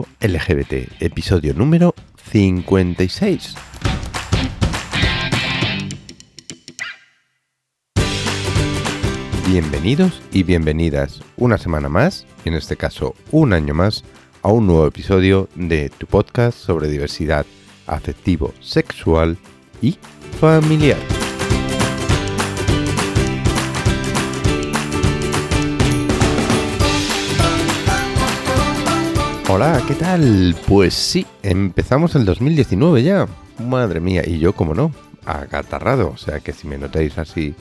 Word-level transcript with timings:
LGBT, 0.00 1.02
episodio 1.02 1.52
número 1.52 1.94
56. 2.30 3.54
Bienvenidos 9.46 10.22
y 10.32 10.44
bienvenidas 10.44 11.20
una 11.36 11.58
semana 11.58 11.90
más, 11.90 12.26
en 12.46 12.54
este 12.54 12.76
caso 12.76 13.14
un 13.32 13.52
año 13.52 13.74
más, 13.74 14.02
a 14.42 14.48
un 14.48 14.66
nuevo 14.66 14.86
episodio 14.86 15.48
de 15.56 15.90
tu 15.90 16.06
podcast 16.06 16.58
sobre 16.58 16.88
diversidad 16.88 17.44
afectivo, 17.86 18.54
sexual 18.60 19.36
y 19.82 19.98
familiar. 20.40 21.21
Hola, 29.54 29.82
¿qué 29.86 29.94
tal? 29.94 30.56
Pues 30.66 30.94
sí, 30.94 31.26
empezamos 31.42 32.14
el 32.14 32.24
2019 32.24 33.02
ya. 33.02 33.28
Madre 33.58 34.00
mía, 34.00 34.22
y 34.26 34.38
yo, 34.38 34.54
como 34.54 34.72
no, 34.72 34.92
agatarrado. 35.26 36.08
O 36.08 36.16
sea 36.16 36.40
que 36.40 36.54
si 36.54 36.66
me 36.66 36.78
notáis 36.78 37.18
así 37.18 37.54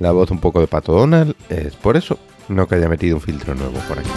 la 0.00 0.12
voz 0.12 0.30
un 0.30 0.40
poco 0.40 0.58
de 0.58 0.68
Pato 0.68 0.92
Donald, 0.92 1.36
es 1.50 1.76
por 1.76 1.98
eso, 1.98 2.18
no 2.48 2.66
que 2.66 2.76
haya 2.76 2.88
metido 2.88 3.16
un 3.16 3.20
filtro 3.20 3.54
nuevo 3.54 3.78
por 3.80 3.98
aquí. 3.98 4.08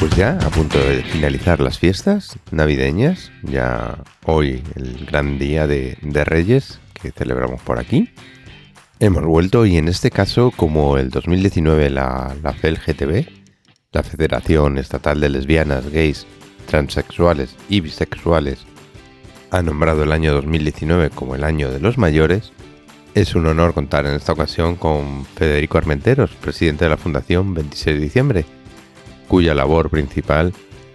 Pues 0.00 0.16
ya 0.16 0.38
a 0.44 0.50
punto 0.50 0.80
de 0.80 1.04
finalizar 1.04 1.60
las 1.60 1.78
fiestas 1.78 2.36
navideñas, 2.50 3.30
ya 3.44 3.98
hoy 4.24 4.64
el 4.74 5.06
gran 5.06 5.38
día 5.38 5.68
de, 5.68 5.98
de 6.02 6.24
Reyes 6.24 6.80
que 7.00 7.12
celebramos 7.12 7.62
por 7.62 7.78
aquí. 7.78 8.10
Hemos 9.00 9.24
vuelto 9.24 9.64
y 9.64 9.76
en 9.76 9.86
este 9.86 10.10
caso, 10.10 10.50
como 10.50 10.98
el 10.98 11.10
2019 11.10 11.88
la, 11.88 12.34
la 12.42 12.52
FELGTB, 12.52 13.28
la 13.92 14.02
Federación 14.02 14.76
Estatal 14.76 15.20
de 15.20 15.28
Lesbianas, 15.28 15.88
Gays, 15.88 16.26
Transexuales 16.66 17.54
y 17.68 17.80
Bisexuales, 17.80 18.58
ha 19.52 19.62
nombrado 19.62 20.02
el 20.02 20.10
año 20.10 20.32
2019 20.34 21.10
como 21.10 21.36
el 21.36 21.44
año 21.44 21.70
de 21.70 21.78
los 21.78 21.96
mayores, 21.96 22.50
es 23.14 23.36
un 23.36 23.46
honor 23.46 23.72
contar 23.72 24.04
en 24.04 24.14
esta 24.14 24.32
ocasión 24.32 24.74
con 24.74 25.24
Federico 25.26 25.78
Armenteros, 25.78 26.32
presidente 26.32 26.84
de 26.84 26.90
la 26.90 26.96
Fundación 26.96 27.54
26 27.54 27.96
de 27.96 28.02
diciembre, 28.02 28.44
cuya 29.28 29.54
labor 29.54 29.90
principal 29.90 30.52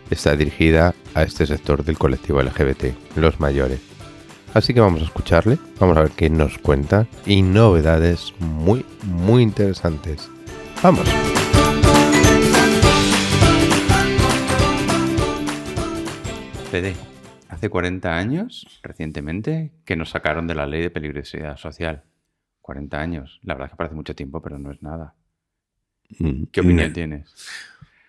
está 0.10 0.36
dirigida 0.36 0.94
a 1.14 1.24
este 1.24 1.46
sector 1.46 1.86
del 1.86 1.98
colectivo 1.98 2.42
LGBT, 2.42 2.96
los 3.16 3.40
mayores. 3.40 3.93
Así 4.54 4.72
que 4.72 4.80
vamos 4.80 5.02
a 5.02 5.06
escucharle, 5.06 5.58
vamos 5.80 5.98
a 5.98 6.02
ver 6.02 6.12
qué 6.12 6.30
nos 6.30 6.60
cuenta 6.60 7.08
y 7.26 7.42
novedades 7.42 8.34
muy, 8.40 8.86
muy 9.04 9.42
interesantes. 9.42 10.30
Vamos. 10.84 11.10
Fede, 16.70 16.94
hace 17.50 17.70
40 17.70 18.16
años, 18.16 18.80
recientemente, 18.84 19.72
que 19.86 19.96
nos 19.96 20.12
sacaron 20.12 20.46
de 20.46 20.54
la 20.54 20.68
ley 20.68 20.84
de 20.84 20.92
peligrosidad 20.92 21.58
social. 21.58 22.04
40 22.62 23.00
años. 23.02 23.40
La 23.42 23.56
verdad 23.56 23.68
es 23.68 23.72
que 23.72 23.78
parece 23.78 23.96
mucho 23.96 24.16
tiempo, 24.16 24.40
pero 24.40 24.60
no 24.60 24.72
es 24.72 24.84
nada. 24.84 25.16
Mm, 26.20 26.44
¿Qué 26.52 26.62
opinión 26.62 26.94
tienes? 26.94 27.34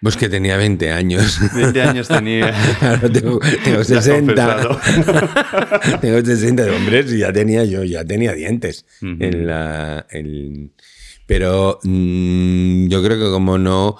Pues 0.04 0.16
que 0.16 0.28
tenía 0.28 0.56
20 0.56 0.92
años. 0.92 1.38
20 1.54 1.82
años 1.82 2.06
tenía. 2.08 2.54
Ahora 2.80 3.10
tengo, 3.10 3.40
tengo 3.64 3.82
Ya 3.82 4.00
60. 4.02 4.34
confesado. 4.34 4.80
tengo 6.00 6.24
60 6.24 6.62
de 6.64 6.70
hombres 6.70 7.12
y 7.12 7.18
ya 7.18 7.32
tenía 7.32 7.64
yo, 7.64 7.82
ya 7.84 8.04
tenía 8.04 8.32
dientes. 8.34 8.84
Ujú. 9.02 9.16
en 9.18 9.46
la- 9.46 10.06
en- 10.10 10.72
pero 11.26 11.80
mm, 11.84 12.88
yo 12.88 13.02
creo 13.02 13.18
que 13.18 13.30
como 13.32 13.56
no 13.56 13.96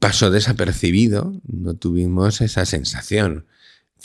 pasó 0.00 0.30
desapercibido, 0.30 1.38
no 1.46 1.74
tuvimos 1.74 2.40
esa 2.40 2.64
sensación, 2.64 3.44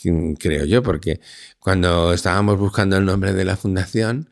mm, 0.04 0.34
creo 0.34 0.66
yo, 0.66 0.84
porque 0.84 1.22
cuando 1.60 2.14
estábamos 2.14 2.60
buscando 2.60 2.98
el 2.98 3.06
nombre 3.06 3.32
de 3.34 3.46
la 3.46 3.56
fundación, 3.56 4.30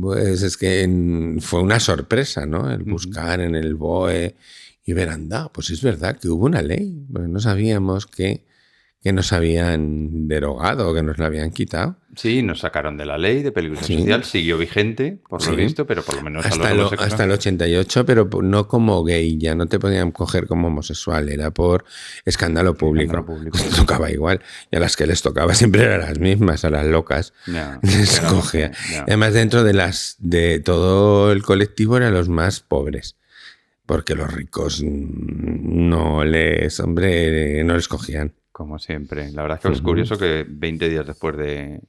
pues 0.00 0.42
es 0.42 0.56
que 0.56 0.86
mm, 0.86 1.40
fue 1.40 1.60
una 1.60 1.80
sorpresa, 1.80 2.46
¿no? 2.46 2.70
El 2.70 2.84
buscar 2.84 3.40
en 3.40 3.56
el 3.56 3.74
BOE 3.74 4.36
y 4.90 4.92
ver, 4.92 5.08
anda, 5.08 5.50
pues 5.52 5.70
es 5.70 5.82
verdad 5.82 6.18
que 6.18 6.28
hubo 6.28 6.46
una 6.46 6.62
ley, 6.62 7.06
porque 7.12 7.28
no 7.28 7.38
sabíamos 7.40 8.06
que, 8.06 8.44
que 9.02 9.12
nos 9.14 9.32
habían 9.32 10.28
derogado 10.28 10.90
o 10.90 10.94
que 10.94 11.02
nos 11.02 11.16
la 11.18 11.26
habían 11.26 11.52
quitado. 11.52 11.96
Sí, 12.16 12.42
nos 12.42 12.58
sacaron 12.60 12.96
de 12.98 13.06
la 13.06 13.16
ley 13.16 13.42
de 13.42 13.50
peligrosidad 13.52 13.86
Sí. 13.96 14.02
social. 14.02 14.24
Siguió 14.24 14.58
vigente, 14.58 15.20
por 15.28 15.40
lo 15.42 15.50
Sí. 15.50 15.56
visto, 15.56 15.86
pero 15.86 16.02
por 16.02 16.16
lo 16.16 16.22
menos 16.22 16.44
Hasta, 16.44 16.74
lo- 16.74 16.90
hasta 17.00 17.24
el 17.24 17.30
88, 17.30 18.04
pero 18.04 18.28
no 18.42 18.66
como 18.68 19.02
gay, 19.04 19.38
ya 19.38 19.54
no 19.54 19.66
te 19.68 19.78
podían 19.78 20.10
coger 20.10 20.46
como 20.48 20.66
homosexual, 20.66 21.30
era 21.30 21.50
por 21.52 21.84
escándalo 22.26 22.74
público. 22.74 23.12
Escándalo 23.12 23.26
público. 23.38 23.58
Tocaba 23.76 24.10
igual. 24.10 24.40
Y 24.70 24.76
a 24.76 24.80
las 24.80 24.96
que 24.96 25.06
les 25.06 25.22
tocaba 25.22 25.54
siempre 25.54 25.84
eran 25.84 26.00
las 26.00 26.18
mismas, 26.18 26.64
a 26.66 26.70
las 26.70 26.84
locas. 26.84 27.32
Les. 27.82 28.20
Además, 29.06 29.32
dentro 29.32 29.64
de 29.64 29.72
las 29.72 30.16
de 30.18 30.58
todo 30.60 31.32
el 31.32 31.42
colectivo 31.42 31.96
eran 31.96 32.12
los 32.12 32.28
más 32.28 32.60
pobres. 32.60 33.16
Porque 33.90 34.14
los 34.14 34.32
ricos 34.32 34.84
no 34.84 36.24
les, 36.24 36.78
hombre, 36.78 37.64
no 37.64 37.74
les 37.74 37.88
cogían. 37.88 38.32
Como 38.52 38.78
siempre. 38.78 39.32
La 39.32 39.42
verdad 39.42 39.58
es 39.58 39.66
que 39.66 39.72
es 39.72 39.82
curioso 39.82 40.16
que 40.16 40.46
20 40.48 40.88
días 40.88 41.04
después 41.04 41.36
de, 41.36 41.80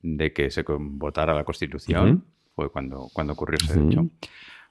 de 0.00 0.32
que 0.32 0.50
se 0.50 0.64
votara 0.66 1.34
la 1.34 1.44
Constitución, 1.44 2.24
fue 2.54 2.72
cuando, 2.72 3.10
cuando 3.12 3.34
ocurrió 3.34 3.58
ese 3.62 3.78
hecho. 3.78 4.08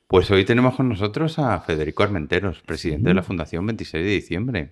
Pues 0.07 0.31
hoy 0.31 0.45
tenemos 0.45 0.73
con 0.73 0.89
nosotros 0.89 1.37
a 1.37 1.59
Federico 1.61 2.01
Armenteros, 2.01 2.61
presidente 2.61 3.09
de 3.09 3.13
la 3.13 3.21
Fundación 3.21 3.63
26 3.63 4.03
de 4.03 4.09
diciembre. 4.09 4.71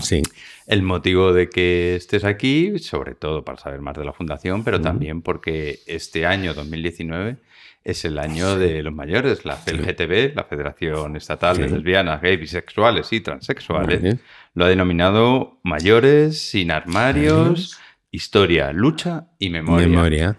Sí. 0.00 0.22
El 0.68 0.82
motivo 0.82 1.32
de 1.32 1.50
que 1.50 1.96
estés 1.96 2.22
aquí, 2.22 2.78
sobre 2.78 3.16
todo 3.16 3.44
para 3.44 3.58
saber 3.58 3.80
más 3.80 3.96
de 3.96 4.04
la 4.04 4.12
Fundación, 4.12 4.62
pero 4.62 4.80
también 4.80 5.20
porque 5.20 5.80
este 5.88 6.26
año 6.26 6.54
2019 6.54 7.38
es 7.84 8.04
el 8.06 8.18
año 8.18 8.56
de 8.56 8.82
los 8.82 8.92
mayores. 8.92 9.44
La 9.44 9.56
FLGTB, 9.56 10.34
la 10.34 10.44
Federación 10.44 11.16
Estatal 11.16 11.58
de. 11.58 11.68
Lesbianas, 11.68 12.20
Gays, 12.20 12.40
Bisexuales 12.40 13.12
y 13.12 13.20
Transexuales, 13.20 14.02
Vale. 14.02 14.18
lo 14.54 14.64
ha 14.64 14.68
denominado 14.68 15.60
Mayores, 15.62 16.40
Sin 16.50 16.70
Armarios, 16.70 17.78
Historia, 18.10 18.72
Lucha 18.72 19.28
y 19.38 19.50
Memoria. 19.50 19.86
Memoria. 19.86 20.36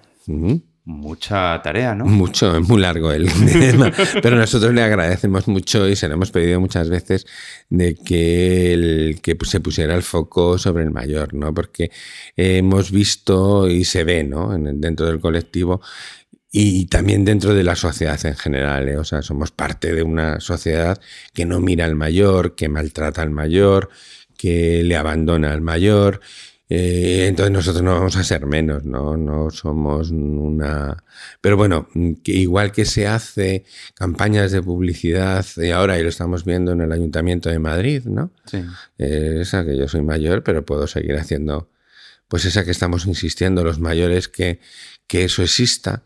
Mucha 0.88 1.60
tarea, 1.64 1.96
¿no? 1.96 2.06
Mucho, 2.06 2.58
es 2.58 2.70
muy 2.70 2.80
largo 2.80 3.12
el 3.12 3.28
tema, 3.52 3.92
pero 4.22 4.36
nosotros 4.36 4.72
le 4.72 4.84
agradecemos 4.84 5.48
mucho 5.48 5.90
y 5.90 5.96
se 5.96 6.08
lo 6.08 6.14
hemos 6.14 6.30
pedido 6.30 6.60
muchas 6.60 6.92
veces 6.92 7.26
de 7.70 7.96
que, 7.96 8.72
el, 8.74 9.20
que 9.24 9.36
se 9.46 9.62
pusiera 9.62 9.96
el 9.96 10.04
foco 10.04 10.60
sobre 10.60 10.84
el 10.84 10.92
mayor, 10.92 11.34
¿no? 11.34 11.52
Porque 11.56 11.90
hemos 12.36 12.92
visto 12.92 13.68
y 13.68 13.84
se 13.84 14.04
ve, 14.04 14.24
¿no? 14.24 14.54
En 14.54 14.80
dentro 14.80 15.08
del 15.08 15.20
colectivo 15.20 15.82
y 16.58 16.86
también 16.86 17.26
dentro 17.26 17.54
de 17.54 17.66
la 17.66 17.76
sociedad 17.76 18.18
en 18.26 18.38
general, 18.38 18.88
¿eh? 18.88 18.96
O 18.96 19.04
sea, 19.04 19.22
somos 19.22 19.52
parte 19.52 19.94
de 19.94 20.04
una 20.04 20.40
sociedad 20.40 21.02
que 21.34 21.46
no 21.46 21.60
mira 21.60 21.84
al 21.84 21.96
mayor, 21.96 22.56
que 22.56 22.70
maltrata 22.70 23.22
al 23.22 23.30
mayor, 23.30 23.90
que 24.38 24.82
le 24.82 24.96
abandona 24.96 25.52
al 25.52 25.60
mayor. 25.60 26.22
Eh, 26.70 27.26
entonces 27.28 27.52
nosotros 27.52 27.84
no 27.84 27.96
vamos 27.96 28.16
a 28.16 28.24
ser 28.24 28.46
menos, 28.46 28.86
¿no? 28.86 29.18
No 29.18 29.52
somos 29.52 30.12
una... 30.12 31.04
Pero 31.42 31.58
bueno, 31.58 31.90
que 32.24 32.32
igual 32.32 32.72
que 32.72 32.86
se 32.86 33.06
hace 33.06 33.66
campañas 33.94 34.54
de 34.54 34.62
publicidad 34.62 35.46
y 35.58 35.72
ahora 35.72 36.00
y 36.00 36.04
lo 36.04 36.10
estamos 36.10 36.46
viendo 36.46 36.72
en 36.72 36.80
el 36.80 36.92
Ayuntamiento 36.94 37.50
de 37.50 37.60
Madrid, 37.60 38.06
¿no? 38.06 38.32
Sí. 38.46 38.64
Eh, 38.98 39.40
esa 39.42 39.66
que 39.66 39.76
yo 39.76 39.90
soy 39.90 40.04
mayor, 40.04 40.42
pero 40.42 40.64
puedo 40.64 40.88
seguir 40.88 41.18
haciendo, 41.18 41.70
pues 42.30 42.46
esa 42.46 42.64
que 42.64 42.72
estamos 42.72 43.08
insistiendo 43.08 43.62
los 43.66 43.82
mayores 43.82 44.30
que, 44.30 44.62
que 45.08 45.26
eso 45.26 45.44
exista. 45.44 46.04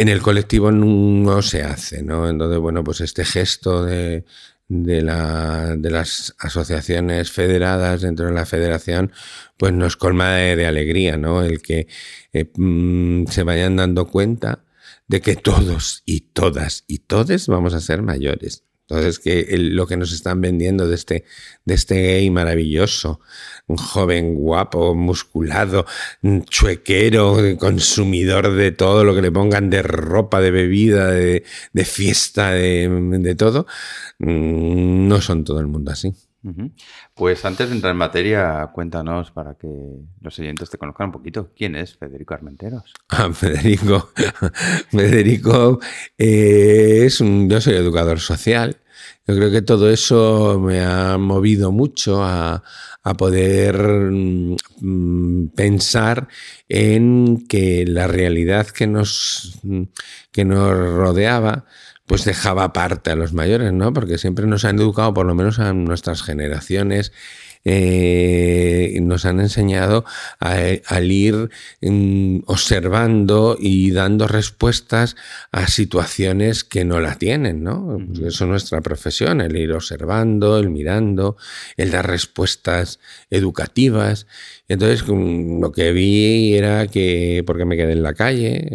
En 0.00 0.08
el 0.08 0.22
colectivo 0.22 0.72
no 0.72 1.42
se 1.42 1.62
hace, 1.62 2.02
¿no? 2.02 2.26
Entonces, 2.26 2.58
bueno, 2.58 2.82
pues 2.82 3.02
este 3.02 3.22
gesto 3.22 3.84
de, 3.84 4.24
de, 4.66 5.02
la, 5.02 5.76
de 5.76 5.90
las 5.90 6.34
asociaciones 6.38 7.30
federadas 7.30 8.00
dentro 8.00 8.24
de 8.24 8.32
la 8.32 8.46
federación, 8.46 9.12
pues 9.58 9.74
nos 9.74 9.98
colma 9.98 10.32
de, 10.36 10.56
de 10.56 10.66
alegría, 10.66 11.18
¿no? 11.18 11.42
El 11.42 11.60
que 11.60 11.86
eh, 12.32 12.50
mm, 12.56 13.26
se 13.26 13.42
vayan 13.42 13.76
dando 13.76 14.06
cuenta 14.06 14.64
de 15.06 15.20
que 15.20 15.36
todos 15.36 16.02
y 16.06 16.20
todas 16.32 16.84
y 16.86 17.00
todes 17.00 17.46
vamos 17.46 17.74
a 17.74 17.80
ser 17.80 18.00
mayores. 18.00 18.64
Entonces, 18.90 19.20
que 19.20 19.46
lo 19.56 19.86
que 19.86 19.96
nos 19.96 20.12
están 20.12 20.40
vendiendo 20.40 20.88
de 20.88 20.96
este, 20.96 21.24
de 21.64 21.74
este 21.74 21.94
gay 22.02 22.28
maravilloso, 22.28 23.20
un 23.68 23.76
joven 23.76 24.34
guapo, 24.34 24.96
musculado, 24.96 25.86
un 26.22 26.44
chuequero, 26.44 27.36
consumidor 27.58 28.52
de 28.52 28.72
todo 28.72 29.04
lo 29.04 29.14
que 29.14 29.22
le 29.22 29.30
pongan 29.30 29.70
de 29.70 29.82
ropa, 29.82 30.40
de 30.40 30.50
bebida, 30.50 31.12
de, 31.12 31.44
fiesta, 31.84 32.50
de, 32.50 32.88
de 32.88 33.34
todo, 33.36 33.66
mm, 34.18 35.06
no 35.06 35.20
son 35.20 35.44
todo 35.44 35.60
el 35.60 35.68
mundo 35.68 35.92
así. 35.92 36.12
Pues 37.14 37.44
antes 37.44 37.68
de 37.68 37.74
entrar 37.74 37.90
en 37.92 37.98
materia, 37.98 38.70
cuéntanos 38.72 39.30
para 39.30 39.56
que 39.56 39.68
los 40.20 40.38
oyentes 40.38 40.70
te 40.70 40.78
conozcan 40.78 41.08
un 41.08 41.12
poquito. 41.12 41.50
¿Quién 41.54 41.76
es 41.76 41.96
Federico 41.96 42.34
Armenteros? 42.34 42.94
Ah, 43.08 43.30
Federico. 43.32 44.10
Federico 44.90 45.80
eh, 46.16 47.02
es 47.04 47.20
un. 47.20 47.50
Yo 47.50 47.60
soy 47.60 47.74
educador 47.74 48.20
social. 48.20 48.78
Yo 49.26 49.36
creo 49.36 49.50
que 49.50 49.62
todo 49.62 49.90
eso 49.90 50.58
me 50.58 50.80
ha 50.80 51.18
movido 51.18 51.70
mucho 51.70 52.22
a, 52.22 52.62
poder 53.18 53.76
mm, 54.10 55.48
pensar 55.56 56.28
en 56.68 57.46
que 57.48 57.84
la 57.86 58.06
realidad 58.06 58.68
que 58.68 58.86
nos, 58.86 59.60
que 60.30 60.44
nos 60.44 60.70
rodeaba 60.70 61.64
pues 62.10 62.24
dejaba 62.24 62.72
parte 62.72 63.12
a 63.12 63.14
los 63.14 63.32
mayores, 63.32 63.72
¿no? 63.72 63.92
Porque 63.92 64.18
siempre 64.18 64.44
nos 64.48 64.64
han 64.64 64.80
educado, 64.80 65.14
por 65.14 65.26
lo 65.26 65.36
menos 65.36 65.60
a 65.60 65.72
nuestras 65.72 66.24
generaciones, 66.24 67.12
eh, 67.64 68.98
nos 69.02 69.26
han 69.26 69.38
enseñado 69.38 70.04
al 70.38 71.12
ir 71.12 71.50
mm, 71.82 72.40
observando 72.46 73.56
y 73.58 73.90
dando 73.90 74.26
respuestas 74.26 75.14
a 75.52 75.66
situaciones 75.66 76.64
que 76.64 76.86
no 76.86 77.00
la 77.00 77.16
tienen, 77.16 77.62
¿no? 77.62 77.98
Eso 78.24 78.44
es 78.44 78.50
nuestra 78.50 78.80
profesión, 78.80 79.42
el 79.42 79.56
ir 79.56 79.72
observando, 79.72 80.58
el 80.58 80.70
mirando, 80.70 81.36
el 81.76 81.90
dar 81.90 82.06
respuestas 82.08 82.98
educativas. 83.28 84.26
Entonces, 84.68 85.04
mm, 85.06 85.60
lo 85.60 85.70
que 85.72 85.92
vi 85.92 86.54
era 86.54 86.86
que, 86.86 87.42
porque 87.46 87.66
me 87.66 87.76
quedé 87.76 87.92
en 87.92 88.02
la 88.02 88.14
calle, 88.14 88.70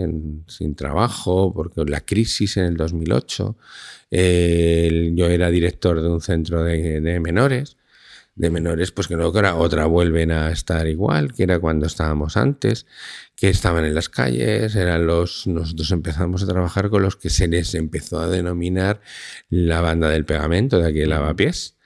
sin 0.47 0.75
trabajo, 0.75 1.51
porque 1.55 1.83
la 1.85 2.01
crisis 2.01 2.57
en 2.57 2.65
el 2.65 2.77
2008, 2.77 3.57
yo 4.11 5.27
era 5.29 5.49
director 5.49 6.01
de 6.01 6.07
un 6.07 6.21
centro 6.21 6.63
de 6.63 7.19
menores, 7.19 7.77
de 8.35 8.49
menores, 8.49 8.91
pues 8.91 9.07
que 9.07 9.15
no 9.15 9.31
que 9.31 9.39
ahora 9.39 9.55
otra 9.55 9.85
vuelven 9.85 10.31
a 10.31 10.51
estar 10.51 10.87
igual, 10.87 11.33
que 11.33 11.43
era 11.43 11.59
cuando 11.59 11.87
estábamos 11.87 12.35
antes, 12.35 12.85
que 13.35 13.47
estaban 13.49 13.85
en 13.85 13.95
las 13.95 14.09
calles, 14.09 14.75
eran 14.75 15.07
los, 15.07 15.47
nosotros 15.47 15.89
empezamos 15.91 16.43
a 16.43 16.47
trabajar 16.47 16.89
con 16.89 17.01
los 17.01 17.15
que 17.15 17.29
se 17.29 17.47
les 17.47 17.73
empezó 17.75 18.19
a 18.19 18.27
denominar 18.27 18.99
la 19.49 19.79
banda 19.79 20.09
del 20.09 20.25
pegamento 20.25 20.79
de 20.79 20.89
aquí 20.89 20.99
de 20.99 21.07
Lavapiés, 21.07 21.77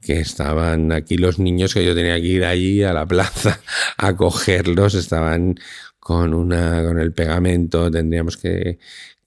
que 0.00 0.20
estaban 0.20 0.90
aquí 0.92 1.18
los 1.18 1.38
niños 1.38 1.74
que 1.74 1.84
yo 1.84 1.94
tenía 1.94 2.16
que 2.16 2.26
ir 2.26 2.44
allí 2.46 2.82
a 2.82 2.94
la 2.94 3.06
plaza 3.06 3.60
a 3.98 4.16
cogerlos, 4.16 4.94
estaban 4.94 5.56
con 5.98 6.32
una 6.32 6.82
con 6.82 6.98
el 6.98 7.12
pegamento, 7.12 7.90
tendríamos 7.90 8.38
que 8.38 8.78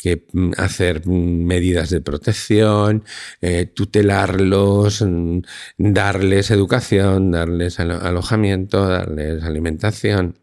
que 0.03 0.27
mm, 0.33 0.51
hacer 0.57 1.07
mm, 1.07 1.45
medidas 1.45 1.89
de 1.89 2.01
protección, 2.01 3.05
eh, 3.39 3.65
tutelarlos, 3.67 5.01
mm, 5.01 5.39
darles 5.77 6.51
educación, 6.51 7.31
darles 7.31 7.79
alojamiento, 7.79 8.85
darles 8.85 9.43
alimentación. 9.43 10.39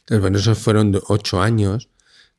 Entonces, 0.00 0.20
bueno, 0.20 0.38
esos 0.38 0.58
fueron 0.58 1.00
ocho 1.06 1.40
años. 1.40 1.90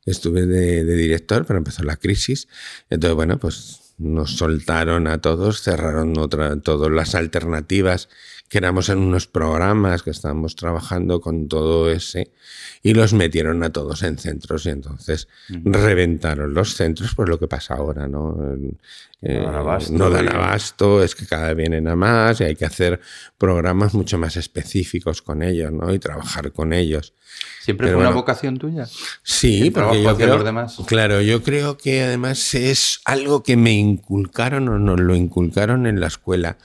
Estuve 0.05 0.45
de, 0.45 0.83
director, 0.83 1.45
pero 1.45 1.59
empezó 1.59 1.81
la 1.83 1.95
crisis. 1.95 2.49
Entonces, 2.89 3.15
bueno, 3.15 3.39
pues 3.39 3.93
nos 3.97 4.35
soltaron 4.35 5.07
a 5.07 5.21
todos, 5.21 5.61
cerraron 5.61 6.17
otra, 6.17 6.59
todas 6.59 6.91
las 6.91 7.15
alternativas 7.15 8.09
que 8.55 8.59
éramos 8.59 8.87
en 8.87 8.99
unos 8.99 9.27
programas 9.27 10.01
que 10.01 10.11
estábamos 10.11 10.55
trabajando 10.55 11.19
con 11.19 11.49
todo 11.49 11.91
ese 11.91 12.31
y 12.81 12.93
los 12.93 13.11
metieron 13.11 13.61
a 13.63 13.69
todos 13.69 14.01
en 14.01 14.17
centros 14.17 14.65
y 14.65 14.69
entonces 14.69 15.27
reventaron 15.49 16.53
los 16.53 16.73
centros, 16.73 17.15
pues 17.15 17.27
lo 17.27 17.37
que 17.37 17.49
pasa 17.49 17.73
ahora, 17.73 18.07
¿no? 18.07 18.33
Eh, 19.21 19.45
no 19.91 20.09
dan 20.09 20.29
abasto, 20.29 21.03
es 21.03 21.15
que 21.15 21.25
cada 21.25 21.49
vez 21.49 21.57
vienen 21.57 21.89
a 21.89 21.97
más 21.97 22.39
y 22.39 22.45
hay 22.45 22.55
que 22.55 22.63
hacer 22.63 23.01
programas 23.37 23.93
mucho 23.93 24.17
más 24.17 24.37
específicos 24.37 25.21
con 25.21 25.43
ellos, 25.43 25.73
¿no? 25.73 25.93
Y 25.93 25.99
trabajar 25.99 26.53
con 26.53 26.71
ellos. 26.71 27.13
¿Siempre 27.59 27.89
fue 27.89 27.97
una 27.97 28.11
vocación 28.11 28.57
tuya? 28.57 28.87
Sí, 29.21 29.69
porque 29.69 30.01
yo 30.01 30.15
creo, 30.15 30.35
los 30.35 30.45
demás? 30.45 30.77
claro, 30.85 31.19
yo 31.19 31.43
creo 31.43 31.75
que 31.75 32.03
además 32.03 32.55
es 32.55 33.01
algo 33.03 33.43
que 33.43 33.57
me 33.57 33.73
inculcaron 33.73 34.69
o 34.69 34.79
nos 34.79 35.01
lo 35.01 35.13
inculcaron 35.13 35.87
en 35.87 35.99
la 35.99 36.07
escuela 36.07 36.57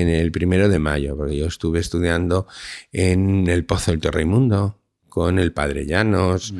en 0.00 0.08
el 0.08 0.32
primero 0.32 0.68
de 0.68 0.78
mayo, 0.78 1.16
porque 1.16 1.36
yo 1.36 1.46
estuve 1.46 1.80
estudiando 1.80 2.46
en 2.92 3.48
el 3.48 3.64
Pozo 3.64 3.90
del 3.90 4.00
Torreimundo 4.00 4.78
con 5.16 5.38
el 5.38 5.50
Padre 5.52 5.86
Llanos. 5.86 6.52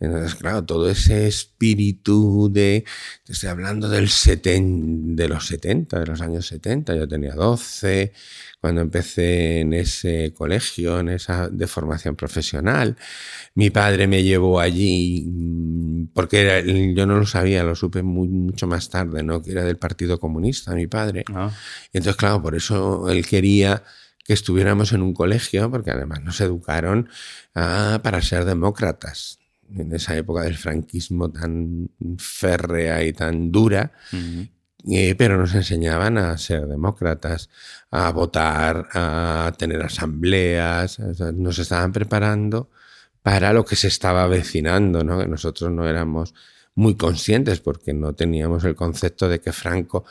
Entonces, 0.00 0.34
claro, 0.34 0.64
todo 0.64 0.90
ese 0.90 1.28
espíritu 1.28 2.50
de, 2.52 2.84
estoy 3.28 3.48
hablando 3.48 3.88
del 3.88 4.08
seten, 4.08 5.14
de 5.14 5.28
los 5.28 5.46
70, 5.46 6.00
de 6.00 6.06
los 6.06 6.20
años 6.20 6.46
70, 6.46 6.96
yo 6.96 7.06
tenía 7.06 7.34
12, 7.34 8.12
cuando 8.60 8.82
empecé 8.82 9.60
en 9.60 9.72
ese 9.72 10.34
colegio, 10.34 11.00
en 11.00 11.08
esa 11.08 11.48
de 11.48 11.66
formación 11.66 12.14
profesional. 12.14 12.96
Mi 13.54 13.70
padre 13.70 14.06
me 14.06 14.22
llevó 14.22 14.60
allí 14.60 15.24
mm, 15.26 16.08
porque 16.12 16.92
yo 16.94 17.06
no 17.06 17.18
lo 17.18 17.26
sabía, 17.26 17.64
lo 17.64 17.74
supe 17.74 18.02
mucho 18.02 18.66
más 18.66 18.90
tarde, 18.90 19.22
¿no? 19.22 19.42
Que 19.42 19.52
era 19.52 19.64
del 19.64 19.78
Partido 19.78 20.20
Comunista, 20.20 20.74
mi 20.74 20.86
padre. 20.86 21.24
Ah. 21.34 21.50
entonces, 21.92 22.16
claro, 22.16 22.42
por 22.42 22.54
eso 22.54 23.08
él 23.10 23.26
quería 23.26 23.82
que 24.24 24.34
estuviéramos 24.34 24.92
en 24.92 25.02
un 25.02 25.14
colegio, 25.14 25.70
porque 25.70 25.90
además 25.90 26.22
nos 26.22 26.40
educaron 26.40 27.08
ah, 27.54 28.00
para 28.02 28.20
ser 28.20 28.44
demócratas. 28.44 29.38
En 29.74 29.94
esa 29.94 30.16
época 30.16 30.42
del 30.42 30.56
franquismo 30.56 31.30
tan 31.30 31.90
férrea 32.18 33.04
y 33.04 33.12
tan 33.12 33.52
dura, 33.52 33.92
eh, 34.88 35.14
pero 35.16 35.36
nos 35.36 35.54
enseñaban 35.54 36.18
a 36.18 36.36
ser 36.38 36.66
demócratas, 36.66 37.50
a 37.90 38.10
votar, 38.12 38.88
a 38.92 39.52
tener 39.58 39.82
asambleas, 39.82 40.98
nos 41.34 41.58
estaban 41.58 41.92
preparando 41.92 42.70
para 43.22 43.52
lo 43.52 43.64
que 43.64 43.76
se 43.76 43.88
estaba 43.88 44.22
avecinando, 44.22 45.04
¿no? 45.04 45.24
nosotros 45.26 45.70
no 45.70 45.86
éramos 45.86 46.34
muy 46.74 46.96
conscientes 46.96 47.60
porque 47.60 47.92
no 47.92 48.14
teníamos 48.14 48.64
el 48.64 48.74
concepto 48.74 49.28
de 49.28 49.40
que 49.40 49.52
Franco 49.52 50.04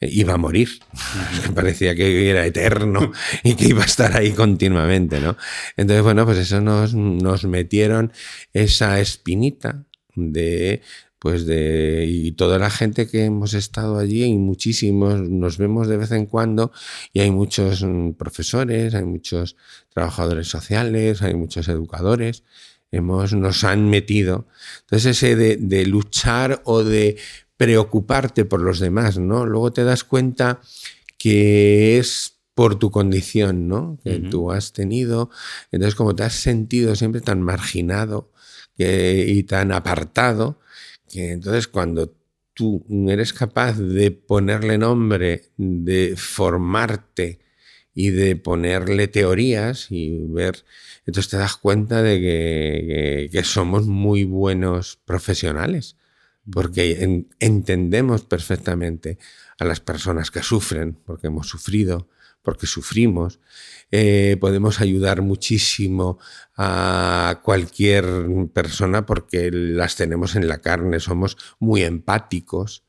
eh, 0.00 0.08
iba 0.10 0.34
a 0.34 0.38
morir. 0.38 0.68
Parecía 1.54 1.94
que 1.94 2.28
era 2.30 2.44
eterno 2.46 3.12
y 3.44 3.54
que 3.54 3.66
iba 3.68 3.82
a 3.82 3.86
estar 3.86 4.16
ahí 4.16 4.32
continuamente, 4.32 5.20
¿no? 5.20 5.36
Entonces, 5.76 6.02
bueno, 6.02 6.24
pues 6.24 6.38
eso 6.38 6.60
nos, 6.60 6.94
nos 6.94 7.44
metieron 7.44 8.12
esa 8.52 8.98
espinita 8.98 9.84
de 10.14 10.82
pues 11.26 11.44
de 11.44 12.06
y 12.08 12.30
toda 12.32 12.56
la 12.56 12.70
gente 12.70 13.08
que 13.08 13.24
hemos 13.24 13.52
estado 13.52 13.98
allí 13.98 14.22
y 14.22 14.38
muchísimos 14.38 15.28
nos 15.28 15.58
vemos 15.58 15.88
de 15.88 15.96
vez 15.96 16.12
en 16.12 16.26
cuando 16.26 16.70
y 17.12 17.18
hay 17.18 17.32
muchos 17.32 17.82
mm, 17.82 18.12
profesores, 18.12 18.94
hay 18.94 19.04
muchos 19.04 19.56
trabajadores 19.92 20.46
sociales, 20.46 21.22
hay 21.22 21.34
muchos 21.34 21.66
educadores 21.66 22.44
hemos, 22.92 23.32
nos 23.32 23.64
han 23.64 23.90
metido. 23.90 24.46
Entonces 24.82 25.16
ese 25.16 25.34
de, 25.34 25.86
luchar 25.86 26.62
o 26.64 26.84
de 26.84 27.16
preocuparte 27.56 28.44
por 28.44 28.60
los 28.60 28.78
demás, 28.78 29.18
¿no? 29.18 29.46
Luego 29.46 29.72
te 29.72 29.82
das 29.82 30.04
cuenta 30.04 30.60
que 31.18 31.98
es 31.98 32.34
por 32.54 32.78
tu 32.78 32.92
condición, 32.92 33.66
¿no? 33.66 33.98
Que 34.04 34.20
tú 34.20 34.52
has 34.52 34.72
tenido. 34.72 35.28
Entonces, 35.72 35.96
como 35.96 36.14
te 36.14 36.22
has 36.22 36.34
sentido 36.34 36.94
siempre 36.94 37.20
tan 37.20 37.42
marginado 37.42 38.30
y 38.78 39.42
tan 39.42 39.72
apartado, 39.72 40.60
que 41.08 41.32
entonces 41.32 41.68
cuando 41.68 42.14
tú 42.54 42.84
eres 43.08 43.32
capaz 43.32 43.78
de 43.78 44.10
ponerle 44.10 44.78
nombre, 44.78 45.50
de 45.56 46.14
formarte 46.16 47.40
y 47.94 48.10
de 48.10 48.36
ponerle 48.36 49.08
teorías 49.08 49.90
y 49.90 50.18
ver 50.26 50.64
entonces 51.06 51.30
te 51.30 51.36
das 51.36 51.56
cuenta 51.56 52.02
de 52.02 53.28
que, 53.30 53.44
somos 53.44 53.86
muy 53.86 54.24
buenos 54.24 54.98
profesionales, 55.04 55.96
porque 56.50 57.24
entendemos 57.38 58.22
perfectamente 58.22 59.18
a 59.58 59.64
las 59.64 59.80
personas 59.80 60.32
que 60.32 60.42
sufren, 60.42 60.94
porque 60.94 61.28
hemos 61.28 61.48
sufrido, 61.48 62.08
porque 62.46 62.68
sufrimos. 62.68 63.40
Eh, 63.90 64.36
podemos 64.40 64.80
ayudar 64.80 65.20
muchísimo 65.20 66.20
a 66.56 67.40
cualquier 67.42 68.04
persona 68.54 69.04
porque 69.04 69.50
las 69.50 69.96
tenemos 69.96 70.36
en 70.36 70.46
la 70.46 70.58
carne, 70.58 71.00
somos 71.00 71.36
muy 71.58 71.82
empáticos, 71.82 72.84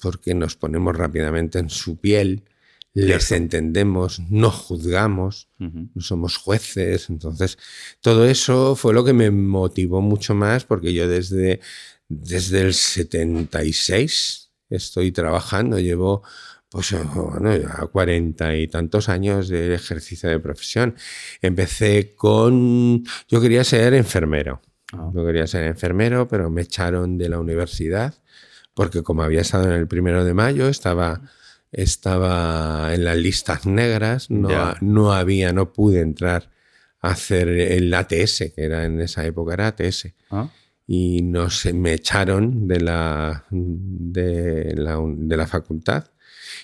porque 0.00 0.34
nos 0.34 0.56
ponemos 0.56 0.96
rápidamente 0.96 1.58
en 1.58 1.68
su 1.68 1.98
piel 1.98 2.44
les 2.94 3.30
entendemos, 3.30 4.20
no 4.30 4.50
juzgamos, 4.50 5.50
no 5.58 6.00
somos 6.00 6.38
jueces. 6.38 7.10
Entonces, 7.10 7.58
todo 8.00 8.24
eso 8.24 8.74
fue 8.74 8.94
lo 8.94 9.04
que 9.04 9.12
me 9.12 9.30
motivó 9.30 10.00
mucho 10.00 10.34
más 10.34 10.64
porque 10.64 10.94
yo 10.94 11.06
desde, 11.06 11.60
desde 12.08 12.62
el 12.62 12.72
76 12.72 14.50
estoy 14.70 15.12
trabajando, 15.12 15.78
llevo 15.78 16.22
pues 16.76 16.94
bueno, 17.14 17.56
ya 17.56 17.86
cuarenta 17.90 18.54
y 18.54 18.68
tantos 18.68 19.08
años 19.08 19.48
de 19.48 19.74
ejercicio 19.74 20.28
de 20.28 20.38
profesión. 20.38 20.94
Empecé 21.40 22.14
con, 22.14 23.02
yo 23.28 23.40
quería 23.40 23.64
ser 23.64 23.94
enfermero. 23.94 24.60
Ah. 24.92 25.10
Yo 25.14 25.24
quería 25.24 25.46
ser 25.46 25.64
enfermero, 25.64 26.28
pero 26.28 26.50
me 26.50 26.62
echaron 26.62 27.18
de 27.18 27.28
la 27.28 27.40
universidad 27.40 28.14
porque 28.74 29.02
como 29.02 29.22
había 29.22 29.40
estado 29.40 29.64
en 29.64 29.72
el 29.72 29.88
primero 29.88 30.22
de 30.22 30.34
mayo, 30.34 30.68
estaba 30.68 31.22
estaba 31.72 32.94
en 32.94 33.04
las 33.04 33.16
listas 33.16 33.66
negras, 33.66 34.30
no, 34.30 34.74
no 34.80 35.12
había, 35.12 35.52
no 35.52 35.72
pude 35.72 36.00
entrar 36.00 36.50
a 37.00 37.10
hacer 37.10 37.48
el 37.48 37.92
ATS, 37.92 38.52
que 38.54 38.64
era 38.64 38.84
en 38.84 39.00
esa 39.00 39.24
época 39.24 39.54
era 39.54 39.68
ATS 39.68 40.08
¿Ah? 40.30 40.50
y 40.86 41.22
nos 41.22 41.66
me 41.74 41.94
echaron 41.94 42.68
de 42.68 42.80
la, 42.80 43.44
de 43.50 44.74
la, 44.76 44.98
de 45.04 45.36
la 45.36 45.46
facultad. 45.46 46.04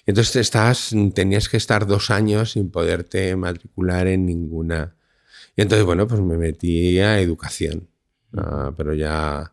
Entonces 0.06 0.36
estás, 0.36 0.94
tenías 1.14 1.48
que 1.48 1.56
estar 1.56 1.86
dos 1.86 2.10
años 2.10 2.52
sin 2.52 2.70
poderte 2.70 3.36
matricular 3.36 4.06
en 4.08 4.26
ninguna. 4.26 4.96
Y 5.56 5.62
entonces, 5.62 5.84
bueno, 5.84 6.06
pues 6.06 6.20
me 6.20 6.36
metí 6.36 6.98
a 6.98 7.20
educación. 7.20 7.88
Ah, 8.36 8.72
pero 8.76 8.94
ya. 8.94 9.52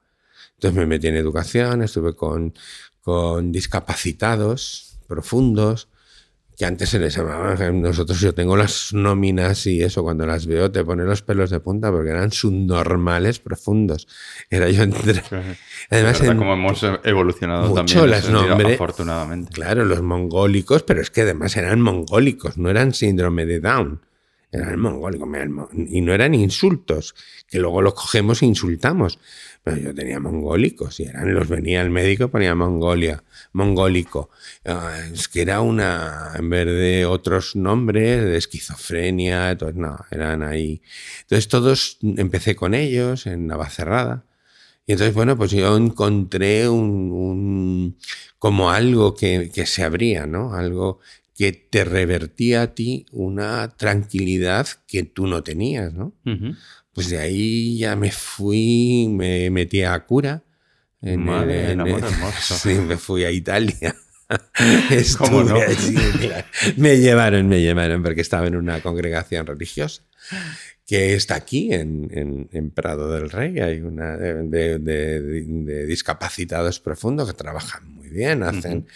Entonces 0.55 0.77
me 0.77 0.85
metí 0.85 1.07
en 1.07 1.15
educación, 1.15 1.81
estuve 1.83 2.15
con, 2.15 2.53
con 3.01 3.51
discapacitados 3.51 4.99
profundos, 5.07 5.89
que 6.59 6.65
antes 6.65 6.89
se 6.89 6.99
les 6.99 7.15
llamaba, 7.15 7.55
nosotros 7.71 8.19
yo 8.19 8.33
tengo 8.33 8.57
las 8.57 8.93
nóminas 8.93 9.65
y 9.65 9.81
eso, 9.81 10.03
cuando 10.03 10.27
las 10.27 10.45
veo 10.45 10.69
te 10.69 10.83
pone 10.83 11.05
los 11.05 11.21
pelos 11.21 11.49
de 11.51 11.61
punta 11.61 11.89
porque 11.89 12.09
eran 12.09 12.33
subnormales 12.33 13.39
profundos. 13.39 14.09
Era 14.49 14.69
yo 14.69 14.83
entre... 14.83 15.23
Además, 15.31 15.57
Es 15.89 16.03
verdad 16.19 16.25
en- 16.33 16.37
como 16.37 16.53
hemos 16.53 16.83
evolucionado 17.05 17.69
Mucho 17.69 17.75
también. 17.75 18.09
las 18.11 18.29
nombres. 18.29 18.75
Afortunadamente. 18.75 19.51
Claro, 19.53 19.85
los 19.85 20.01
mongólicos, 20.01 20.83
pero 20.83 21.01
es 21.01 21.09
que 21.09 21.21
además 21.21 21.55
eran 21.55 21.79
mongólicos, 21.81 22.57
no 22.57 22.69
eran 22.69 22.93
síndrome 22.93 23.45
de 23.45 23.61
Down. 23.61 24.01
Eran 24.51 24.79
mongólicos. 24.81 25.29
Y 25.89 26.01
no 26.01 26.11
eran 26.13 26.33
insultos, 26.33 27.15
que 27.47 27.59
luego 27.59 27.81
los 27.81 27.93
cogemos 27.93 28.41
e 28.41 28.47
insultamos. 28.47 29.17
Pero 29.63 29.77
yo 29.77 29.93
tenía 29.93 30.19
mongólicos 30.19 30.99
y 30.99 31.03
eran 31.03 31.33
los 31.33 31.47
venía 31.47 31.81
el 31.81 31.89
médico 31.89 32.29
ponía 32.29 32.55
Mongolia, 32.55 33.23
mongólico. 33.53 34.29
Ah, 34.65 34.97
es 35.11 35.27
que 35.27 35.41
era 35.41 35.61
una, 35.61 36.31
en 36.37 36.49
vez 36.49 36.65
de 36.65 37.05
otros 37.05 37.55
nombres, 37.55 38.23
de 38.23 38.37
esquizofrenia, 38.37 39.51
entonces 39.51 39.77
no, 39.77 39.97
eran 40.11 40.43
ahí. 40.43 40.81
Entonces 41.21 41.47
todos, 41.47 41.97
empecé 42.01 42.55
con 42.55 42.73
ellos 42.73 43.27
en 43.27 43.47
Navacerrada. 43.47 44.25
Y 44.87 44.93
entonces, 44.93 45.13
bueno, 45.13 45.37
pues 45.37 45.51
yo 45.51 45.77
encontré 45.77 46.67
un, 46.67 47.95
como 48.39 48.71
algo 48.71 49.13
que, 49.13 49.51
que 49.53 49.67
se 49.67 49.83
abría, 49.83 50.25
¿no? 50.25 50.55
Algo 50.55 50.99
que 51.39 51.53
te 51.53 51.85
revertía 51.85 52.63
a 52.63 52.73
ti 52.73 53.05
una 53.13 53.69
tranquilidad 53.69 54.67
que 54.87 55.03
tú 55.03 55.25
no 55.25 55.41
tenías, 55.41 55.93
¿no? 55.93 56.11
Ujú. 56.25 56.55
Pues 56.93 57.09
de 57.09 57.17
ahí 57.19 57.77
ya 57.77 57.95
me 57.95 58.11
fui, 58.11 59.07
me 59.09 59.49
metí 59.49 59.83
a 59.83 59.97
cura. 60.05 60.43
Madre, 61.01 61.71
el 61.71 61.79
amor 61.79 62.03
hermoso. 62.03 62.55
Sí, 62.55 62.69
me 62.75 62.97
fui 62.97 63.23
a 63.23 63.31
Italia. 63.31 63.95
¿Cómo 65.17 65.43
no? 65.43 65.57
Estuve 65.57 65.97
allí, 65.97 66.17
claro. 66.27 66.47
Me 66.77 66.97
llevaron, 66.99 67.47
me 67.47 67.61
llevaron 67.61 68.03
porque 68.03 68.21
estaba 68.21 68.47
en 68.47 68.55
una 68.55 68.81
congregación 68.81 69.45
religiosa 69.47 70.03
que 70.85 71.13
está 71.15 71.35
aquí 71.35 71.73
en, 71.73 72.09
en- 72.11 72.49
en 72.51 72.71
Prado 72.71 73.11
del 73.11 73.29
Rey. 73.29 73.59
Hay 73.59 73.79
una 73.81 74.17
de, 74.17 74.43
de- 74.47 74.79
de- 74.79 75.21
de 75.21 75.85
discapacitados 75.85 76.79
profundos 76.79 77.27
que 77.29 77.33
trabajan 77.37 77.98
muy 78.09 78.17
bien, 78.17 78.43
hacen, 78.43 78.87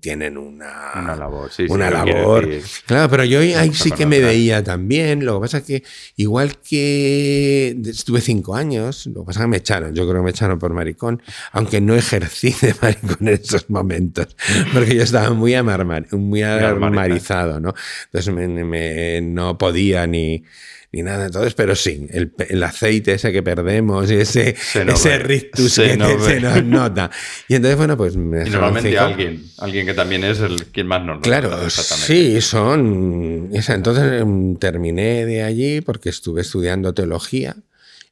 tienen 0.00 0.38
una, 0.38 0.92
Una 0.96 1.16
labor, 1.16 1.50
sí, 1.52 1.66
sí, 1.66 1.72
una 1.72 1.90
labor. 1.90 2.48
Claro, 2.86 3.10
pero 3.10 3.24
yo 3.24 3.40
ahí 3.40 3.72
sí 3.74 3.90
que 3.90 4.06
me 4.06 4.20
veía 4.20 4.64
también. 4.64 5.24
Lo 5.24 5.34
que 5.34 5.40
pasa 5.42 5.58
es 5.58 5.64
que, 5.64 5.82
igual 6.16 6.58
que 6.60 7.76
estuve 7.86 8.20
cinco 8.20 8.54
años, 8.54 9.06
lo 9.06 9.20
que 9.22 9.26
pasa 9.26 9.40
es 9.40 9.44
que 9.44 9.48
me 9.48 9.56
echaron. 9.58 9.94
Yo 9.94 10.04
creo 10.08 10.20
que 10.22 10.24
me 10.24 10.30
echaron 10.30 10.58
por 10.58 10.72
maricón, 10.72 11.22
aunque 11.52 11.80
no 11.80 11.94
ejercí 11.94 12.54
de 12.60 12.74
maricón 12.80 13.28
en 13.28 13.34
esos 13.34 13.68
momentos, 13.70 14.36
porque 14.72 14.94
yo 14.94 15.02
estaba 15.02 15.30
muy, 15.34 15.52
amarma- 15.54 16.06
muy 16.12 16.42
armarizado, 16.42 17.60
¿no? 17.60 17.74
Entonces 18.06 18.32
me- 18.34 18.64
me- 18.64 19.20
no 19.20 19.58
podía 19.58 20.06
ni. 20.06 20.44
Ni 20.90 21.02
nada, 21.02 21.26
entonces, 21.26 21.52
pero 21.52 21.76
sí, 21.76 22.06
el, 22.10 22.32
el 22.48 22.62
aceite 22.62 23.12
ese 23.12 23.30
que 23.30 23.42
perdemos 23.42 24.10
y 24.10 24.14
ese, 24.14 24.56
ese 24.56 25.18
rictus 25.18 25.74
se 25.74 25.88
que 25.88 25.96
nos 25.98 26.24
te- 26.26 26.34
se 26.36 26.40
nos 26.40 26.64
nota. 26.64 27.10
Y 27.46 27.56
entonces, 27.56 27.76
bueno, 27.76 27.94
pues 27.98 28.16
me 28.16 28.46
Y 28.46 28.50
normalmente 28.50 28.98
alguien, 28.98 29.44
alguien 29.58 29.84
que 29.84 29.92
también 29.92 30.24
es 30.24 30.40
el 30.40 30.64
quien 30.66 30.86
más 30.86 31.00
nos 31.02 31.16
nota, 31.16 31.28
Claro, 31.28 31.62
exactamente. 31.62 32.06
sí, 32.06 32.40
son. 32.40 33.50
esa- 33.52 33.74
Entonces 33.74 34.22
em, 34.22 34.56
terminé 34.56 35.26
de 35.26 35.42
allí 35.42 35.82
porque 35.82 36.08
estuve 36.08 36.40
estudiando 36.40 36.94
teología 36.94 37.54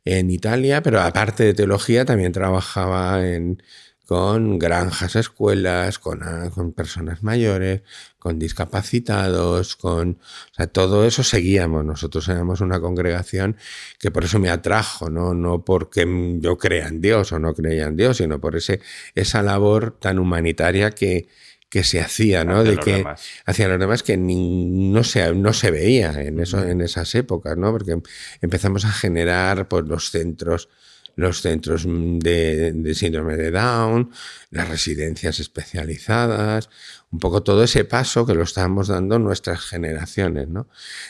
en 0.05 0.31
Italia, 0.31 0.83
pero 0.83 1.01
aparte 1.01 1.45
de 1.45 1.55
teología 1.55 2.05
también 2.05 2.33
trabajaba 2.33 3.27
en, 3.27 3.63
con 4.05 4.59
granjas, 4.59 5.17
escuelas, 5.17 5.99
con, 5.99 6.23
ah, 6.23 6.51
con 6.55 6.73
personas 6.75 7.23
mayores, 7.23 7.81
con 8.27 8.41
discapacitados, 8.41 9.77
con... 9.77 10.19
O 10.53 10.55
sea, 10.57 10.67
todo 10.67 11.07
eso 11.07 11.23
seguíamos. 11.23 11.85
Nosotros 11.85 12.29
éramos 12.29 12.61
una 12.61 12.81
congregación 12.81 13.57
que 14.01 14.11
por 14.11 14.25
eso 14.25 14.41
me 14.41 14.51
atrajo, 14.51 15.11
¿no? 15.11 15.33
No 15.33 15.65
porque 15.65 16.05
yo 16.41 16.59
crea 16.59 16.89
en 16.89 17.01
Dios 17.01 17.31
o 17.33 17.39
no 17.39 17.55
creía 17.55 17.85
en 17.85 17.97
Dios, 17.97 18.17
sino 18.17 18.41
por 18.41 18.57
ese, 18.57 18.81
esa 19.15 19.43
labor 19.43 19.97
tan 20.01 20.19
humanitaria 20.19 20.91
que, 20.91 21.29
que 21.69 21.85
se 21.85 22.01
hacía, 22.01 22.45
¿no? 22.45 22.57
Hacia 22.59 22.71
de 22.71 22.77
los 22.77 22.85
que 22.85 22.93
demás. 22.95 23.23
hacia 23.45 23.69
los 23.69 23.79
demás 23.79 24.03
que 24.03 24.17
ni- 24.17 24.91
no 24.91 25.05
se, 25.05 25.33
no 25.33 25.53
se 25.53 25.71
veía 25.71 26.11
en, 26.21 26.41
eso, 26.41 26.63
en 26.65 26.81
esas 26.81 27.15
épocas, 27.15 27.57
¿no? 27.57 27.71
Porque 27.71 27.97
empezamos 28.41 28.85
a 28.85 28.91
generar 28.91 29.69
pues, 29.69 29.85
los 29.87 30.11
centros 30.11 30.69
los 31.17 31.41
centros 31.41 31.87
mm, 31.87 32.19
de, 32.19 32.93
síndrome 32.95 33.37
de 33.37 33.51
Down, 33.51 34.11
las 34.51 34.69
residencias 34.69 35.41
especializadas, 35.41 36.69
un 37.11 37.19
poco 37.19 37.43
todo 37.43 37.65
ese 37.65 37.85
paso 37.85 38.25
que 38.27 38.35
lo 38.35 38.45
estábamos 38.45 38.89
dando 38.89 39.19
nuestras 39.19 39.61
generaciones, 39.61 40.49
¿no? 40.49 40.69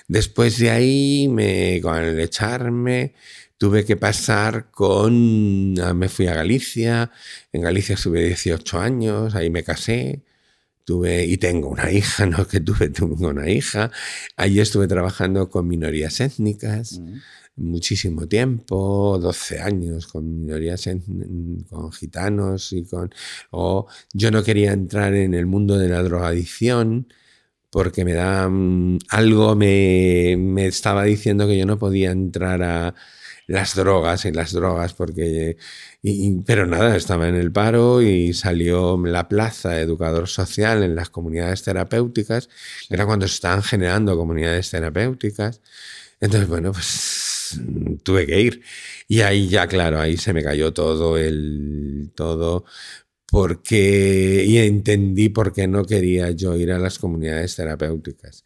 Después 0.08 0.58
de 0.58 0.70
ahí, 0.70 1.28
me, 1.28 1.80
con 1.82 1.98
el 1.98 2.18
echarme, 2.20 3.14
tuve 3.58 3.84
que 3.84 3.96
pasar 3.96 4.70
con... 4.70 5.74
ah, 5.82 5.94
Me 5.94 6.08
fui 6.08 6.28
a 6.28 6.34
Galicia, 6.34 7.10
en 7.52 7.62
Galicia 7.62 7.94
estuve 7.94 8.24
18 8.24 8.78
años, 8.78 9.34
ahí 9.34 9.50
me 9.50 9.64
casé, 9.64 10.22
tuve 10.84 11.24
y 11.24 11.36
tengo 11.36 11.68
una 11.68 11.90
hija, 11.90 12.26
no 12.26 12.46
que 12.46 12.60
tuve, 12.60 12.88
tuve 12.90 13.26
una 13.26 13.50
hija. 13.50 13.90
Allí 14.36 14.60
estuve 14.60 14.86
trabajando 14.86 15.50
con 15.50 15.66
minorías 15.66 16.20
étnicas. 16.20 17.00
Muchísimo 17.56 18.26
tiempo, 18.28 19.18
12 19.20 19.60
años 19.60 20.06
con 20.08 20.40
minorías, 20.42 20.86
en- 20.86 21.64
con 21.70 21.92
gitanos 21.92 22.72
y 22.72 22.84
con... 22.84 23.10
O 23.50 23.86
yo 24.12 24.30
no 24.30 24.42
quería 24.44 24.72
entrar 24.72 25.14
en 25.14 25.34
el 25.34 25.46
mundo 25.46 25.78
de 25.78 25.88
la 25.88 26.02
drogadicción 26.02 27.08
porque 27.70 28.04
me 28.04 28.14
da 28.14 28.48
mm, 28.48 28.98
algo 29.10 29.54
me, 29.56 30.36
me 30.38 30.66
estaba 30.66 31.04
diciendo 31.04 31.46
que 31.46 31.58
yo 31.58 31.66
no 31.66 31.78
podía 31.78 32.10
entrar 32.10 32.62
a 32.62 32.94
las 33.46 33.74
drogas 33.76 34.24
y 34.24 34.32
las 34.32 34.52
drogas 34.52 34.92
porque 34.94 35.56
y- 36.02 36.28
y- 36.28 36.42
pero 36.46 36.66
nada 36.66 36.96
estaba 36.96 37.28
en 37.28 37.36
el 37.36 37.52
paro 37.52 38.02
y 38.02 38.32
salió 38.34 38.96
la 39.06 39.28
plaza 39.28 39.80
educador 39.80 40.28
social 40.28 40.82
en 40.82 40.94
las 40.96 41.10
comunidades 41.10 41.62
terapéuticas. 41.62 42.48
Era 42.90 43.06
cuando 43.06 43.28
se 43.28 43.34
estaban 43.34 43.62
generando 43.62 44.16
comunidades 44.16 44.70
terapéuticas. 44.70 45.60
Entonces 46.20 46.48
bueno 46.48 46.72
pues 46.72 46.86
tuve 48.02 48.26
que 48.26 48.40
ir 48.40 48.62
y 49.08 49.20
ahí 49.20 49.48
ya 49.48 49.66
claro 49.66 50.00
ahí 50.00 50.16
se 50.16 50.32
me 50.32 50.42
cayó 50.42 50.72
todo 50.72 51.18
el 51.18 52.12
todo 52.14 52.64
porque 53.26 54.44
y 54.46 54.58
entendí 54.58 55.28
por 55.28 55.52
qué 55.52 55.66
no 55.68 55.84
quería 55.84 56.30
yo 56.30 56.56
ir 56.56 56.72
a 56.72 56.78
las 56.78 56.98
comunidades 56.98 57.56
terapéuticas. 57.56 58.44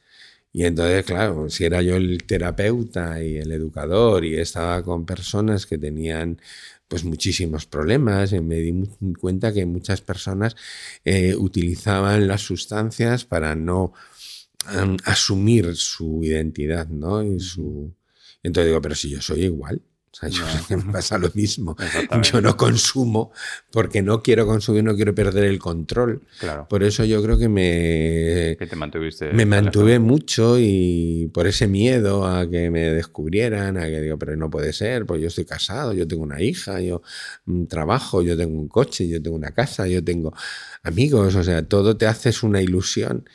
Y 0.53 0.65
entonces, 0.65 1.05
claro, 1.05 1.49
si 1.49 1.65
era 1.65 1.81
yo 1.83 1.97
el 1.97 2.25
terapeuta 2.25 3.23
y 3.23 3.37
el 3.37 3.53
educador 3.53 4.25
y 4.25 4.37
estaba 4.37 4.83
con 4.83 5.07
personas 5.07 5.67
que 5.67 5.79
tenían 5.79 6.41
pues 6.89 7.05
muchísimos 7.05 7.67
problemas 7.67 8.33
y 8.33 8.41
me 8.41 8.57
di 8.57 8.85
cuenta 9.21 9.53
que 9.53 9.65
muchas 9.65 10.01
personas 10.01 10.57
eh, 11.05 11.37
utilizaban 11.37 12.27
las 12.27 12.41
sustancias 12.43 13.25
para 13.25 13.55
no 13.55 13.93
em, 14.73 14.97
asumir 15.05 15.77
su 15.77 16.21
identidad, 16.25 16.89
¿no? 16.89 17.23
Y 17.23 17.39
su... 17.41 17.95
Entonces 18.43 18.69
digo, 18.71 18.81
pero 18.81 18.95
si 18.95 19.11
yo 19.11 19.21
soy 19.21 19.45
igual, 19.45 19.83
o 20.13 20.17
sea, 20.17 20.29
yo 20.29 20.43
Ya. 20.69 20.77
me 20.85 20.93
pasa 20.93 21.19
lo 21.19 21.31
mismo. 21.35 21.77
Yo 22.33 22.41
no 22.41 22.57
consumo 22.57 23.31
porque 23.71 24.03
no 24.03 24.23
quiero 24.25 24.45
consumir, 24.45 24.83
no 24.83 24.97
quiero 24.97 25.15
perder 25.15 25.45
el 25.45 25.61
control. 25.61 26.23
Claro. 26.41 26.67
Por 26.69 26.83
eso 26.83 27.05
yo 27.05 27.23
creo 27.23 27.39
que 27.39 27.49
me, 27.49 28.57
Que 28.59 28.67
te 28.69 28.75
mantuviste. 28.75 29.33
me 29.33 29.47
mantuve 29.47 30.01
mucho 30.01 30.57
y 30.59 31.31
por 31.33 31.47
ese 31.47 31.69
miedo 31.69 32.27
a 32.27 32.49
que 32.51 32.71
me 32.71 32.91
descubrieran, 32.91 33.77
a 33.77 33.87
que 33.87 34.01
digo, 34.01 34.19
pero 34.19 34.37
no 34.37 34.51
puede 34.51 34.73
ser, 34.73 35.07
pues 35.07 35.21
yo 35.23 35.29
estoy 35.29 35.45
casado, 35.45 35.93
yo 35.93 36.09
tengo 36.09 36.25
una 36.25 36.43
hija, 36.43 36.81
yo 36.81 37.03
mm, 37.45 37.67
trabajo, 37.67 38.21
yo 38.23 38.37
tengo 38.37 38.59
un 38.59 38.67
coche, 38.69 39.07
yo 39.07 39.23
tengo 39.23 39.37
una 39.37 39.53
casa, 39.53 39.87
yo 39.87 40.03
tengo 40.03 40.35
amigos, 40.83 41.37
o 41.37 41.45
sea, 41.45 41.63
todo 41.69 41.97
te 41.97 42.07
haces 42.07 42.43
una 42.43 42.61
ilusión 42.61 43.29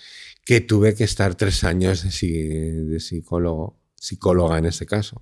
que 0.44 0.60
tuve 0.60 0.94
que 0.94 1.06
estar 1.06 1.36
tres 1.36 1.64
años 1.64 2.04
de 2.04 3.00
psicólogo, 3.00 3.80
psicóloga 4.06 4.58
en 4.58 4.66
este 4.66 4.86
caso, 4.86 5.22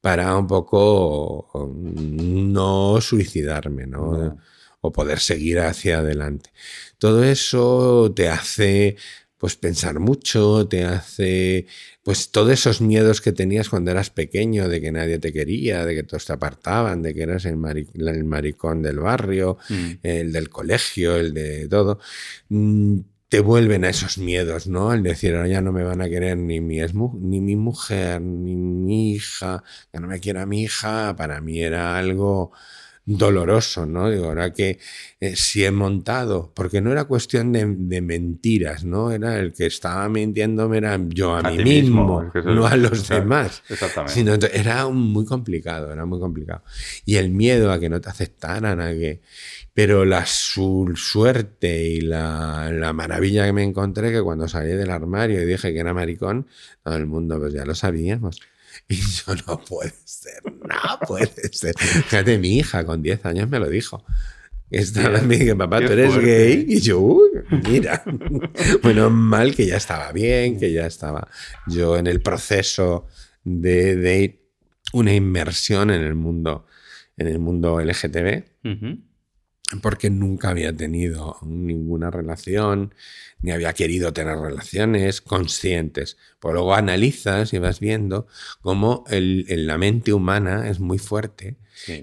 para 0.00 0.36
un 0.36 0.46
poco 0.46 1.50
mm, 1.54 2.52
no 2.52 3.00
suicidarme, 3.00 3.86
¿no? 3.86 4.16
No. 4.16 4.38
o 4.80 4.90
poder 4.92 5.20
seguir 5.20 5.60
hacia 5.60 5.98
adelante. 5.98 6.50
Todo 6.98 7.22
eso 7.22 8.12
te 8.14 8.28
hace 8.28 8.96
pues 9.42 9.56
pensar 9.56 9.98
mucho, 9.98 10.68
te 10.68 10.84
hace 10.84 11.66
pues 12.04 12.30
todos 12.30 12.52
esos 12.52 12.80
miedos 12.80 13.20
que 13.20 13.32
tenías 13.32 13.68
cuando 13.68 13.90
eras 13.90 14.08
pequeño, 14.08 14.68
de 14.68 14.80
que 14.80 14.92
nadie 14.92 15.18
te 15.18 15.32
quería, 15.32 15.84
de 15.84 15.96
que 15.96 16.04
todos 16.04 16.26
te 16.26 16.32
apartaban, 16.32 17.02
de 17.02 17.12
que 17.12 17.22
eras 17.22 17.44
el, 17.44 17.56
maricón 17.56 18.82
del 18.82 19.00
barrio, 19.00 19.58
mm. 19.68 19.90
el 20.04 20.32
del 20.32 20.48
colegio, 20.48 21.16
el 21.16 21.34
de 21.34 21.66
todo, 21.66 21.98
mm, 22.50 22.98
te 23.32 23.40
vuelven 23.40 23.86
a 23.86 23.88
esos 23.88 24.18
miedos, 24.18 24.66
¿no? 24.66 24.90
Al 24.90 25.02
decir, 25.02 25.34
ahora 25.34 25.48
ya 25.48 25.62
no 25.62 25.72
me 25.72 25.82
van 25.84 26.02
a 26.02 26.08
querer 26.10 26.36
ni 26.36 26.60
mi, 26.60 26.76
ni 26.78 27.40
mi 27.40 27.56
mujer, 27.56 28.20
ni 28.20 28.54
mi 28.54 29.12
hija, 29.12 29.64
ya 29.90 30.00
no 30.00 30.06
me 30.06 30.20
quiera 30.20 30.44
mi 30.44 30.64
hija, 30.64 31.16
para 31.16 31.40
mí 31.40 31.62
era 31.62 31.96
algo 31.96 32.52
doloroso, 33.04 33.84
¿no? 33.84 34.10
Digo, 34.10 34.26
ahora 34.26 34.52
que 34.52 34.78
eh, 35.20 35.34
si 35.34 35.64
he 35.64 35.72
montado, 35.72 36.52
porque 36.54 36.80
no 36.80 36.92
era 36.92 37.04
cuestión 37.04 37.52
de, 37.52 37.66
mentiras, 38.00 38.84
¿no? 38.84 39.10
Era 39.10 39.38
el 39.38 39.52
que 39.52 39.66
estaba 39.66 40.08
mintiéndome, 40.08 40.78
era 40.78 41.00
yo 41.08 41.34
a, 41.34 41.42
mí 41.50 41.64
mismo, 41.64 42.30
no 42.44 42.66
a 42.66 42.76
los 42.76 43.08
demás. 43.08 43.62
Exactamente. 43.68 44.14
Sino, 44.14 44.34
era 44.52 44.86
muy 44.88 45.24
complicado, 45.24 45.92
era 45.92 46.06
muy 46.06 46.20
complicado. 46.20 46.62
Y 47.04 47.16
el 47.16 47.30
miedo 47.30 47.72
a 47.72 47.80
que 47.80 47.88
no 47.88 48.00
te 48.00 48.08
aceptaran, 48.08 48.80
a 48.80 48.90
que... 48.90 49.20
Pero 49.74 50.04
la 50.04 50.26
suerte 50.26 51.82
y 51.88 52.02
la, 52.02 52.70
la, 52.70 52.92
maravilla 52.92 53.46
que 53.46 53.54
me 53.54 53.62
encontré, 53.62 54.12
que 54.12 54.20
cuando 54.20 54.46
salí 54.46 54.72
del 54.72 54.90
armario 54.90 55.40
y 55.40 55.46
dije 55.46 55.72
que 55.72 55.80
era 55.80 55.94
maricón, 55.94 56.46
todo 56.84 56.94
el 56.96 57.06
mundo 57.06 57.38
pues 57.40 57.54
ya 57.54 57.64
lo 57.64 57.74
sabíamos. 57.74 58.42
Y 58.88 58.96
yo, 58.96 59.34
no 59.46 59.60
puede 59.64 59.92
ser, 60.04 60.42
no 60.44 61.06
puede 61.06 61.52
ser. 61.52 61.74
Fíjate, 61.78 62.38
mi 62.38 62.58
hija 62.58 62.84
con 62.84 63.02
10 63.02 63.26
años 63.26 63.48
me 63.48 63.58
lo 63.58 63.68
dijo. 63.68 64.04
Estaba 64.72 65.20
me 65.20 65.36
dije, 65.36 65.54
papá, 65.54 65.80
tú 65.80 65.92
eres 65.92 66.16
gay. 66.16 66.64
Y 66.66 66.80
yo, 66.80 66.98
uy, 66.98 67.30
mira. 67.68 68.02
bueno, 68.82 69.10
mal 69.10 69.54
que 69.54 69.66
ya 69.66 69.76
estaba 69.76 70.10
bien, 70.12 70.58
que 70.58 70.72
ya 70.72 70.86
estaba 70.86 71.28
yo 71.66 71.98
en 71.98 72.06
el 72.06 72.22
proceso 72.22 73.06
de, 73.44 73.96
de 73.96 74.42
una 74.94 75.14
inmersión 75.14 75.90
en 75.90 76.02
el 76.02 76.14
mundo, 76.14 76.66
en 77.18 77.26
el 77.26 77.38
mundo 77.38 77.80
LGTB. 77.80 78.44
Porque 79.82 80.08
nunca 80.08 80.50
había 80.50 80.74
tenido 80.74 81.36
ninguna 81.42 82.10
relación, 82.10 82.94
ni 83.42 83.52
había 83.52 83.72
querido 83.72 84.12
tener 84.12 84.38
relaciones 84.38 85.20
conscientes. 85.20 86.16
Pues 86.40 86.54
luego 86.54 86.74
analizas 86.74 87.52
y 87.52 87.58
vas 87.58 87.80
viendo 87.80 88.26
cómo 88.60 89.04
el, 89.10 89.44
la 89.66 89.78
mente 89.78 90.12
humana 90.12 90.68
es 90.68 90.80
muy 90.80 90.98
fuerte 90.98 91.56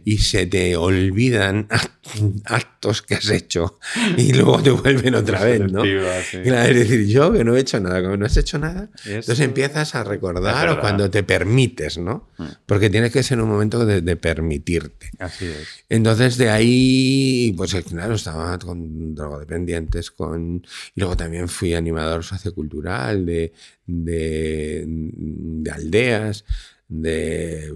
y 0.03 0.17
se 0.17 0.45
te 0.45 0.75
olvidan 0.75 1.67
actos 2.45 3.01
que 3.01 3.15
has 3.15 3.29
hecho 3.29 3.79
y 4.17 4.33
luego 4.33 4.61
te 4.61 4.71
vuelven 4.71 5.15
otra 5.15 5.43
vez, 5.43 5.71
¿no? 5.71 5.83
es 5.83 6.75
decir, 6.75 7.07
yo 7.07 7.31
que 7.31 7.43
no 7.43 7.55
he 7.55 7.59
hecho 7.59 7.79
nada, 7.79 8.01
como 8.01 8.17
no 8.17 8.25
has 8.25 8.35
hecho 8.35 8.57
nada, 8.59 8.89
entonces 9.05 9.39
empiezas 9.39 9.95
a 9.95 10.03
recordar 10.03 10.69
o 10.69 10.81
cuando 10.81 11.09
te 11.09 11.23
permites, 11.23 11.97
¿no? 11.97 12.29
Mm. 12.37 12.45
Porque 12.65 12.89
tienes 12.89 13.13
que 13.13 13.23
ser 13.23 13.39
un 13.39 13.49
momento 13.49 13.85
de, 13.85 14.15
permitirte. 14.15 15.11
Así 15.19 15.45
es. 15.45 15.67
Entonces 15.87 16.37
de 16.37 16.49
ahí, 16.49 17.53
pues 17.55 17.75
claro, 17.87 18.15
estaba 18.15 18.57
con 18.59 19.15
drogodependientes, 19.15 20.11
con... 20.11 20.65
y 20.95 20.99
luego 20.99 21.15
también 21.15 21.28
fui 21.47 21.73
animador 21.73 22.23
sociocultural 22.23 23.25
de, 23.25 23.53
de, 23.85 24.83
de 24.85 25.71
aldeas 25.71 26.45
de 26.87 27.71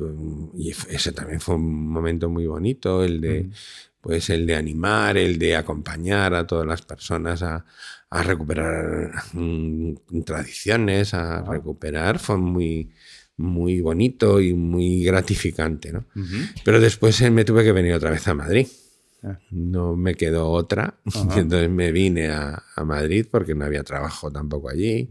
y 0.58 0.70
ese 0.70 1.12
también 1.12 1.40
fue 1.40 1.56
un 1.56 1.88
momento 1.88 2.30
muy 2.30 2.48
bonito 2.48 3.04
el 3.04 3.22
de 3.22 3.50
pues 4.02 4.30
el 4.32 4.48
de 4.48 4.56
animar 4.56 5.18
el 5.18 5.38
de 5.38 5.56
acompañar 5.56 6.34
a 6.34 6.48
todas 6.48 6.66
las 6.66 6.82
personas 6.82 7.44
a, 7.44 7.64
a 8.10 8.24
recuperar 8.24 9.12
mm, 9.34 10.22
tradiciones 10.26 11.14
a 11.14 11.44
recuperar 11.44 12.18
fue 12.18 12.38
muy 12.38 12.90
muy 13.38 13.82
bonito 13.82 14.42
y 14.42 14.54
muy 14.54 15.04
gratificante 15.04 15.94
¿no? 15.94 16.06
pero 16.66 16.80
después 16.80 17.22
me 17.32 17.46
tuve 17.46 17.64
que 17.64 17.72
venir 17.72 17.94
otra 17.94 18.12
vez 18.12 18.28
a 18.28 18.34
Madrid. 18.34 18.68
No 19.52 19.96
me 19.96 20.16
quedó 20.16 20.50
otra 20.50 20.96
entonces 21.06 21.70
me 21.70 21.92
vine 21.92 22.30
a, 22.30 22.64
a, 22.76 22.84
Madrid 22.84 23.26
porque 23.30 23.56
no 23.56 23.66
había 23.66 23.84
trabajo 23.84 24.32
tampoco 24.32 24.70
allí 24.70 25.10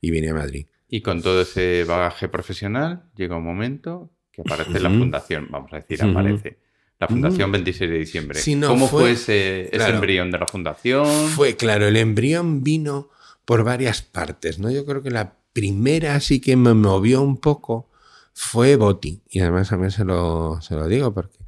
y 0.00 0.10
vine 0.10 0.30
a 0.30 0.34
Madrid 0.34 0.66
y 0.88 1.00
con 1.02 1.22
todo 1.22 1.42
ese 1.42 1.84
bagaje 1.84 2.28
profesional 2.28 3.04
llega 3.16 3.36
un 3.36 3.44
momento 3.44 4.10
que 4.32 4.42
aparece 4.42 4.80
la 4.80 4.90
fundación, 4.90 5.48
vamos 5.50 5.72
a 5.72 5.76
decir, 5.76 6.02
aparece. 6.02 6.58
La 6.98 7.08
Fundación 7.08 7.50
26 7.50 7.90
de 7.90 7.98
diciembre. 7.98 8.40
¿Cómo 8.66 8.86
fue, 8.86 9.12
ese, 9.12 9.70
embrión 9.74 10.30
de 10.30 10.38
la 10.38 10.46
Fundación? 10.46 11.06
Fue, 11.28 11.56
claro, 11.56 11.88
el 11.88 11.96
embrión 11.96 12.62
vino 12.62 13.08
por 13.46 13.64
varias 13.64 14.02
partes, 14.02 14.58
¿no? 14.58 14.70
Yo 14.70 14.84
creo 14.84 15.02
que 15.02 15.10
la 15.10 15.36
primera 15.54 16.20
sí 16.20 16.42
que 16.42 16.56
me 16.56 16.74
movió 16.74 17.22
un 17.22 17.38
poco 17.38 17.88
fue 18.34 18.76
Boti. 18.76 19.22
Y 19.30 19.40
además 19.40 19.72
a 19.72 19.78
mí 19.78 19.90
se 19.90 20.04
lo, 20.04 20.60
se 20.60 20.74
lo 20.74 20.88
digo 20.88 21.14
porque 21.14 21.38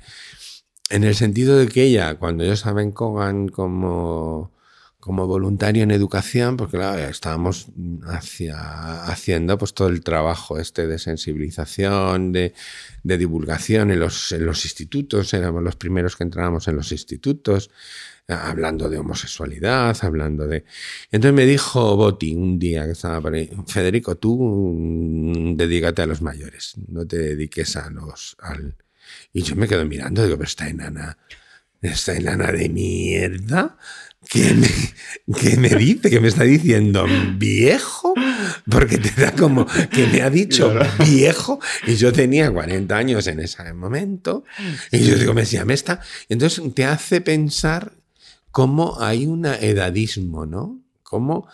en 0.93 1.05
el 1.05 1.15
sentido 1.15 1.57
de 1.59 1.69
que 1.69 1.85
ella, 1.85 2.17
cuando 2.17 2.45
yo 2.45 2.53
estaba 2.53 2.83
en 2.83 2.93
Kogan 2.93 3.49
como 3.49 4.53
como 5.03 5.27
voluntario 5.27 5.83
en 5.83 5.91
educación, 5.91 6.57
porque 6.57 6.77
claro, 6.77 7.03
estábamos 7.09 7.67
hacia, 8.07 9.03
haciendo 9.07 9.59
pues, 9.59 9.75
todo 9.75 9.89
el 9.89 10.05
trabajo 10.05 10.61
este 10.61 10.87
de 10.87 11.01
sensibilización, 11.01 12.31
de, 12.31 12.55
divulgación 13.03 13.91
en 13.91 13.99
los, 13.99 14.31
en 14.31 14.47
los, 14.47 14.65
institutos, 14.65 15.35
éramos 15.35 15.61
los 15.65 15.75
primeros 15.75 16.15
que 16.15 16.23
entrábamos 16.23 16.69
en 16.69 16.77
los 16.77 16.93
institutos, 16.93 17.69
hablando 18.29 18.89
de 18.89 18.99
homosexualidad, 18.99 19.97
hablando 20.03 20.47
de... 20.47 20.65
Entonces 21.11 21.35
me 21.35 21.47
dijo 21.47 21.97
Boti 21.97 22.37
un 22.37 22.61
día 22.61 22.85
que 22.85 22.93
estaba 22.93 23.21
por 23.21 23.35
ahí, 23.35 23.51
Federico, 23.67 24.15
tú 24.15 24.39
mm, 24.41 25.57
dedícate 25.57 26.03
a 26.03 26.07
los 26.07 26.23
mayores, 26.23 26.75
no 26.87 27.05
te 27.05 27.19
dediques 27.19 27.75
a 27.75 27.91
los... 27.91 28.37
Al... 28.39 28.77
Y 29.33 29.43
yo 29.43 29.57
me 29.57 29.69
quedo 29.69 29.85
mirando, 29.85 30.23
digo, 30.25 30.37
pero 30.37 30.49
está 30.49 30.69
enana, 30.69 31.19
esta 31.81 32.15
enana 32.15 32.53
de 32.53 32.69
mierda 32.69 33.77
¿Qué 34.29 34.55
me, 34.55 35.57
me 35.57 35.69
dice? 35.77 36.11
¿Qué 36.11 36.21
me 36.21 36.29
está 36.29 36.45
diciendo? 36.45 37.07
¿Viejo? 37.37 38.15
Porque 38.71 38.99
te 38.99 39.21
da 39.21 39.33
como 39.33 39.67
que 39.67 40.07
me 40.07 40.23
ha 40.23 40.31
dicho 40.31 40.73
viejo 40.99 41.61
y 41.87 41.97
yo 41.97 42.13
tenía 42.13 42.51
40 42.51 42.97
años 42.97 43.27
en 43.27 43.41
ese 43.41 43.73
momento 43.73 44.45
y 44.91 45.01
yo 45.01 45.17
digo, 45.17 45.35
me 45.35 45.43
decía, 45.43 45.65
me 45.65 45.75
está. 45.75 46.01
Entonces 46.29 46.63
te 46.75 46.85
hace 46.85 47.21
pensar 47.21 47.93
cómo 48.51 49.01
hay 49.01 49.27
un 49.27 49.45
edadismo, 49.45 50.47
¿no? 50.47 50.81
Cómo 51.03 51.49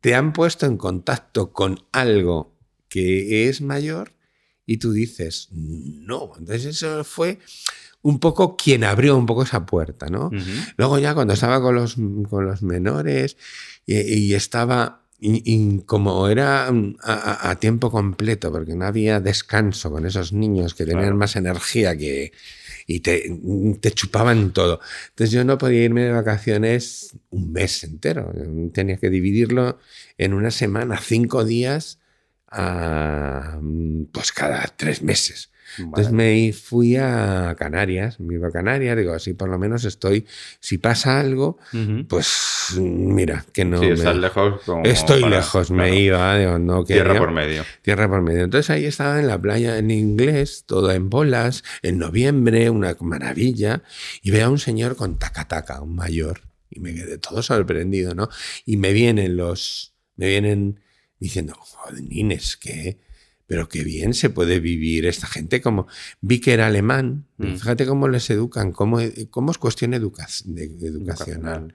te 0.00 0.14
han 0.14 0.32
puesto 0.32 0.66
en 0.66 0.76
contacto 0.76 1.52
con 1.52 1.84
algo 1.92 2.54
que 2.88 3.48
es 3.48 3.60
mayor 3.60 4.13
y 4.66 4.78
tú 4.78 4.92
dices, 4.92 5.48
no. 5.52 6.32
Entonces 6.38 6.66
eso 6.66 7.04
fue 7.04 7.38
un 8.02 8.18
poco 8.18 8.56
quien 8.56 8.84
abrió 8.84 9.16
un 9.16 9.26
poco 9.26 9.42
esa 9.42 9.64
puerta, 9.64 10.06
¿no? 10.06 10.30
Luego 10.76 10.98
ya 10.98 11.14
cuando 11.14 11.32
estaba 11.32 11.60
con 11.60 11.74
los, 11.74 11.96
con 12.28 12.46
los 12.46 12.62
menores 12.62 13.38
y, 13.86 14.34
estaba, 14.34 15.02
y, 15.18 15.80
como 15.80 16.28
era 16.28 16.70
a, 17.02 17.56
tiempo 17.58 17.90
completo, 17.90 18.52
porque 18.52 18.74
no 18.74 18.84
había 18.84 19.20
descanso 19.20 19.90
con 19.90 20.04
esos 20.04 20.34
niños 20.34 20.74
que 20.74 20.84
tenían 20.84 21.16
más 21.16 21.36
energía 21.36 21.96
que... 21.96 22.32
y 22.86 23.00
te, 23.00 23.40
te 23.80 23.90
chupaban 23.92 24.52
todo. 24.52 24.80
Entonces 25.08 25.30
yo 25.30 25.42
no 25.44 25.56
podía 25.56 25.84
irme 25.84 26.02
de 26.02 26.12
vacaciones 26.12 27.16
un 27.30 27.52
mes 27.52 27.84
entero, 27.84 28.32
tenía 28.74 28.98
que 28.98 29.08
dividirlo 29.08 29.78
en 30.18 30.34
una 30.34 30.50
semana, 30.50 31.00
cinco 31.00 31.46
días, 31.46 31.98
pues 34.12 34.32
cada 34.32 34.62
tres 34.76 35.02
meses. 35.02 35.50
Entonces 35.78 36.12
me 36.12 36.52
fui 36.52 36.96
a 36.96 37.56
Canarias, 37.58 38.20
me 38.20 38.34
iba 38.34 38.48
a 38.48 38.50
Canarias, 38.50 38.96
digo, 38.96 39.12
así 39.12 39.34
por 39.34 39.48
lo 39.48 39.58
menos 39.58 39.84
estoy, 39.84 40.26
si 40.60 40.78
pasa 40.78 41.18
algo, 41.18 41.58
pues 42.08 42.76
mira, 42.78 43.44
que 43.52 43.64
no... 43.64 43.80
Sí, 43.80 43.86
estás 43.86 44.16
lejos. 44.16 44.60
estoy 44.84 45.28
lejos, 45.28 45.70
me 45.70 45.98
iba, 45.98 46.38
digo, 46.38 46.58
no 46.58 46.84
Tierra 46.84 47.18
por 47.18 47.32
medio. 47.32 47.64
Tierra 47.82 48.08
por 48.08 48.22
medio. 48.22 48.44
Entonces 48.44 48.70
ahí 48.70 48.84
estaba 48.84 49.18
en 49.18 49.26
la 49.26 49.40
playa 49.40 49.78
en 49.78 49.90
inglés, 49.90 50.64
todo 50.66 50.92
en 50.92 51.10
bolas, 51.10 51.64
en 51.82 51.98
noviembre, 51.98 52.70
una 52.70 52.96
maravilla, 53.00 53.82
y 54.22 54.30
veo 54.30 54.46
a 54.46 54.50
un 54.50 54.58
señor 54.58 54.96
con 54.96 55.18
taca-taca, 55.18 55.80
un 55.80 55.96
mayor, 55.96 56.42
y 56.70 56.80
me 56.80 56.94
quedé 56.94 57.18
todo 57.18 57.42
sorprendido, 57.42 58.14
¿no? 58.14 58.28
Y 58.64 58.76
me 58.76 58.92
vienen 58.92 59.36
los... 59.36 59.94
me 60.16 60.28
vienen 60.28 60.83
diciendo, 61.18 61.54
joder, 61.58 62.02
Nines, 62.02 62.56
que 62.56 62.98
pero 63.46 63.68
qué 63.68 63.84
bien 63.84 64.14
se 64.14 64.30
puede 64.30 64.58
vivir 64.58 65.06
esta 65.06 65.26
gente 65.26 65.60
como 65.60 65.86
vi 66.20 66.40
que 66.40 66.54
era 66.54 66.66
alemán 66.66 67.26
mm. 67.36 67.56
fíjate 67.56 67.86
cómo 67.86 68.08
les 68.08 68.28
educan 68.30 68.72
cómo, 68.72 68.98
cómo 69.30 69.50
es 69.50 69.58
cuestión 69.58 69.92
educacional 69.94 71.74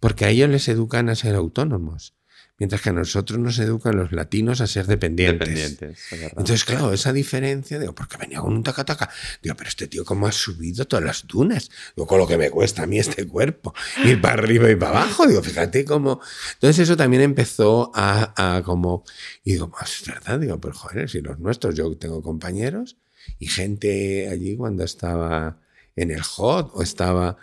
porque 0.00 0.24
a 0.24 0.30
ellos 0.30 0.48
les 0.48 0.68
educan 0.68 1.08
a 1.10 1.14
ser 1.14 1.34
autónomos 1.34 2.14
mientras 2.62 2.80
que 2.80 2.90
a 2.90 2.92
nosotros 2.92 3.40
nos 3.40 3.58
educan 3.58 3.96
los 3.96 4.12
latinos 4.12 4.60
a 4.60 4.68
ser 4.68 4.86
dependientes. 4.86 5.48
Dependientes. 5.48 5.98
Entonces, 6.12 6.64
claro, 6.64 6.92
esa 6.92 7.12
diferencia, 7.12 7.76
digo, 7.80 7.92
porque 7.92 8.16
venía 8.18 8.38
con 8.38 8.52
un 8.52 8.62
tacataca. 8.62 9.10
Digo, 9.42 9.56
pero 9.56 9.68
este 9.68 9.88
tío, 9.88 10.04
¿cómo 10.04 10.28
ha 10.28 10.32
subido 10.32 10.86
todas 10.86 11.04
las 11.04 11.26
dunas? 11.26 11.72
Digo, 11.96 12.06
con 12.06 12.20
lo 12.20 12.28
que 12.28 12.38
me 12.38 12.50
cuesta 12.50 12.84
a 12.84 12.86
mí 12.86 13.00
este 13.00 13.26
cuerpo, 13.26 13.74
ir 14.04 14.20
para 14.20 14.34
arriba 14.34 14.70
y 14.70 14.76
para 14.76 15.02
abajo. 15.02 15.26
Digo, 15.26 15.42
fíjate 15.42 15.84
cómo. 15.84 16.20
Entonces, 16.52 16.84
eso 16.84 16.96
también 16.96 17.24
empezó 17.24 17.90
a, 17.96 18.56
a 18.56 18.62
como. 18.62 19.02
Y 19.42 19.54
digo, 19.54 19.72
es 19.82 20.06
verdad, 20.06 20.38
digo, 20.38 20.60
pero 20.60 20.72
joder, 20.72 21.10
si 21.10 21.20
los 21.20 21.40
nuestros, 21.40 21.74
yo 21.74 21.92
tengo 21.96 22.22
compañeros 22.22 22.96
y 23.40 23.48
gente 23.48 24.28
allí 24.28 24.56
cuando 24.56 24.84
estaba 24.84 25.58
en 25.96 26.12
el 26.12 26.22
hot 26.22 26.70
o 26.74 26.82
estaba. 26.84 27.38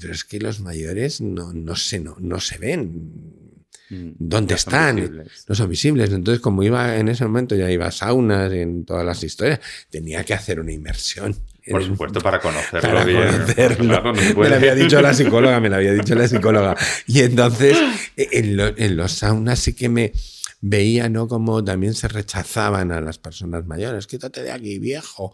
Pero 0.00 0.12
es 0.12 0.22
que 0.22 0.38
los 0.38 0.60
mayores 0.60 1.20
no, 1.20 1.52
no, 1.52 1.74
se, 1.74 1.98
no, 1.98 2.14
no 2.20 2.38
se 2.38 2.58
ven. 2.58 3.37
Mm, 3.90 4.10
¿Dónde 4.18 4.54
no 4.54 4.58
son 4.58 4.72
están? 4.74 4.96
visibles. 4.96 5.44
no 5.48 5.54
son 5.54 5.68
visibles. 5.70 6.12
Entonces, 6.12 6.40
como 6.40 6.62
iba 6.62 6.96
en 6.96 7.08
ese 7.08 7.24
momento, 7.24 7.54
ya 7.54 7.70
iba 7.70 7.86
a 7.86 7.90
saunas 7.90 8.52
y 8.52 8.58
en 8.58 8.84
todas 8.84 9.04
las 9.04 9.22
historias, 9.24 9.60
tenía 9.90 10.24
que 10.24 10.34
hacer 10.34 10.60
una 10.60 10.72
inmersión. 10.72 11.34
Por 11.70 11.82
En- 11.82 11.88
supuesto, 11.88 12.20
para 12.20 12.40
conocerlo 12.40 12.80
para 12.88 13.04
bien. 13.04 13.26
conocerlo. 13.30 13.84
Claro, 13.88 14.12
no 14.14 14.20
se 14.22 14.34
Me 14.34 14.48
lo 14.48 14.54
había 14.56 14.74
dicho 14.74 15.00
la 15.02 15.12
psicóloga, 15.14 15.60
me 15.60 15.68
lo 15.68 15.76
había 15.76 15.92
dicho 15.92 16.14
la 16.14 16.26
psicóloga. 16.28 16.76
Y 17.06 17.20
entonces, 17.20 17.76
en, 18.16 18.56
lo- 18.56 18.76
en 18.76 18.96
los 18.96 19.12
saunas 19.12 19.58
sí 19.58 19.74
que 19.74 19.88
me 19.88 20.12
veía, 20.60 21.08
¿no? 21.08 21.28
Como 21.28 21.62
también 21.62 21.94
se 21.94 22.08
rechazaban 22.08 22.90
a 22.92 23.00
las 23.00 23.18
personas 23.18 23.66
mayores. 23.66 24.06
Quítate 24.06 24.42
de 24.42 24.50
aquí, 24.52 24.78
viejo. 24.78 25.32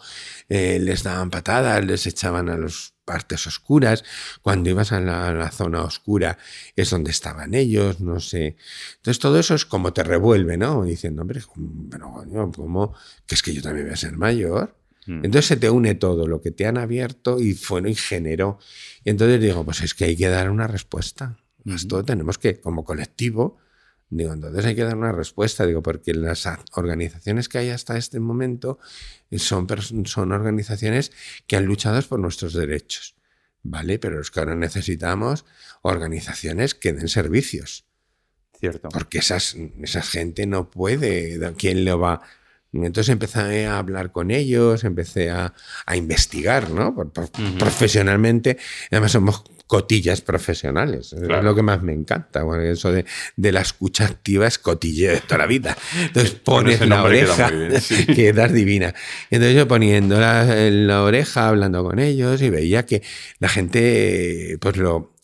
Eh, 0.49 0.79
les 0.81 1.03
daban 1.03 1.31
patadas, 1.31 1.85
les 1.85 2.07
echaban 2.07 2.49
a 2.49 2.57
las 2.59 2.94
partes 3.05 3.47
oscuras. 3.47 4.05
Cuando 4.43 4.71
ibas 4.71 4.93
a 4.93 5.01
la, 5.01 5.29
a 5.29 5.33
la 5.33 5.51
zona 5.51 5.83
oscura 5.83 6.39
es 6.77 6.91
donde 6.91 7.11
estaban 7.11 7.55
ellos, 7.55 8.01
no 8.01 8.21
sé. 8.21 8.57
Entonces 8.97 9.19
todo 9.19 9.39
eso 9.39 9.55
es 9.55 9.65
como 9.65 9.93
te 9.93 10.03
revuelve, 10.03 10.57
¿no? 10.57 10.85
Diciendo, 10.85 11.23
hombre, 11.23 11.43
pero 11.91 12.13
coño, 12.13 12.51
¿cómo? 12.53 12.95
Que 13.27 13.35
es 13.35 13.43
que 13.43 13.55
yo 13.55 13.63
también 13.63 13.87
voy 13.87 13.95
a 13.95 13.97
ser 13.97 14.17
mayor. 14.17 14.77
Mm. 15.07 15.25
Entonces 15.25 15.47
se 15.47 15.57
te 15.57 15.71
une 15.71 15.95
todo 15.95 16.27
lo 16.27 16.41
que 16.41 16.51
te 16.51 16.67
han 16.67 16.79
abierto 16.79 17.41
y 17.41 17.55
fue 17.55 17.89
y 17.89 17.95
generó. 17.95 18.59
Y 19.05 19.11
entonces 19.11 19.41
digo, 19.41 19.65
pues 19.65 19.83
es 19.83 19.95
que 19.95 20.05
hay 20.05 20.17
que 20.17 20.29
dar 20.29 20.51
una 20.51 20.67
respuesta. 20.67 21.39
Esto 21.67 22.05
tenemos 22.05 22.37
que, 22.37 22.61
como 22.61 22.85
colectivo, 22.85 23.57
digo, 24.17 24.33
entonces 24.33 24.65
hay 24.65 24.75
que 24.77 24.85
dar 24.85 24.97
una 24.97 25.13
respuesta, 25.13 25.67
digo, 25.67 25.83
porque 25.83 26.15
las 26.15 26.49
organizaciones 26.73 27.49
que 27.49 27.59
hay 27.59 27.71
hasta 27.71 27.97
este 27.99 28.21
momento 28.21 28.79
son, 29.37 29.67
pers- 29.67 30.07
son 30.07 30.31
organizaciones 30.33 31.11
que 31.47 31.57
han 31.57 31.65
luchado 31.65 32.01
por 32.03 32.21
nuestros 32.21 32.53
derechos, 32.53 33.17
¿vale? 33.63 33.99
Pero 33.99 34.21
es 34.21 34.31
que 34.31 34.39
ahora 34.41 34.55
necesitamos 34.55 35.45
organizaciones 35.83 36.75
que 36.75 36.93
den 36.93 37.09
servicios. 37.09 37.87
Cierto. 38.59 38.89
Porque 38.89 39.19
esas, 39.19 39.57
esa 39.83 40.03
gente 40.03 40.47
no 40.47 40.71
puede, 40.71 41.39
¿quién 41.57 41.85
lo 41.85 41.99
va? 41.99 42.23
Entonces 42.75 43.11
empecé 43.11 43.67
a 43.67 43.79
hablar 43.79 44.11
con 44.13 44.31
ellos, 44.31 44.85
empecé 44.85 45.31
a, 45.31 45.53
a 45.87 45.97
investigar, 45.97 46.71
¿no? 46.71 46.95
Por- 46.95 47.13
por- 47.13 47.25
Ujú. 47.25 47.59
Profesionalmente, 47.59 48.59
además 48.91 49.13
somos 49.13 49.45
cotillas 49.67 50.21
profesionales, 50.21 51.15
Claro. 51.17 51.39
es 51.39 51.45
lo 51.45 51.55
que 51.55 51.63
más 51.63 51.83
me 51.83 51.93
encanta, 51.95 52.43
bueno, 52.43 52.63
eso 52.65 52.93
de, 52.93 53.07
de 53.37 53.51
la 53.53 53.63
escucha 53.63 54.05
activa 54.05 54.47
es 54.47 54.59
cotilleo 54.59 55.13
de 55.13 55.21
toda 55.21 55.39
la 55.39 55.47
vida. 55.47 55.77
Entonces 56.01 56.33
pones 56.45 56.81
la 56.81 56.87
queda 56.97 57.03
oreja, 57.03 57.51
muy 57.51 57.67
bien, 57.69 57.81
sí. 57.81 58.07
quedas 58.15 58.53
divina. 58.53 58.95
Entonces 59.31 59.57
yo 59.57 59.67
poniendo 59.67 60.21
la, 60.21 60.67
en 60.67 60.87
la 60.87 61.03
oreja, 61.03 61.49
hablando 61.49 61.83
con 61.83 61.99
ellos 61.99 62.43
y 62.43 62.51
veía 62.51 62.85
que 62.85 63.03
la 63.39 63.49
gente, 63.49 64.59
pues 64.61 64.77
lo, 64.77 65.15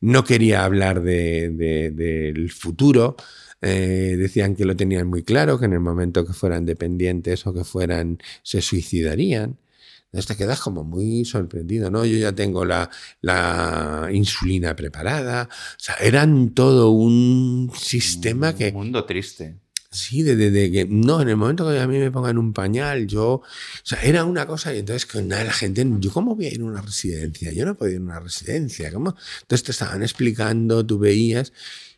no 0.00 0.24
quería 0.24 0.64
hablar 0.64 1.02
de- 1.02 1.50
de- 1.50 1.90
del 1.90 2.50
futuro. 2.52 3.16
Eh, 3.64 4.16
decían 4.18 4.54
que 4.54 4.64
lo 4.64 4.76
tenían 4.76 5.06
muy 5.08 5.22
claro, 5.24 5.58
que 5.58 5.64
en 5.64 5.72
el 5.72 5.80
momento 5.80 6.26
que 6.26 6.32
fueran 6.32 6.66
dependientes 6.66 7.46
o 7.46 7.54
que 7.54 7.64
fueran, 7.64 8.18
se 8.42 8.60
suicidarían. 8.60 9.58
Entonces 10.06 10.28
te 10.28 10.36
quedas 10.36 10.60
como 10.60 10.84
muy 10.84 11.24
sorprendido, 11.24 11.90
¿no? 11.90 12.04
Yo 12.04 12.16
ya 12.16 12.32
tengo 12.32 12.64
la, 12.64 12.88
la 13.20 14.08
insulina 14.12 14.76
preparada. 14.76 15.48
O 15.50 15.76
sea, 15.78 15.96
eran 15.96 16.50
todo 16.50 16.90
un 16.90 17.72
sistema 17.76 18.54
que, 18.54 18.68
Un 18.68 18.74
mundo 18.74 19.04
triste. 19.04 19.56
Sí, 19.90 20.22
de, 20.22 20.34
de- 20.36 20.50
de 20.50 20.70
que 20.72 20.84
no, 20.88 21.20
en 21.20 21.28
el 21.28 21.36
momento 21.36 21.68
que 21.68 21.78
a 21.80 21.86
mí 21.86 21.98
me 21.98 22.10
pongan 22.10 22.36
un 22.38 22.52
pañal, 22.52 23.06
yo. 23.06 23.26
O 23.34 23.42
sea, 23.84 24.00
era 24.02 24.24
una 24.24 24.46
cosa, 24.46 24.74
y 24.74 24.78
entonces 24.80 25.06
con 25.06 25.26
nada, 25.28 25.44
la 25.44 25.52
gente, 25.52 25.86
¿yo 26.00 26.12
cómo 26.12 26.34
voy 26.36 26.46
a 26.46 26.52
ir 26.54 26.60
a 26.60 26.64
una 26.64 26.80
residencia? 26.82 27.52
Yo 27.52 27.64
no 27.64 27.76
puedo 27.76 27.92
ir 27.92 27.98
a 27.98 28.02
una 28.02 28.20
residencia, 28.20 28.92
¿cómo? 28.92 29.14
Entonces 29.42 29.64
te 29.64 29.70
estaban 29.72 30.02
explicando, 30.02 30.84
tú 30.84 30.98
veías, 30.98 31.52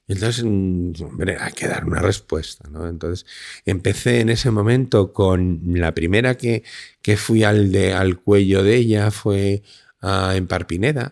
y 0.09 0.13
entonces, 0.13 0.45
mm, 0.45 0.93
hombre, 1.03 1.37
hay 1.41 1.53
que 1.53 1.67
dar 1.67 1.85
una 1.85 2.01
respuesta, 2.01 2.69
¿no? 2.71 2.89
Entonces 2.89 3.27
empecé 3.65 4.21
en 4.21 4.29
ese 4.29 4.51
momento 4.51 5.13
con 5.13 5.61
la 5.65 5.93
primera 5.95 6.37
que, 6.37 6.63
que 7.03 7.17
fui 7.17 7.43
al, 7.43 7.73
de, 7.73 7.93
al 7.93 8.19
cuello 8.21 8.63
de 8.63 8.77
ella, 8.77 9.11
fue 9.11 9.63
ah, 10.01 10.35
en 10.37 10.47
Parpineda. 10.47 11.11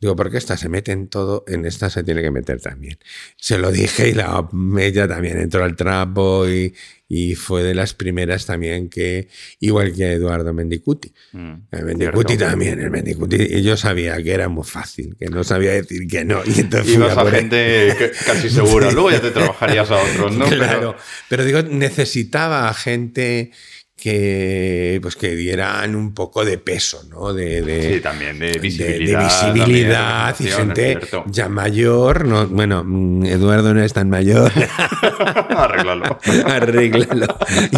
Digo, 0.00 0.14
porque 0.16 0.36
esta 0.38 0.56
se 0.56 0.68
mete 0.68 0.92
en 0.92 1.08
todo, 1.08 1.44
en 1.48 1.64
esta 1.66 1.88
se 1.90 2.02
tiene 2.04 2.22
que 2.22 2.30
meter 2.30 2.60
también. 2.60 2.98
Se 3.36 3.58
lo 3.58 3.70
dije 3.72 4.08
y 4.10 4.12
la, 4.14 4.46
ella 4.78 5.08
también 5.08 5.38
entró 5.38 5.64
al 5.64 5.74
trapo 5.74 6.46
y, 6.48 6.74
y 7.08 7.34
fue 7.34 7.62
de 7.62 7.74
las 7.74 7.94
primeras 7.94 8.44
también 8.46 8.88
que, 8.90 9.28
igual 9.60 9.94
que 9.94 10.12
Eduardo 10.12 10.52
Mendicuti. 10.52 11.12
Mm, 11.32 11.54
El 11.70 11.84
Mendicuti 11.86 12.34
cierto. 12.34 12.50
también, 12.50 12.80
el 12.80 12.90
Mendicuti, 12.90 13.36
y 13.36 13.62
yo 13.62 13.76
sabía 13.76 14.22
que 14.22 14.32
era 14.32 14.48
muy 14.48 14.64
fácil, 14.64 15.16
que 15.18 15.26
no 15.26 15.44
sabía 15.44 15.72
decir 15.72 16.06
que 16.06 16.24
no. 16.24 16.42
Y 16.44 16.60
entonces 16.60 16.94
Ibas 16.94 17.16
a 17.16 17.22
a 17.22 17.28
él. 17.28 17.30
gente 17.34 18.12
casi 18.26 18.50
segura. 18.50 18.90
Luego 18.92 19.10
ya 19.10 19.20
te 19.22 19.30
trabajarías 19.30 19.90
a 19.90 19.96
otros, 20.02 20.36
¿no? 20.36 20.46
Claro, 20.50 20.96
pero 21.28 21.44
digo, 21.44 21.62
necesitaba 21.62 22.72
gente 22.74 23.50
que 23.96 24.98
pues 25.00 25.16
que 25.16 25.34
dieran 25.34 25.96
un 25.96 26.12
poco 26.12 26.44
de 26.44 26.58
peso, 26.58 27.02
¿no? 27.08 27.32
De, 27.32 27.62
de- 27.62 27.94
sí, 27.94 28.00
también 28.00 28.38
de 28.38 28.58
visibilidad. 28.58 29.20
de, 29.20 29.24
visibilidad 29.24 30.36
y 30.38 30.44
gente 30.44 30.98
ya 31.26 31.48
mayor. 31.48 32.26
No, 32.26 32.46
bueno, 32.46 32.84
mm, 32.84 33.24
Eduardo 33.24 33.72
no 33.72 33.82
es 33.82 33.94
tan 33.94 34.10
mayor. 34.10 34.52
Arréglalo. 35.56 36.18
arréglalo. 36.46 37.26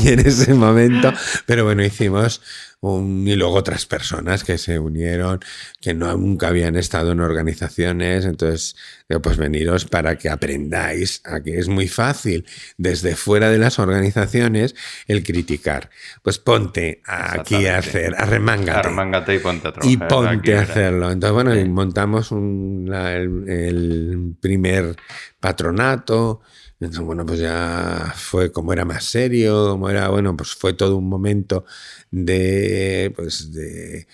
Y 0.03 0.09
en 0.09 0.21
ese 0.21 0.55
momento, 0.55 1.13
pero 1.47 1.65
bueno, 1.65 1.85
hicimos 1.85 2.43
un, 2.81 3.27
y 3.27 3.35
luego 3.35 3.55
otras 3.57 3.87
personas 3.87 4.45
que 4.45 4.57
se 4.57 4.79
unieron, 4.79 5.41
que 5.81 5.95
no, 5.95 6.17
nunca 6.17 6.49
habían 6.49 6.77
estado 6.77 7.13
en 7.13 7.21
organizaciones. 7.21 8.25
Entonces, 8.25 8.77
pues 9.23 9.37
veniros 9.37 9.85
para 9.85 10.17
que 10.17 10.29
aprendáis 10.29 11.21
a 11.25 11.41
que 11.41 11.59
es 11.59 11.69
muy 11.69 11.89
fácil 11.89 12.47
desde 12.77 13.17
fuera 13.17 13.51
de 13.51 13.59
las 13.59 13.79
organizaciones 13.81 14.77
el 15.09 15.25
criticar. 15.25 15.91
Pues 16.23 16.39
ponte 16.39 17.03
aquí 17.05 17.67
a 17.67 17.79
hacer, 17.79 18.15
arremángate. 18.17 18.79
Arremángate 18.79 19.35
y 19.35 19.39
ponte 19.41 19.69
a 19.69 19.73
trabajar. 19.73 19.91
Y 19.93 19.97
ponte 19.97 20.57
a 20.57 20.61
hacerlo. 20.63 21.11
Entonces, 21.11 21.35
bueno, 21.35 21.55
Sí. 21.55 21.65
montamos 21.69 22.31
un- 22.31 22.87
la- 22.89 23.15
el, 23.17 23.49
el 23.49 24.37
primer 24.41 24.95
patronato. 25.41 26.41
Entonces, 26.81 27.05
bueno, 27.05 27.27
pues 27.27 27.41
ya 27.41 28.13
fue 28.17 28.53
como 28.53 28.73
era 28.73 28.85
más 28.85 29.05
serio, 29.05 29.71
como 29.71 29.91
era, 29.91 30.09
bueno, 30.11 30.37
pues 30.37 30.55
fue 30.55 30.75
todo 30.75 30.97
un 30.97 31.09
momento 31.09 31.65
de, 32.11 33.13
pues 33.17 33.53
de 33.53 34.07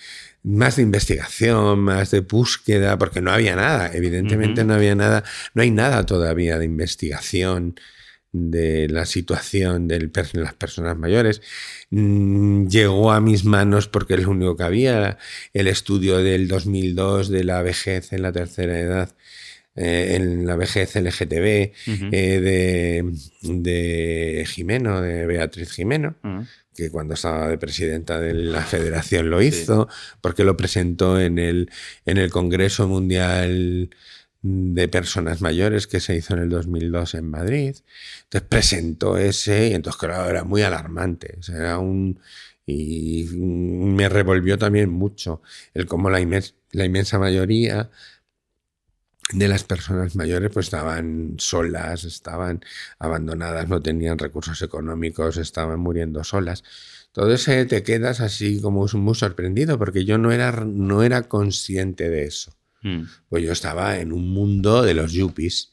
más 0.43 0.75
de 0.77 0.83
investigación, 0.83 1.79
más 1.79 2.11
de 2.11 2.21
búsqueda, 2.21 2.97
porque 2.97 3.21
no 3.21 3.31
había 3.31 3.55
nada, 3.55 3.91
evidentemente 3.93 4.63
no 4.63 4.75
había 4.75 4.95
nada, 4.95 5.23
no 5.53 5.61
hay 5.63 5.71
nada 5.71 6.05
todavía 6.05 6.57
de 6.59 6.65
investigación 6.65 7.75
de 8.31 8.89
la 8.89 9.05
situación 9.05 9.87
de 9.87 10.09
las 10.33 10.53
personas 10.55 10.97
mayores. 10.97 11.41
Mm, 11.89 12.67
Llegó 12.67 13.11
a 13.11 13.21
mis 13.21 13.45
manos 13.45 13.87
porque 13.87 14.15
es 14.15 14.23
lo 14.23 14.31
único 14.31 14.55
que 14.57 14.63
había, 14.63 15.17
el 15.53 15.67
estudio 15.67 16.17
del 16.17 16.47
2002 16.47 17.29
de 17.29 17.43
la 17.43 17.61
vejez 17.61 18.13
en 18.13 18.21
la 18.23 18.31
tercera 18.31 18.79
edad, 18.79 19.15
eh, 19.75 20.15
en 20.15 20.45
la 20.45 20.55
vejez 20.55 20.95
LGTB, 20.95 21.35
eh, 21.35 21.71
de, 22.11 23.03
de 23.41 24.45
Jimeno, 24.47 25.01
de 25.01 25.25
Beatriz 25.25 25.71
Jimeno 25.71 26.15
que 26.75 26.91
cuando 26.91 27.13
estaba 27.13 27.47
de 27.47 27.57
presidenta 27.57 28.19
de 28.19 28.33
la 28.33 28.61
federación 28.61 29.29
lo 29.29 29.41
hizo, 29.41 29.87
porque 30.21 30.43
lo 30.43 30.57
presentó 30.57 31.19
en 31.19 31.39
el, 31.39 31.71
en 32.05 32.17
el 32.17 32.29
Congreso 32.29 32.87
Mundial 32.87 33.89
de 34.41 34.87
Personas 34.87 35.41
Mayores 35.41 35.87
que 35.87 35.99
se 35.99 36.15
hizo 36.15 36.33
en 36.33 36.41
el 36.41 36.49
2002 36.49 37.15
en 37.15 37.29
Madrid. 37.29 37.75
Entonces 38.23 38.47
presentó 38.47 39.17
ese 39.17 39.69
y 39.69 39.73
entonces 39.73 39.99
claro, 39.99 40.29
era 40.29 40.43
muy 40.43 40.61
alarmante. 40.61 41.37
O 41.39 41.43
sea, 41.43 41.55
era 41.55 41.79
un... 41.79 42.19
Y 42.67 43.27
me 43.35 44.09
revolvió 44.09 44.57
también 44.57 44.89
mucho 44.89 45.41
el 45.75 45.85
cómo 45.85 46.09
la 46.09 46.19
inmensa 46.19 47.19
mayoría 47.19 47.91
de 49.33 49.47
las 49.47 49.63
personas 49.63 50.15
mayores 50.15 50.51
pues 50.53 50.67
estaban 50.67 51.35
solas, 51.39 52.03
estaban 52.03 52.63
abandonadas, 52.99 53.67
no 53.67 53.81
tenían 53.81 54.17
recursos 54.19 54.61
económicos, 54.61 55.37
estaban 55.37 55.79
muriendo 55.79 56.23
solas. 56.23 56.63
Todo 57.11 57.33
eso 57.33 57.51
te 57.67 57.81
quedas 57.81 58.19
así 58.19 58.61
como 58.61 58.85
muy 58.93 59.15
sorprendido 59.15 59.79
porque 59.79 60.05
yo 60.05 60.17
no 60.17 60.31
era, 60.31 60.51
no 60.65 61.01
era 61.01 61.23
consciente 61.23 62.09
de 62.09 62.25
eso. 62.25 62.53
Mm. 62.83 63.03
Pues 63.29 63.43
yo 63.43 63.51
estaba 63.51 63.97
en 63.99 64.11
un 64.13 64.29
mundo 64.31 64.83
de 64.83 64.93
los 64.93 65.11
yuppies. 65.13 65.71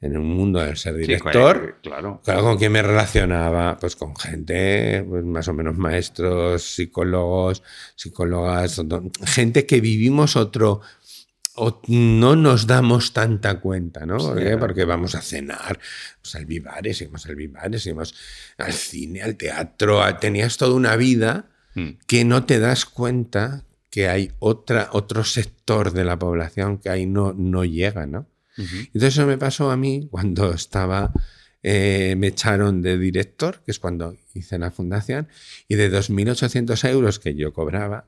en 0.00 0.16
un 0.18 0.26
mundo 0.26 0.58
del 0.58 0.76
ser 0.76 0.94
Sí, 0.96 1.02
director. 1.02 1.78
claro. 1.80 2.20
Claro, 2.24 2.42
¿con 2.42 2.58
quién 2.58 2.72
me 2.72 2.82
relacionaba? 2.82 3.78
Pues 3.78 3.94
con 3.94 4.16
gente, 4.16 5.04
pues 5.08 5.24
más 5.24 5.46
o 5.46 5.54
menos 5.54 5.76
maestros, 5.78 6.60
psicólogos, 6.64 7.62
psicólogas, 7.94 8.82
gente 9.24 9.64
que 9.64 9.80
vivimos 9.80 10.34
otro, 10.34 10.80
o 11.54 11.80
no 11.88 12.34
nos 12.36 12.66
damos 12.66 13.12
tanta 13.12 13.60
cuenta, 13.60 14.06
¿no? 14.06 14.16
Claro. 14.34 14.58
Porque 14.58 14.84
vamos 14.84 15.14
a 15.14 15.20
cenar, 15.22 15.78
pues 16.20 16.34
al 16.34 16.46
Vivares, 16.46 17.00
íbamos 17.02 17.26
al 17.26 17.36
Vivares, 17.36 17.86
íbamos 17.86 18.14
al 18.58 18.72
cine, 18.72 19.22
al 19.22 19.36
teatro, 19.36 20.02
a- 20.02 20.18
tenías 20.18 20.56
toda 20.56 20.74
una 20.74 20.96
vida 20.96 21.46
Mm. 21.74 21.90
que 22.06 22.24
no 22.24 22.44
te 22.44 22.58
das 22.58 22.84
cuenta 22.84 23.64
que 23.90 24.08
hay 24.08 24.30
otra, 24.38 24.88
otro 24.92 25.24
sector 25.24 25.92
de 25.92 26.04
la 26.04 26.18
población 26.18 26.78
que 26.78 26.88
ahí 26.90 27.06
no, 27.06 27.32
no 27.34 27.64
llega, 27.64 28.06
¿no? 28.06 28.26
Entonces 28.56 29.14
eso 29.14 29.26
me 29.26 29.38
pasó 29.38 29.70
a 29.70 29.76
mí 29.78 30.08
cuando 30.10 30.52
estaba, 30.52 31.12
eh, 31.62 32.14
me 32.18 32.26
echaron 32.28 32.82
de 32.82 32.98
director, 32.98 33.62
que 33.64 33.70
es 33.70 33.78
cuando 33.78 34.16
hice 34.34 34.58
la 34.58 34.70
fundación, 34.70 35.28
y 35.68 35.76
de 35.76 35.88
2.800 35.90 36.84
euros 36.84 37.18
que 37.18 37.34
yo 37.34 37.52
cobraba, 37.54 38.06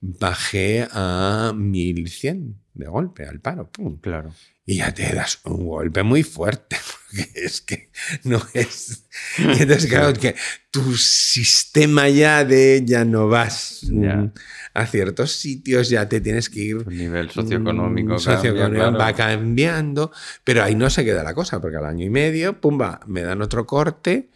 bajé 0.00 0.86
a 0.92 1.52
1.100 1.54 2.54
de 2.74 2.86
golpe, 2.86 3.24
al 3.26 3.40
paro, 3.40 3.70
pum. 3.70 3.98
Claro. 4.00 4.32
Y 4.66 4.76
ya 4.78 4.92
te 4.94 5.14
das 5.14 5.40
un 5.44 5.66
golpe 5.66 6.02
muy 6.02 6.22
fuerte, 6.22 6.76
porque 7.10 7.30
es 7.34 7.60
que 7.60 7.90
no 8.24 8.40
es... 8.54 9.04
Y 9.38 9.62
entonces, 9.62 9.86
claro, 9.86 10.12
que 10.14 10.34
tu 10.70 10.96
sistema 10.96 12.08
ya 12.08 12.44
de 12.44 12.82
ya 12.84 13.04
no 13.04 13.28
vas 13.28 13.82
Ya. 13.82 14.16
mm, 14.16 14.32
a 14.74 14.86
ciertos 14.86 15.32
sitios, 15.32 15.88
ya 15.90 16.08
te 16.08 16.20
tienes 16.20 16.48
que 16.48 16.60
ir 16.60 16.76
El 16.88 16.96
nivel 16.98 17.30
socioeconómico. 17.30 18.14
Mm, 18.14 18.18
socioeconómico 18.18 18.82
cambia, 18.84 19.04
va 19.04 19.12
claro. 19.12 19.32
cambiando, 19.38 20.12
pero 20.44 20.62
ahí 20.62 20.74
no 20.74 20.88
se 20.90 21.04
queda 21.04 21.22
la 21.22 21.34
cosa, 21.34 21.60
porque 21.60 21.76
al 21.76 21.84
año 21.86 22.04
y 22.06 22.10
medio, 22.10 22.60
pumba, 22.60 23.00
me 23.06 23.22
dan 23.22 23.42
otro 23.42 23.66
corte 23.66 24.30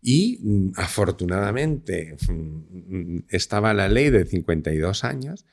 y 0.00 0.38
mm, 0.42 0.72
afortunadamente 0.76 2.16
estaba 3.28 3.72
la 3.74 3.88
ley 3.88 4.10
de 4.10 4.24
52 4.24 5.04
años 5.04 5.44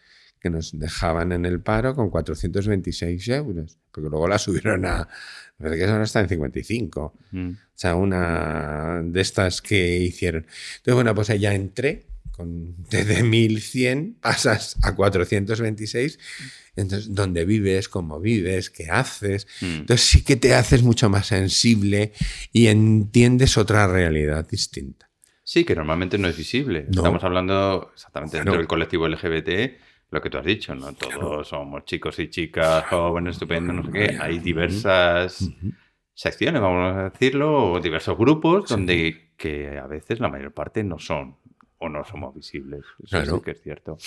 que 0.42 0.50
nos 0.50 0.78
dejaban 0.78 1.32
en 1.32 1.46
el 1.46 1.62
paro 1.62 1.96
con 1.96 2.10
426 2.10 3.28
euros, 3.30 3.78
porque 3.92 4.10
luego 4.10 4.28
la 4.28 4.40
subieron 4.40 4.86
a, 4.86 5.08
parece 5.58 5.78
que 5.78 5.86
ahora 5.86 6.04
está 6.04 6.20
en 6.22 6.30
55. 6.30 7.14
Mm. 7.32 7.50
O 7.50 7.56
sea, 7.76 7.96
una 7.96 9.02
de 9.04 9.22
estas 9.22 9.62
que 9.62 9.98
hicieron. 9.98 10.48
Entonces, 10.78 10.96
bueno, 10.96 11.16
pues 11.16 11.28
ya 11.40 11.54
entré. 11.54 12.08
Con, 12.32 12.76
desde 12.90 13.24
1100 13.24 14.18
pasas 14.22 14.78
a 14.82 14.96
426. 14.96 16.18
Entonces, 16.76 17.14
dónde 17.14 17.46
vives, 17.46 17.90
cómo 17.90 18.20
vives, 18.20 18.70
qué 18.70 18.90
haces. 18.90 19.46
Mm. 19.60 19.82
Entonces, 19.82 20.08
sí 20.08 20.24
que 20.24 20.38
te 20.38 20.56
haces 20.56 20.82
mucho 20.82 21.10
más 21.10 21.28
sensible 21.28 22.14
y 22.52 22.68
entiendes 22.68 23.58
otra 23.58 23.86
realidad 23.86 24.48
distinta. 24.50 25.12
Sí, 25.44 25.66
que 25.66 25.76
normalmente 25.76 26.18
no 26.18 26.30
es 26.30 26.38
visible. 26.38 26.86
No. 26.86 27.02
Estamos 27.02 27.24
hablando 27.24 27.92
exactamente 27.94 28.38
dentro 28.38 28.58
del 28.58 28.68
colectivo 28.68 29.08
LGBT, 29.08 29.74
lo 30.12 30.22
que 30.22 30.30
tú 30.30 30.38
has 30.38 30.46
dicho, 30.46 30.76
¿no? 30.76 30.94
Todos 30.94 31.48
somos 31.48 31.86
chicos 31.86 32.20
y 32.20 32.30
chicas, 32.30 32.86
jóvenes, 32.88 33.36
estupendos, 33.36 33.76
no 33.76 33.84
sé 33.86 33.92
qué. 33.92 34.18
Hay 34.20 34.40
diversas 34.40 35.50
secciones, 36.14 36.62
vamos 36.62 36.96
a 36.98 37.10
decirlo, 37.10 37.72
o 37.74 37.80
diversos 37.80 38.18
grupos 38.18 38.70
donde 38.70 39.32
que 39.38 39.80
a 39.80 39.88
veces 39.88 40.20
la 40.20 40.28
mayor 40.30 40.52
parte 40.54 40.84
no 40.84 41.00
son 41.00 41.38
o 41.84 41.90
no 41.90 42.04
somos 42.06 42.36
visibles. 42.36 42.82
Eso 43.00 43.08
Claro. 43.10 43.38
sí 43.38 43.44
que 43.44 43.52
es 43.52 43.62
cierto. 43.64 43.98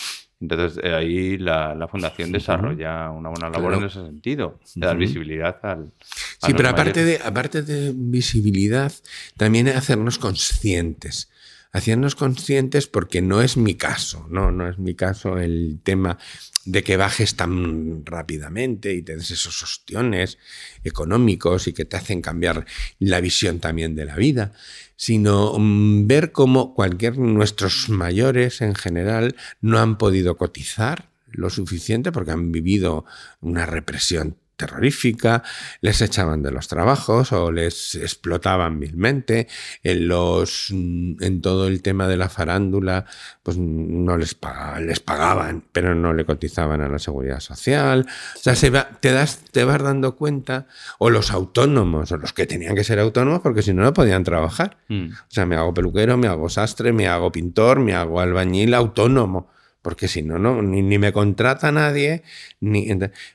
Entonces, 0.40 0.78
eh, 0.84 0.94
ahí 0.94 1.38
la, 1.38 1.74
la 1.74 1.88
Fundación 1.88 2.30
desarrolla 2.30 3.10
una 3.10 3.30
buena 3.30 3.48
labor 3.48 3.70
Claro. 3.72 3.78
en 3.78 3.84
ese 3.86 4.04
sentido, 4.04 4.60
de 4.76 4.86
dar 4.86 4.96
visibilidad 4.96 5.58
al... 5.64 5.90
Sí, 6.38 6.52
pero 6.54 6.68
aparte 6.68 7.00
mayores. 7.00 7.22
de, 7.22 7.26
aparte 7.28 7.62
de 7.62 7.92
visibilidad, 7.96 8.92
también 9.36 9.66
hacernos 9.68 10.18
conscientes. 10.18 11.32
Hacernos 11.74 12.14
conscientes 12.14 12.86
porque 12.86 13.20
no 13.20 13.42
es 13.42 13.56
mi 13.56 13.74
caso, 13.74 14.28
no, 14.30 14.52
no 14.52 14.68
es 14.68 14.78
mi 14.78 14.94
caso 14.94 15.38
el 15.38 15.80
tema 15.82 16.18
de 16.64 16.84
que 16.84 16.96
bajes 16.96 17.34
tan 17.34 18.06
rápidamente 18.06 18.94
y 18.94 19.02
te 19.02 19.16
des 19.16 19.32
esos 19.32 19.60
ostiones 19.60 20.38
económicos 20.84 21.66
y 21.66 21.72
que 21.72 21.84
te 21.84 21.96
hacen 21.96 22.22
cambiar 22.22 22.64
la 23.00 23.20
visión 23.20 23.58
también 23.58 23.96
de 23.96 24.04
la 24.04 24.14
vida, 24.14 24.52
sino 24.94 25.58
mm, 25.58 26.06
ver 26.06 26.30
cómo 26.30 26.74
cualquier 26.74 27.18
nuestros 27.18 27.88
mayores 27.88 28.60
en 28.60 28.76
general 28.76 29.34
no 29.60 29.80
han 29.80 29.98
podido 29.98 30.36
cotizar 30.36 31.10
lo 31.26 31.50
suficiente 31.50 32.12
porque 32.12 32.30
han 32.30 32.52
vivido 32.52 33.04
una 33.40 33.66
represión 33.66 34.36
terrorífica, 34.56 35.42
les 35.80 36.00
echaban 36.00 36.42
de 36.42 36.50
los 36.50 36.68
trabajos 36.68 37.32
o 37.32 37.50
les 37.52 37.94
explotaban 37.94 38.78
vilmente, 38.80 39.48
en, 39.82 40.08
los, 40.08 40.70
en 40.70 41.40
todo 41.40 41.66
el 41.68 41.82
tema 41.82 42.08
de 42.08 42.16
la 42.16 42.28
farándula, 42.28 43.06
pues 43.42 43.56
no 43.58 44.16
les 44.16 44.34
pagaban, 44.34 44.86
les 44.86 45.00
pagaban, 45.00 45.64
pero 45.72 45.94
no 45.94 46.12
le 46.12 46.24
cotizaban 46.24 46.80
a 46.80 46.88
la 46.88 46.98
seguridad 46.98 47.40
social. 47.40 48.06
O 48.36 48.38
sea, 48.38 48.54
se 48.54 48.70
va- 48.70 48.88
te, 49.00 49.12
das, 49.12 49.40
te 49.50 49.64
vas 49.64 49.82
dando 49.82 50.16
cuenta, 50.16 50.66
o 50.98 51.10
los 51.10 51.30
autónomos, 51.30 52.12
o 52.12 52.16
los 52.16 52.32
que 52.32 52.46
tenían 52.46 52.74
que 52.74 52.84
ser 52.84 52.98
autónomos, 52.98 53.40
porque 53.40 53.62
si 53.62 53.72
no, 53.72 53.82
no 53.82 53.92
podían 53.92 54.24
trabajar. 54.24 54.78
Mm. 54.88 55.06
O 55.12 55.30
sea, 55.30 55.46
me 55.46 55.56
hago 55.56 55.74
peluquero, 55.74 56.16
me 56.16 56.28
hago 56.28 56.48
sastre, 56.48 56.92
me 56.92 57.08
hago 57.08 57.30
pintor, 57.32 57.80
me 57.80 57.94
hago 57.94 58.20
albañil 58.20 58.74
autónomo. 58.74 59.50
Porque 59.84 60.08
si 60.08 60.22
no, 60.22 60.38
no 60.38 60.62
ni, 60.62 60.80
ni 60.80 60.96
me 60.98 61.12
contrata 61.12 61.70
nadie. 61.70 62.22
Ni, 62.60 62.88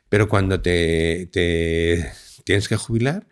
pero 0.10 0.28
cuando 0.28 0.60
te, 0.60 1.30
te 1.32 2.12
tienes 2.44 2.68
que 2.68 2.76
jubilar, 2.76 3.28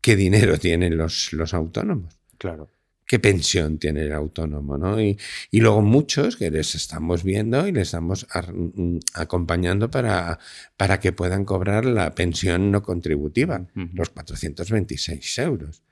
¿qué 0.00 0.14
dinero 0.14 0.56
tienen 0.58 0.96
los, 0.96 1.32
los 1.32 1.54
autónomos? 1.54 2.14
Claro. 2.38 2.70
¿Qué 3.04 3.18
pensión 3.18 3.78
tiene 3.78 4.02
el 4.02 4.12
autónomo? 4.12 4.78
¿no? 4.78 5.02
Y, 5.02 5.18
y 5.50 5.58
luego 5.60 5.82
muchos 5.82 6.36
que 6.36 6.52
les 6.52 6.76
estamos 6.76 7.24
viendo 7.24 7.66
y 7.66 7.72
les 7.72 7.88
estamos 7.88 8.28
mm, 8.54 8.98
acompañando 9.14 9.90
para, 9.90 10.38
para 10.76 11.00
que 11.00 11.10
puedan 11.10 11.44
cobrar 11.44 11.84
la 11.84 12.14
pensión 12.14 12.70
no 12.70 12.84
contributiva, 12.84 13.66
los 13.74 14.10
426 14.10 15.36
euros. 15.38 15.82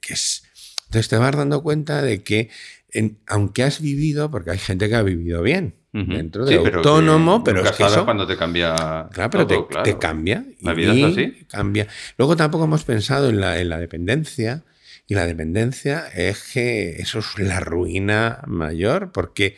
Que 0.00 0.14
es, 0.14 0.44
entonces 0.86 1.08
te 1.10 1.18
vas 1.18 1.36
dando 1.36 1.62
cuenta 1.62 2.00
de 2.00 2.22
que 2.22 2.48
en- 2.90 3.18
aunque 3.26 3.64
has 3.64 3.82
vivido, 3.82 4.30
porque 4.30 4.52
hay 4.52 4.58
gente 4.58 4.88
que 4.88 4.94
ha 4.94 5.02
vivido 5.02 5.42
bien. 5.42 5.74
Dentro 5.92 6.46
Sí, 6.46 6.54
de 6.54 6.60
pero 6.60 6.78
autónomo, 6.78 7.42
pero 7.42 7.62
es 7.64 7.72
que 7.72 7.84
eso... 7.84 8.04
cuando 8.04 8.26
te 8.26 8.36
cambia 8.36 9.08
Claro, 9.12 9.30
pero 9.30 9.46
todo, 9.46 9.64
te, 9.64 9.68
claro. 9.72 9.82
te 9.84 9.98
cambia. 9.98 10.44
La 10.60 10.72
vida 10.74 10.92
es 10.92 10.98
y 10.98 11.04
así. 11.04 11.44
Cambia. 11.48 11.88
Luego 12.16 12.36
tampoco 12.36 12.64
hemos 12.64 12.84
pensado 12.84 13.28
en 13.28 13.40
la, 13.40 13.58
en 13.58 13.68
la 13.68 13.78
dependencia. 13.78 14.64
Y 15.06 15.14
la 15.16 15.26
dependencia 15.26 16.06
es 16.14 16.52
que 16.52 16.92
eso 17.00 17.18
es 17.18 17.38
la 17.38 17.58
ruina 17.58 18.42
mayor, 18.46 19.10
porque, 19.10 19.56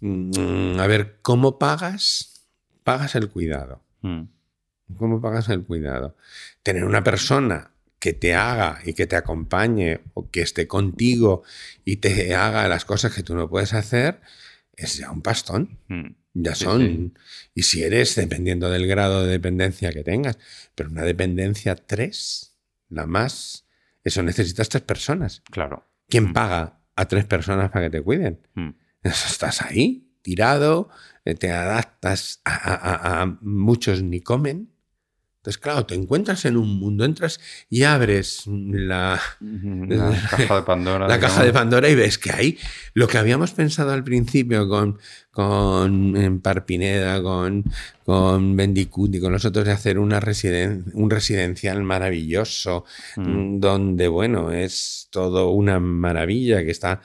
mm, 0.00 0.78
a 0.78 0.86
ver, 0.86 1.16
¿cómo 1.22 1.58
pagas? 1.58 2.46
Pagas 2.84 3.14
el 3.14 3.30
cuidado. 3.30 3.80
Mm. 4.02 4.24
¿Cómo 4.98 5.22
pagas 5.22 5.48
el 5.48 5.62
cuidado? 5.62 6.14
Tener 6.62 6.84
una 6.84 7.02
persona 7.02 7.70
que 7.98 8.12
te 8.12 8.34
haga 8.34 8.80
y 8.84 8.92
que 8.92 9.06
te 9.06 9.16
acompañe 9.16 10.00
o 10.12 10.28
que 10.28 10.42
esté 10.42 10.66
contigo 10.66 11.42
y 11.84 11.96
te 11.96 12.34
haga 12.34 12.68
las 12.68 12.84
cosas 12.84 13.14
que 13.14 13.22
tú 13.22 13.34
no 13.34 13.48
puedes 13.48 13.72
hacer 13.72 14.20
es 14.76 14.96
ya 14.98 15.10
un 15.10 15.22
pastón. 15.22 15.78
Mm. 15.88 16.06
Ya 16.34 16.54
son. 16.54 16.80
sí. 16.80 17.12
Y 17.54 17.62
si 17.64 17.82
eres, 17.82 18.14
dependiendo 18.14 18.70
del 18.70 18.86
grado 18.86 19.24
de 19.26 19.32
dependencia 19.32 19.92
que 19.92 20.02
tengas, 20.02 20.38
pero 20.74 20.88
una 20.88 21.02
dependencia 21.02 21.76
3, 21.76 22.56
la 22.88 23.06
más, 23.06 23.66
eso 24.02 24.22
necesitas 24.22 24.68
tres 24.70 24.82
personas. 24.82 25.42
Claro. 25.50 25.86
¿Quién 26.08 26.30
Mm. 26.30 26.32
paga 26.32 26.80
a 26.96 27.06
tres 27.06 27.26
personas 27.26 27.70
para 27.70 27.86
que 27.90 27.98
te 27.98 28.02
cuiden? 28.02 28.40
Mm. 28.54 28.70
Eso 29.02 29.26
estás 29.28 29.60
ahí, 29.62 30.10
tirado, 30.22 30.88
eh, 31.26 31.34
te 31.34 31.50
adaptas 31.50 32.40
a, 32.44 32.54
a- 32.54 32.74
a- 32.74 33.22
a 33.22 33.26
muchos 33.42 34.02
ni 34.02 34.20
comen. 34.20 34.71
Entonces, 35.42 35.58
claro, 35.60 35.84
te 35.86 35.96
encuentras 35.96 36.44
en 36.44 36.56
un 36.56 36.78
mundo, 36.78 37.04
entras 37.04 37.40
y 37.68 37.82
abres 37.82 38.44
la, 38.46 39.20
La 39.40 40.16
caja 40.30 40.54
de 40.54 40.62
Pandora. 40.62 41.08
la 41.08 41.18
caja 41.18 41.42
de. 41.42 41.52
Pandora 41.52 41.88
y 41.88 41.96
ves 41.96 42.16
que 42.16 42.30
ahí 42.30 42.58
lo 42.94 43.08
que 43.08 43.18
habíamos 43.18 43.50
pensado 43.50 43.90
al 43.90 44.04
principio 44.04 44.68
con, 44.68 44.98
con 45.32 46.16
en 46.16 46.40
Parpineda, 46.40 47.20
con, 47.24 47.64
con 48.04 48.54
Bendicut 48.56 49.16
y 49.16 49.20
con 49.20 49.32
los 49.32 49.44
otros 49.44 49.64
de 49.64 49.72
hacer 49.72 49.98
una 49.98 50.20
residen- 50.20 50.84
un 50.92 51.10
residencial 51.10 51.82
maravilloso, 51.82 52.84
mm, 53.16 53.58
donde, 53.58 54.06
bueno, 54.06 54.52
es 54.52 55.08
todo 55.10 55.50
una 55.50 55.80
maravilla 55.80 56.62
que 56.64 56.70
está 56.70 57.00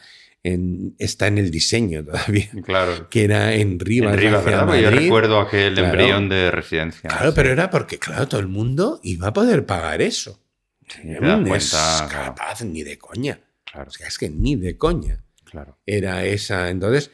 en, 0.53 0.95
está 0.99 1.27
en 1.27 1.37
el 1.37 1.51
diseño 1.51 2.03
todavía, 2.05 2.49
Claro. 2.65 3.09
que 3.09 3.23
era 3.23 3.53
en 3.53 3.79
Rivas, 3.79 4.13
En 4.13 4.19
Rivas, 4.19 4.45
¿verdad? 4.45 4.65
Porque 4.65 4.81
yo 4.81 4.89
Madrid. 4.91 5.03
recuerdo 5.05 5.39
aquel 5.39 5.73
Claro. 5.75 5.89
embrión 5.89 6.29
de 6.29 6.51
residencia. 6.51 7.09
Claro, 7.09 7.33
pero 7.33 7.51
era 7.51 7.69
porque, 7.69 7.97
claro, 7.99 8.27
todo 8.27 8.39
el 8.41 8.47
mundo 8.47 8.99
iba 9.03 9.27
a 9.27 9.33
poder 9.33 9.65
pagar 9.65 10.01
eso. 10.01 10.39
Sí, 10.87 11.01
cuenta, 11.19 11.55
es 11.57 11.69
claro. 11.69 12.09
capaz 12.09 12.63
ni 12.63 12.83
de 12.83 12.97
coña. 12.97 13.39
Claro, 13.71 13.89
O 13.89 13.91
sea, 13.91 14.07
es 14.07 14.17
que 14.17 14.29
ni 14.29 14.55
de 14.55 14.77
coña. 14.77 15.23
claro. 15.43 15.77
era 15.85 16.23
esa. 16.25 16.69
Entonces 16.69 17.11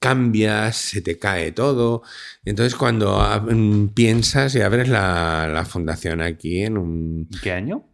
cambias, 0.00 0.76
se 0.76 1.00
te 1.00 1.18
cae 1.18 1.52
todo. 1.52 2.02
Entonces 2.44 2.74
cuando 2.74 3.20
mm, 3.48 3.88
piensas 3.94 4.54
y 4.56 4.60
abres 4.60 4.88
la, 4.88 5.48
la 5.52 5.64
fundación 5.64 6.20
aquí 6.20 6.62
en 6.62 6.76
un... 6.78 7.28
¿Y 7.30 7.38
¿Qué 7.38 7.52
año? 7.52 7.88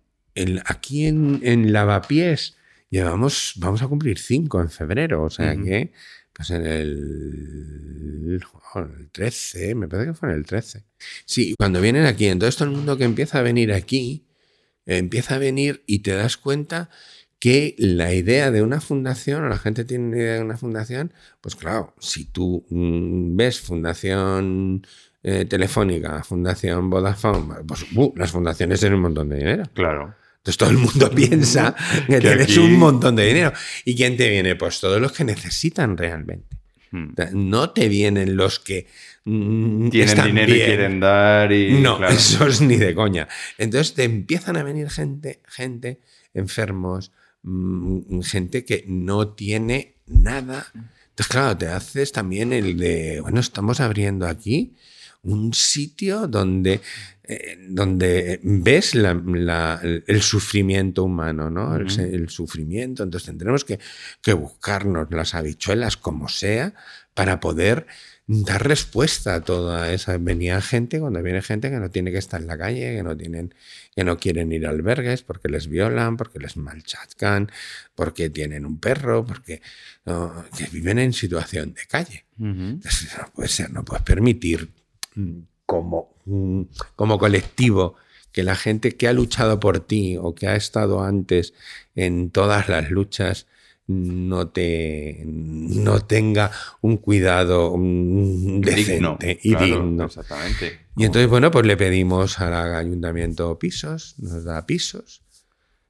aquí 0.66 1.06
en, 1.06 1.40
en 1.42 1.72
Lavapiés 1.72 2.56
llevamos, 2.90 3.54
vamos 3.56 3.82
a 3.82 3.88
cumplir 3.88 4.18
cinco 4.18 4.60
en 4.60 4.70
febrero, 4.70 5.22
o 5.24 5.30
sea 5.30 5.56
que 5.56 5.92
pues 6.32 6.50
en 6.50 6.64
el, 6.66 8.40
el 8.76 9.10
13, 9.10 9.74
me 9.74 9.88
parece 9.88 10.10
que 10.10 10.14
fue 10.14 10.28
en 10.28 10.36
el 10.36 10.46
13. 10.46 10.84
Sí, 11.24 11.54
cuando 11.58 11.80
vienen 11.80 12.04
aquí, 12.06 12.26
entonces 12.26 12.56
todo 12.56 12.68
el 12.68 12.76
mundo 12.76 12.96
que 12.96 13.04
empieza 13.04 13.40
a 13.40 13.42
venir 13.42 13.72
aquí, 13.72 14.28
empieza 14.86 15.34
a 15.34 15.38
venir 15.38 15.82
y 15.86 15.98
te 16.00 16.12
das 16.12 16.36
cuenta 16.36 16.90
que 17.40 17.74
la 17.78 18.14
idea 18.14 18.50
de 18.50 18.62
una 18.62 18.80
fundación, 18.80 19.44
o 19.44 19.48
la 19.48 19.58
gente 19.58 19.84
tiene 19.84 20.06
una 20.06 20.16
idea 20.16 20.34
de 20.34 20.42
una 20.42 20.56
fundación, 20.56 21.12
pues 21.40 21.56
claro, 21.56 21.94
si 21.98 22.24
tú 22.24 22.64
mm, 22.70 23.36
ves 23.36 23.60
Fundación 23.60 24.86
eh, 25.22 25.44
Telefónica, 25.44 26.22
Fundación 26.24 26.90
Vodafone, 26.90 27.64
pues 27.66 27.84
uh, 27.94 28.12
las 28.16 28.32
fundaciones 28.32 28.80
tienen 28.80 28.96
un 28.96 29.02
montón 29.02 29.28
de 29.28 29.36
dinero. 29.38 29.64
Claro. 29.74 30.14
Entonces 30.38 30.56
todo 30.56 30.70
el 30.70 30.78
mundo 30.78 31.10
piensa 31.14 31.74
que, 32.06 32.20
tienes 32.20 32.56
un 32.56 32.78
montón 32.78 33.16
de 33.16 33.26
dinero. 33.26 33.52
¿Y 33.84 33.94
quién 33.94 34.16
te 34.16 34.28
viene? 34.28 34.56
Pues 34.56 34.80
todos 34.80 35.00
los 35.00 35.12
que 35.12 35.24
necesitan 35.24 35.96
realmente. 35.96 36.56
Hmm. 36.90 37.12
No 37.32 37.70
te 37.70 37.88
vienen 37.88 38.36
los 38.36 38.60
que 38.60 38.86
mm, 39.24 39.90
tienen 39.90 40.24
dinero 40.24 40.54
y 40.54 40.58
quieren 40.58 41.00
dar 41.00 41.52
y 41.52 41.72
no, 41.80 42.02
eso 42.08 42.46
es 42.46 42.60
ni 42.62 42.76
de 42.76 42.94
coña. 42.94 43.28
Entonces 43.58 43.94
te 43.94 44.04
empiezan 44.04 44.56
a 44.56 44.62
venir 44.62 44.88
gente, 44.88 45.42
gente 45.46 46.00
enfermos, 46.32 47.12
mm, 47.42 48.20
gente 48.22 48.64
que 48.64 48.84
no 48.86 49.28
tiene 49.34 49.96
nada. 50.06 50.66
Entonces 51.10 51.28
claro, 51.28 51.58
te 51.58 51.66
haces 51.66 52.12
también 52.12 52.54
el 52.54 52.78
de 52.78 53.20
bueno 53.20 53.40
estamos 53.40 53.80
abriendo 53.80 54.26
aquí 54.26 54.74
un 55.22 55.52
sitio 55.52 56.26
donde, 56.26 56.80
eh, 57.30 57.58
donde 57.68 58.40
ves 58.42 58.94
el 58.94 60.22
sufrimiento 60.22 61.04
humano, 61.04 61.50
¿no? 61.50 61.76
el, 61.76 62.28
sufrimiento. 62.30 63.02
Entonces 63.02 63.26
tendremos 63.26 63.64
que, 63.64 63.78
que, 64.22 64.32
buscarnos 64.32 65.10
las 65.10 65.34
habichuelas 65.34 65.98
como 65.98 66.28
sea 66.28 66.72
para 67.12 67.38
poder 67.38 67.86
dar 68.26 68.66
respuesta 68.66 69.34
a 69.34 69.40
toda 69.42 69.92
esa. 69.92 70.16
Venía 70.16 70.60
gente, 70.62 71.00
cuando 71.00 71.22
viene 71.22 71.42
gente 71.42 71.70
que 71.70 71.78
no 71.78 71.90
tiene 71.90 72.12
que 72.12 72.18
estar 72.18 72.40
en 72.40 72.46
la 72.46 72.56
calle, 72.56 72.96
que 72.96 73.02
no 73.02 73.14
tienen, 73.14 73.54
que 73.94 74.04
no 74.04 74.18
quieren 74.18 74.50
ir 74.52 74.66
a 74.66 74.70
albergues 74.70 75.22
porque 75.22 75.48
les 75.48 75.68
violan, 75.68 76.16
porque 76.16 76.38
les 76.38 76.56
malchatcan, 76.56 77.50
porque 77.94 78.30
tienen 78.30 78.64
un 78.64 78.78
perro, 78.78 79.26
porque 79.26 79.60
que 80.56 80.64
viven 80.72 80.98
en 80.98 81.12
situación 81.12 81.74
de 81.74 81.86
calle. 81.86 82.24
no 82.38 83.32
puede 83.34 83.48
ser, 83.48 83.70
no 83.70 83.84
puedes 83.84 84.02
permitir 84.02 84.70
como, 85.66 86.14
como 86.96 87.18
colectivo, 87.18 87.96
que 88.32 88.42
la 88.42 88.56
gente 88.56 88.96
que 88.96 89.08
ha 89.08 89.12
luchado 89.12 89.58
por 89.60 89.80
ti 89.80 90.16
o 90.20 90.34
que 90.34 90.46
ha 90.46 90.56
estado 90.56 91.02
antes 91.02 91.54
en 91.94 92.30
todas 92.30 92.68
las 92.68 92.90
luchas 92.90 93.46
no 93.88 94.48
te 94.48 95.22
no 95.24 96.00
tenga 96.00 96.50
un 96.82 96.98
cuidado 96.98 97.74
decente 97.76 99.40
y 99.42 99.56
digno. 99.56 100.04
Exactamente. 100.04 100.80
Y 100.96 101.04
entonces, 101.04 101.28
bueno, 101.28 101.50
pues 101.50 101.64
le 101.64 101.76
pedimos 101.76 102.38
al 102.38 102.74
ayuntamiento 102.74 103.58
pisos, 103.58 104.14
nos 104.18 104.44
da 104.44 104.66
pisos. 104.66 105.22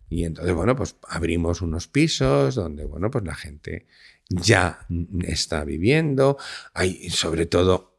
Y 0.09 0.25
entonces, 0.25 0.55
bueno, 0.55 0.77
pues 0.77 0.97
abrimos 1.09 1.61
unos 1.61 1.89
pisos 1.89 2.55
donde, 2.55 2.85
bueno, 2.85 3.11
pues 3.11 3.25
la 3.25 3.35
gente 3.35 3.87
ya 4.29 4.87
está 5.23 5.65
viviendo. 5.65 6.39
Hay 6.75 7.11
sobre 7.11 7.47
todo 7.47 7.98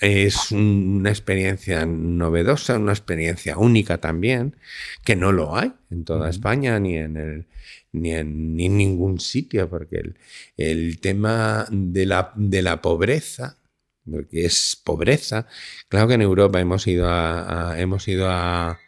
es 0.00 0.50
una 0.50 1.10
experiencia 1.10 1.84
novedosa, 1.86 2.78
una 2.78 2.92
experiencia 2.92 3.58
única 3.58 3.98
también, 3.98 4.56
que 5.04 5.16
no 5.16 5.32
lo 5.32 5.56
hay 5.56 5.72
en 5.90 6.04
toda 6.04 6.30
España 6.30 6.78
ni 6.80 6.96
en, 6.96 7.16
el, 7.16 7.46
ni 7.92 8.12
en 8.12 8.56
ningún 8.56 9.20
sitio, 9.20 9.68
porque 9.68 9.96
el, 9.96 10.18
el 10.56 11.00
tema 11.00 11.66
de 11.70 12.06
la, 12.06 12.32
de 12.34 12.62
la, 12.62 12.80
pobreza, 12.80 13.58
porque 14.10 14.46
es 14.46 14.80
pobreza, 14.82 15.46
claro 15.88 16.08
que 16.08 16.14
en 16.14 16.22
Europa 16.22 16.60
hemos 16.60 16.86
ido 16.86 17.06
a, 17.08 17.74
hemos 17.78 18.08
ido 18.08 18.28
a, 18.30 18.78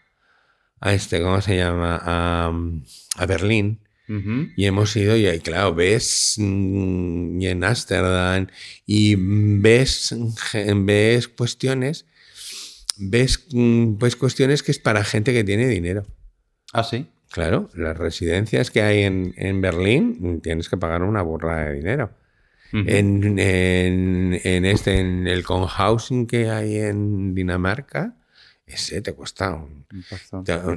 a, 0.80 0.94
este, 0.94 1.20
¿cómo 1.20 1.40
se 1.42 1.56
llama? 1.56 2.00
A, 2.02 2.52
a 3.16 3.26
Berlín 3.26 3.80
y 4.56 4.66
hemos 4.66 4.94
ido 4.96 5.16
y 5.16 5.38
claro, 5.40 5.74
ves 5.74 6.34
mm, 6.38 7.40
y 7.40 7.46
en 7.46 7.64
Ámsterdam 7.64 8.46
y 8.86 9.16
ves, 9.16 10.14
ves 10.76 11.28
cuestiones, 11.28 12.06
ves 12.98 13.46
mm, 13.52 13.94
pues 13.94 14.16
cuestiones 14.16 14.62
que 14.62 14.72
es 14.72 14.78
para 14.78 15.04
gente 15.04 15.32
que 15.32 15.44
tiene 15.44 15.68
dinero. 15.68 16.06
Ah, 16.72 16.84
sí. 16.84 17.06
Claro, 17.30 17.70
las 17.74 17.96
residencias 17.96 18.70
que 18.70 18.82
hay 18.82 19.04
en, 19.04 19.32
en 19.36 19.62
Berlín 19.62 20.40
tienes 20.42 20.68
que 20.68 20.76
pagar 20.76 21.02
una 21.02 21.22
burrada 21.22 21.66
de 21.66 21.74
dinero. 21.74 22.10
en, 22.72 23.38
en, 23.38 24.40
en, 24.44 24.64
este, 24.64 24.98
en 24.98 25.26
el 25.26 25.44
conhousing 25.44 26.26
que 26.26 26.50
hay 26.50 26.76
en 26.76 27.34
Dinamarca, 27.34 28.16
ese 28.72 29.02
te 29.02 29.12
cuesta 29.12 29.54
un... 29.54 29.86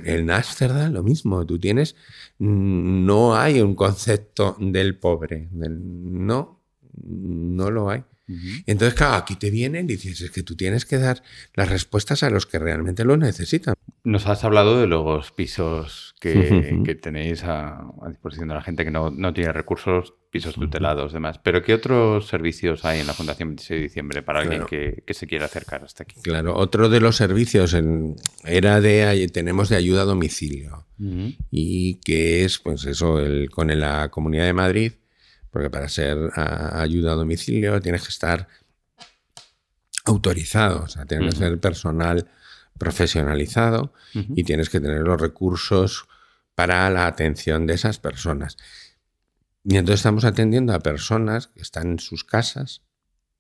En 0.06 0.32
Ámsterdam 0.32 0.94
lo 0.94 1.04
mismo, 1.04 1.46
tú 1.46 1.60
tienes, 1.60 1.96
no 2.40 3.36
hay 3.36 3.62
un 3.62 3.76
concepto 3.76 4.56
del 4.60 4.98
pobre, 4.98 5.50
no, 5.52 6.60
no 7.04 7.72
lo 7.72 7.90
hay. 7.90 8.04
Entonces, 8.28 8.96
claro, 8.96 9.16
aquí 9.16 9.36
te 9.36 9.52
vienen 9.52 9.86
y 9.86 9.96
dices, 9.96 10.22
es 10.22 10.32
que 10.32 10.44
tú 10.44 10.56
tienes 10.56 10.86
que 10.86 10.98
dar 10.98 11.22
las 11.54 11.70
respuestas 11.70 12.24
a 12.24 12.30
los 12.30 12.46
que 12.46 12.58
realmente 12.58 13.06
lo 13.06 13.18
necesitan. 13.18 13.76
Nos 14.04 14.28
has 14.28 14.44
hablado 14.44 14.80
de 14.80 14.88
los 14.88 15.32
pisos 15.32 16.16
que, 16.20 16.98
tenéis 17.02 17.44
a, 17.44 17.82
disposición 18.08 18.48
de 18.48 18.56
la 18.56 18.62
gente 18.62 18.84
que 18.84 18.92
no, 18.92 19.34
tiene 19.34 19.52
recursos, 19.52 20.14
pisos 20.32 20.56
tutelados, 20.56 21.14
demás. 21.14 21.40
Pero 21.44 21.62
¿qué 21.62 21.74
otros 21.74 22.28
servicios 22.28 22.84
hay 22.84 23.00
en 23.00 23.08
la 23.08 23.14
Fundación 23.14 23.50
26 23.50 23.78
de 23.78 23.84
diciembre 23.84 24.24
para 24.24 24.42
alguien 24.42 24.66
que, 24.66 25.04
se 25.08 25.28
quiera 25.28 25.46
acercar 25.46 25.84
hasta 25.84 26.04
aquí? 26.04 26.22
Claro, 26.22 26.56
otro 26.56 26.90
de 26.90 27.00
los 27.00 27.16
servicios 27.16 27.76
era 28.44 28.82
de, 28.82 29.30
tenemos 29.32 29.70
de 29.70 29.76
ayuda 29.76 30.02
a 30.02 30.06
domicilio 30.06 30.88
y 31.52 31.96
que 32.02 32.44
es, 32.44 32.60
pues 32.60 32.86
eso, 32.86 33.20
el, 33.20 33.50
con 33.50 33.68
la 33.80 34.10
Comunidad 34.10 34.46
de 34.46 34.54
Madrid 34.54 34.94
porque 35.56 35.70
para 35.70 35.88
ser 35.88 36.18
ayuda 36.36 37.14
a 37.14 37.16
domicilio 37.16 37.80
tienes 37.80 38.02
que 38.02 38.10
estar 38.10 38.50
autorizado, 40.04 40.84
o 40.84 40.88
sea, 40.90 41.06
tienes 41.06 41.34
que 41.34 41.40
ser 41.40 41.58
personal 41.62 42.30
profesionalizado 42.78 43.94
y 44.14 44.44
tienes 44.44 44.70
que 44.70 44.82
tener 44.82 45.00
los 45.00 45.18
recursos 45.18 46.10
para 46.56 46.90
la 46.90 47.08
atención 47.08 47.68
de 47.68 47.76
esas 47.76 48.00
personas. 48.00 48.58
Y 49.64 49.78
entonces 49.78 50.02
estamos 50.02 50.26
atendiendo 50.26 50.74
a 50.74 50.82
personas 50.82 51.48
que 51.48 51.62
están 51.62 51.92
en 51.92 52.00
sus 52.00 52.26
casas 52.26 52.82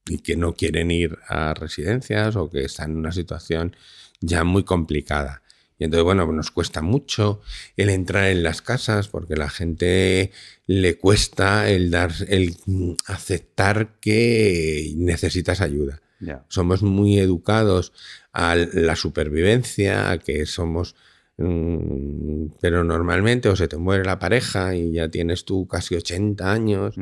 y 0.07 0.19
que 0.19 0.37
no 0.37 0.53
quieren 0.53 0.91
ir 0.91 1.19
a 1.27 1.53
residencias 1.53 2.37
o 2.37 2.49
que 2.49 2.63
están 2.63 2.91
en 2.91 2.97
una 2.99 3.11
situación 3.11 3.75
ya 4.21 4.45
muy 4.45 4.63
complicada. 4.63 5.41
Y 5.77 5.83
entonces, 5.83 6.05
bueno, 6.05 6.31
nos 6.31 6.51
cuesta 6.51 6.81
mucho 6.81 7.41
el 7.75 7.89
entrar 7.89 8.29
en 8.29 8.43
las 8.43 8.61
casas 8.61 9.07
porque 9.09 9.35
la 9.35 9.49
gente 9.49 10.31
le 10.67 10.97
cuesta 10.97 11.69
el 11.69 11.91
dar, 11.91 12.13
el 12.27 12.55
aceptar 13.07 13.99
que 13.99 14.93
necesitas 14.95 15.61
ayuda. 15.61 16.01
Somos 16.47 16.81
muy 16.81 17.19
educados 17.19 17.93
a 18.33 18.55
la 18.55 18.95
supervivencia, 18.95 20.11
a 20.11 20.17
que 20.17 20.45
somos 20.45 20.95
mm, 21.37 22.47
pero 22.61 22.83
normalmente 22.83 23.49
o 23.49 23.55
se 23.55 23.67
te 23.67 23.77
muere 23.77 24.05
la 24.05 24.17
pareja 24.17 24.75
y 24.75 24.93
ya 24.93 25.09
tienes 25.09 25.45
tú 25.45 25.67
casi 25.67 25.95
80 25.95 26.51
años 26.51 26.95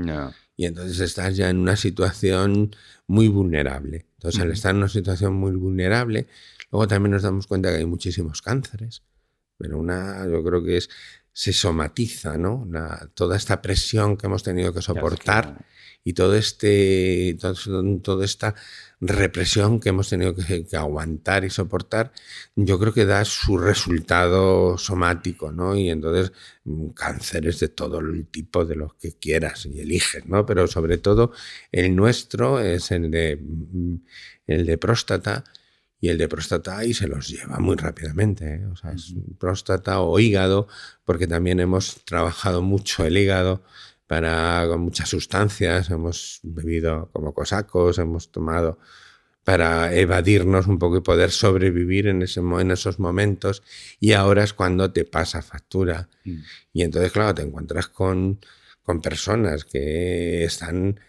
y 0.56 0.66
entonces 0.66 1.00
estás 1.00 1.38
ya 1.38 1.50
en 1.50 1.58
una 1.58 1.76
situación 1.76 2.76
muy 3.08 3.28
vulnerable. 3.28 4.06
Entonces, 4.18 4.42
al 4.42 4.52
estar 4.52 4.72
en 4.72 4.78
una 4.78 4.90
situación 4.90 5.34
muy 5.34 5.52
vulnerable, 5.52 6.28
Luego 6.74 6.88
también 6.88 7.12
nos 7.12 7.22
damos 7.22 7.46
cuenta 7.46 7.70
que 7.70 7.78
hay 7.78 7.86
muchísimos 7.86 8.42
cánceres, 8.42 9.04
pero 9.60 9.78
una, 9.78 10.28
yo 10.28 10.44
creo 10.44 10.64
que 10.64 10.78
es, 10.78 10.90
se 11.32 11.54
somatiza, 11.54 12.36
¿no? 12.36 12.68
toda 13.14 13.38
esta 13.38 13.62
presión 13.62 14.18
que 14.18 14.26
hemos 14.26 14.42
tenido 14.42 14.74
que 14.74 14.82
soportar 14.82 15.68
y 16.04 16.14
todo 16.14 16.36
este, 16.36 17.38
toda 18.02 18.26
esta 18.26 18.56
represión 19.00 19.80
que 19.80 19.90
hemos 19.90 20.10
tenido 20.10 20.34
que, 20.36 20.66
aguantar 20.76 21.46
y 21.46 21.52
soportar, 21.52 22.12
yo 22.56 22.80
creo 22.80 22.92
que 22.92 23.06
da 23.06 23.24
su 23.24 23.60
resultado 23.60 24.76
somático, 24.80 25.52
¿no? 25.52 25.76
Y 25.76 25.92
entonces 25.92 26.32
mm, 26.63 26.88
cánceres 26.90 27.60
de 27.60 27.69
todo 27.69 28.00
el 28.00 28.26
tipo 28.26 28.65
de 28.65 28.78
los 28.78 28.96
que 28.96 29.13
quieras 29.13 29.67
y 29.67 29.80
eliges, 29.80 30.26
¿no? 30.26 30.44
Pero 30.48 30.65
sobre 30.65 30.98
todo 30.98 31.34
el 31.71 31.96
nuestro 31.96 32.60
es 32.60 32.90
el 32.90 33.12
de, 33.12 33.38
mm, 33.40 33.96
el 34.48 34.65
de 34.65 34.78
próstata 34.80 35.44
y 36.04 36.10
el 36.10 36.17
de 36.17 36.27
próstata 36.27 36.83
y 36.83 36.93
se 36.93 37.08
los 37.08 37.29
lleva 37.29 37.60
muy 37.60 37.77
rápidamente. 37.77 38.56
¿eh? 38.56 38.65
O 38.65 38.75
sea, 38.75 38.91
es 38.91 39.13
próstata 39.39 40.01
o 40.01 40.19
hígado, 40.19 40.67
porque 41.06 41.27
también 41.27 41.62
hemos 41.62 42.04
trabajado 42.04 42.62
mucho 42.62 43.06
el 43.06 43.17
hígado 43.17 43.63
para 44.06 44.65
con 44.67 44.81
muchas 44.81 45.08
sustancias, 45.08 45.89
hemos 45.91 46.41
bebido 46.43 47.10
como 47.13 47.33
cosacos, 47.33 47.99
hemos 47.99 48.33
tomado 48.33 48.79
para 49.45 49.95
evadirnos 49.95 50.67
un 50.67 50.77
poco 50.77 50.97
y 50.97 51.01
poder 51.01 51.31
sobrevivir 51.31 52.08
en, 52.08 52.21
ese, 52.21 52.41
en 52.41 52.71
esos 52.71 52.99
momentos. 52.99 53.63
Y 54.01 54.12
ahora 54.12 54.43
es 54.43 54.51
cuando 54.51 54.91
te 54.91 55.06
pasa 55.06 55.41
factura. 55.41 56.10
Mm. 56.25 56.39
Y 56.73 56.81
entonces, 56.81 57.13
claro, 57.13 57.33
te 57.33 57.43
encuentras 57.43 57.87
con, 57.87 58.41
con 58.83 59.01
personas 59.01 59.63
que 59.63 60.43
están 60.43 60.99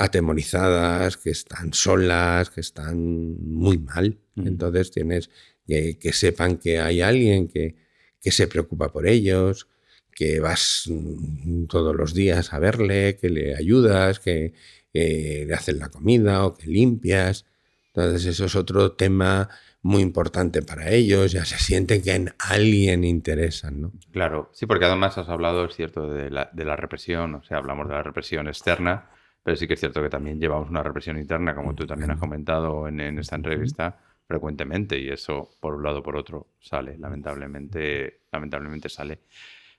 atemorizadas, 0.00 1.18
que 1.18 1.30
están 1.30 1.74
solas, 1.74 2.48
que 2.50 2.62
están 2.62 2.96
muy 3.42 3.78
mal. 3.78 4.18
Mm. 4.34 4.46
Entonces 4.46 4.90
tienes 4.90 5.30
que, 5.66 5.98
que, 5.98 6.12
sepan 6.12 6.56
que 6.56 6.80
hay 6.80 7.02
alguien 7.02 7.48
que, 7.48 7.76
que 8.20 8.32
se 8.32 8.48
preocupa 8.48 8.90
por 8.90 9.06
ellos, 9.06 9.68
que 10.10 10.40
vas 10.40 10.84
mm, 10.88 11.66
todos 11.66 11.94
los 11.94 12.14
días 12.14 12.52
a 12.54 12.58
verle, 12.58 13.16
que 13.16 13.28
le 13.28 13.54
ayudas, 13.54 14.20
que, 14.20 14.54
que 14.92 15.44
le 15.46 15.54
haces 15.54 15.76
la 15.76 15.90
comida 15.90 16.46
o 16.46 16.54
que 16.54 16.66
limpias. 16.66 17.44
Entonces 17.88 18.24
eso 18.24 18.46
es 18.46 18.56
otro 18.56 18.92
tema 18.92 19.50
muy 19.82 20.02
importante 20.02 20.62
para 20.62 20.90
ellos, 20.90 21.32
ya 21.32 21.44
se 21.44 21.58
sienten 21.58 22.02
que 22.02 22.14
en 22.14 22.34
alguien 22.38 23.04
interesan, 23.04 23.80
¿no? 23.80 23.92
Claro, 24.12 24.50
sí, 24.52 24.66
porque 24.66 24.84
además 24.84 25.16
has 25.18 25.28
hablado, 25.28 25.64
es 25.64 25.74
cierto, 25.74 26.10
de 26.10 26.30
la, 26.30 26.50
de 26.52 26.64
la 26.64 26.76
represión, 26.76 27.34
o 27.34 27.42
sea, 27.42 27.58
hablamos 27.58 27.88
de 27.88 27.94
la 27.94 28.02
represión 28.02 28.46
externa, 28.46 29.10
pero 29.42 29.56
sí 29.56 29.66
que 29.66 29.74
es 29.74 29.80
cierto 29.80 30.02
que 30.02 30.08
también 30.08 30.38
llevamos 30.38 30.68
una 30.70 30.82
represión 30.82 31.18
interna, 31.18 31.54
como 31.54 31.74
tú 31.74 31.86
también 31.86 32.10
has 32.10 32.18
comentado 32.18 32.88
en, 32.88 33.00
en 33.00 33.18
esta 33.18 33.36
entrevista, 33.36 33.98
frecuentemente, 34.26 34.98
y 34.98 35.08
eso, 35.08 35.56
por 35.60 35.74
un 35.74 35.82
lado 35.82 35.98
o 35.98 36.02
por 36.02 36.16
otro, 36.16 36.48
sale, 36.60 36.96
lamentablemente, 36.98 38.20
lamentablemente 38.30 38.88
sale. 38.88 39.20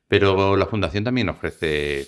Pero 0.07 0.57
la 0.57 0.65
Fundación 0.65 1.05
también 1.05 1.29
ofrece 1.29 2.05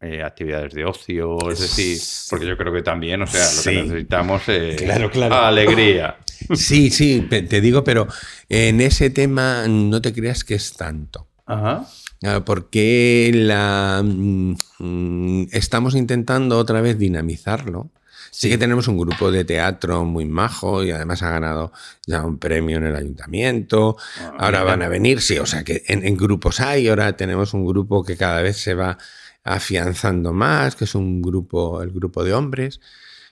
eh, 0.00 0.22
actividades 0.22 0.72
de 0.74 0.84
ocio, 0.84 1.38
es 1.50 1.60
decir, 1.60 1.98
porque 2.30 2.46
yo 2.46 2.56
creo 2.56 2.72
que 2.72 2.82
también, 2.82 3.22
o 3.22 3.26
sea, 3.26 3.44
lo 3.44 3.62
que 3.62 3.82
necesitamos 3.82 4.48
es 4.48 4.82
alegría. 5.30 6.18
Sí, 6.54 6.90
sí, 6.90 7.26
te 7.28 7.60
digo, 7.60 7.82
pero 7.82 8.06
en 8.48 8.80
ese 8.80 9.10
tema 9.10 9.66
no 9.68 10.00
te 10.02 10.12
creas 10.12 10.44
que 10.44 10.54
es 10.54 10.76
tanto. 10.76 11.28
Ajá. 11.46 11.86
Ah, 12.24 12.44
porque 12.44 13.30
la, 13.34 14.02
mm, 14.04 15.48
estamos 15.52 15.94
intentando 15.94 16.58
otra 16.58 16.80
vez 16.80 16.98
dinamizarlo. 16.98 17.90
Sí 18.30 18.48
que 18.50 18.58
tenemos 18.58 18.88
un 18.88 18.98
grupo 18.98 19.30
de 19.30 19.44
teatro 19.44 20.04
muy 20.04 20.26
majo 20.26 20.84
y 20.84 20.90
además 20.90 21.22
ha 21.22 21.30
ganado 21.30 21.72
ya 22.06 22.24
un 22.24 22.38
premio 22.38 22.78
en 22.78 22.84
el 22.84 22.96
ayuntamiento. 22.96 23.96
Ah, 24.20 24.34
ahora 24.38 24.62
van 24.62 24.82
a 24.82 24.88
venir, 24.88 25.20
sí, 25.20 25.38
o 25.38 25.46
sea 25.46 25.64
que 25.64 25.84
en, 25.88 26.06
en, 26.06 26.16
grupos 26.16 26.60
hay, 26.60 26.88
ahora 26.88 27.16
tenemos 27.16 27.54
un 27.54 27.66
grupo 27.66 28.04
que 28.04 28.16
cada 28.16 28.42
vez 28.42 28.56
se 28.58 28.74
va 28.74 28.98
afianzando 29.44 30.32
más, 30.32 30.76
que 30.76 30.84
es 30.84 30.94
un 30.94 31.22
grupo, 31.22 31.82
el 31.82 31.90
grupo 31.92 32.24
de 32.24 32.34
hombres, 32.34 32.80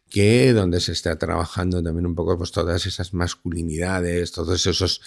que 0.09 0.53
donde 0.53 0.81
se 0.81 0.93
está 0.93 1.19
trabajando 1.19 1.83
también 1.83 2.07
un 2.07 2.15
poco 2.15 2.39
pues 2.39 2.53
todas 2.53 2.87
esas 2.87 3.15
masculinidades, 3.15 4.31
todos 4.31 4.65
esos 4.65 5.01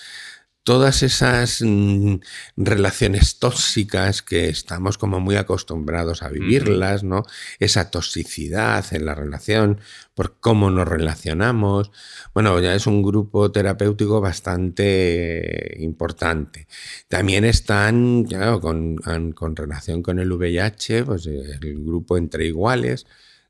todas 0.68 1.02
esas 1.02 1.62
mm, 1.62 2.16
relaciones 2.58 3.40
tóxicas 3.40 4.22
que 4.22 4.50
estamos 4.50 4.98
como 4.98 5.22
muy 5.22 5.38
acostumbrados 5.38 6.24
a 6.24 6.28
vivirlas, 6.28 7.06
¿no? 7.06 7.24
Esa 7.60 7.90
toxicidad 7.90 8.86
en 8.92 9.06
la 9.06 9.16
relación, 9.16 9.80
por 10.14 10.42
cómo 10.42 10.70
nos 10.70 10.86
relacionamos. 10.86 11.92
Bueno, 12.34 12.60
ya 12.60 12.76
es 12.76 12.86
un 12.86 13.02
grupo 13.02 13.50
terapéutico 13.50 14.20
bastante 14.20 15.78
importante. 15.80 16.68
También 17.08 17.46
están, 17.46 18.26
claro, 18.26 18.60
con, 18.60 18.98
con 19.34 19.56
relación 19.56 20.04
con 20.04 20.20
el 20.20 20.30
VIH, 20.34 21.06
pues 21.06 21.28
el 21.28 21.86
grupo 21.86 22.18
entre 22.18 22.46
iguales, 22.46 23.06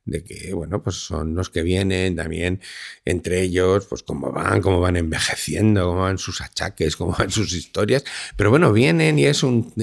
de 0.07 0.23
que, 0.23 0.53
bueno, 0.53 0.81
pues 0.81 0.95
son 0.95 1.35
los 1.35 1.49
que 1.49 1.61
vienen 1.61 2.15
también 2.15 2.61
entre 3.05 3.41
ellos, 3.41 3.85
pues 3.85 4.03
cómo 4.03 4.31
van, 4.31 4.61
cómo 4.61 4.79
van 4.79 4.95
envejeciendo, 4.95 5.85
cómo 5.85 6.01
van 6.01 6.17
sus 6.17 6.41
achaques, 6.41 6.95
cómo 6.95 7.15
van 7.17 7.29
sus 7.29 7.53
historias, 7.53 8.03
pero 8.35 8.49
bueno, 8.49 8.73
vienen 8.73 9.19
y 9.19 9.25
es 9.25 9.43
un, 9.43 9.73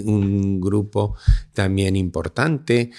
grupo 0.61 1.17
también 1.53 1.95
importante. 1.95 2.91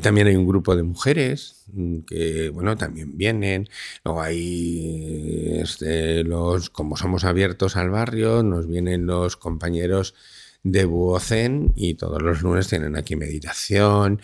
también 0.00 0.26
hay 0.26 0.36
un 0.36 0.46
grupo 0.46 0.74
de 0.74 0.82
mujeres 0.82 1.66
que, 2.06 2.50
bueno, 2.50 2.76
también 2.76 3.16
vienen. 3.16 3.68
Luego 4.04 4.22
hay, 4.22 5.58
este, 5.60 6.24
los, 6.24 6.70
como 6.70 6.96
somos 6.96 7.24
abiertos 7.24 7.76
al 7.76 7.90
barrio, 7.90 8.42
nos 8.42 8.66
vienen 8.66 9.06
los 9.06 9.36
compañeros 9.36 10.14
de 10.62 10.84
Buocen 10.84 11.72
y 11.74 11.94
todos 11.94 12.22
los 12.22 12.42
lunes 12.42 12.68
tienen 12.68 12.96
aquí 12.96 13.16
meditación, 13.16 14.20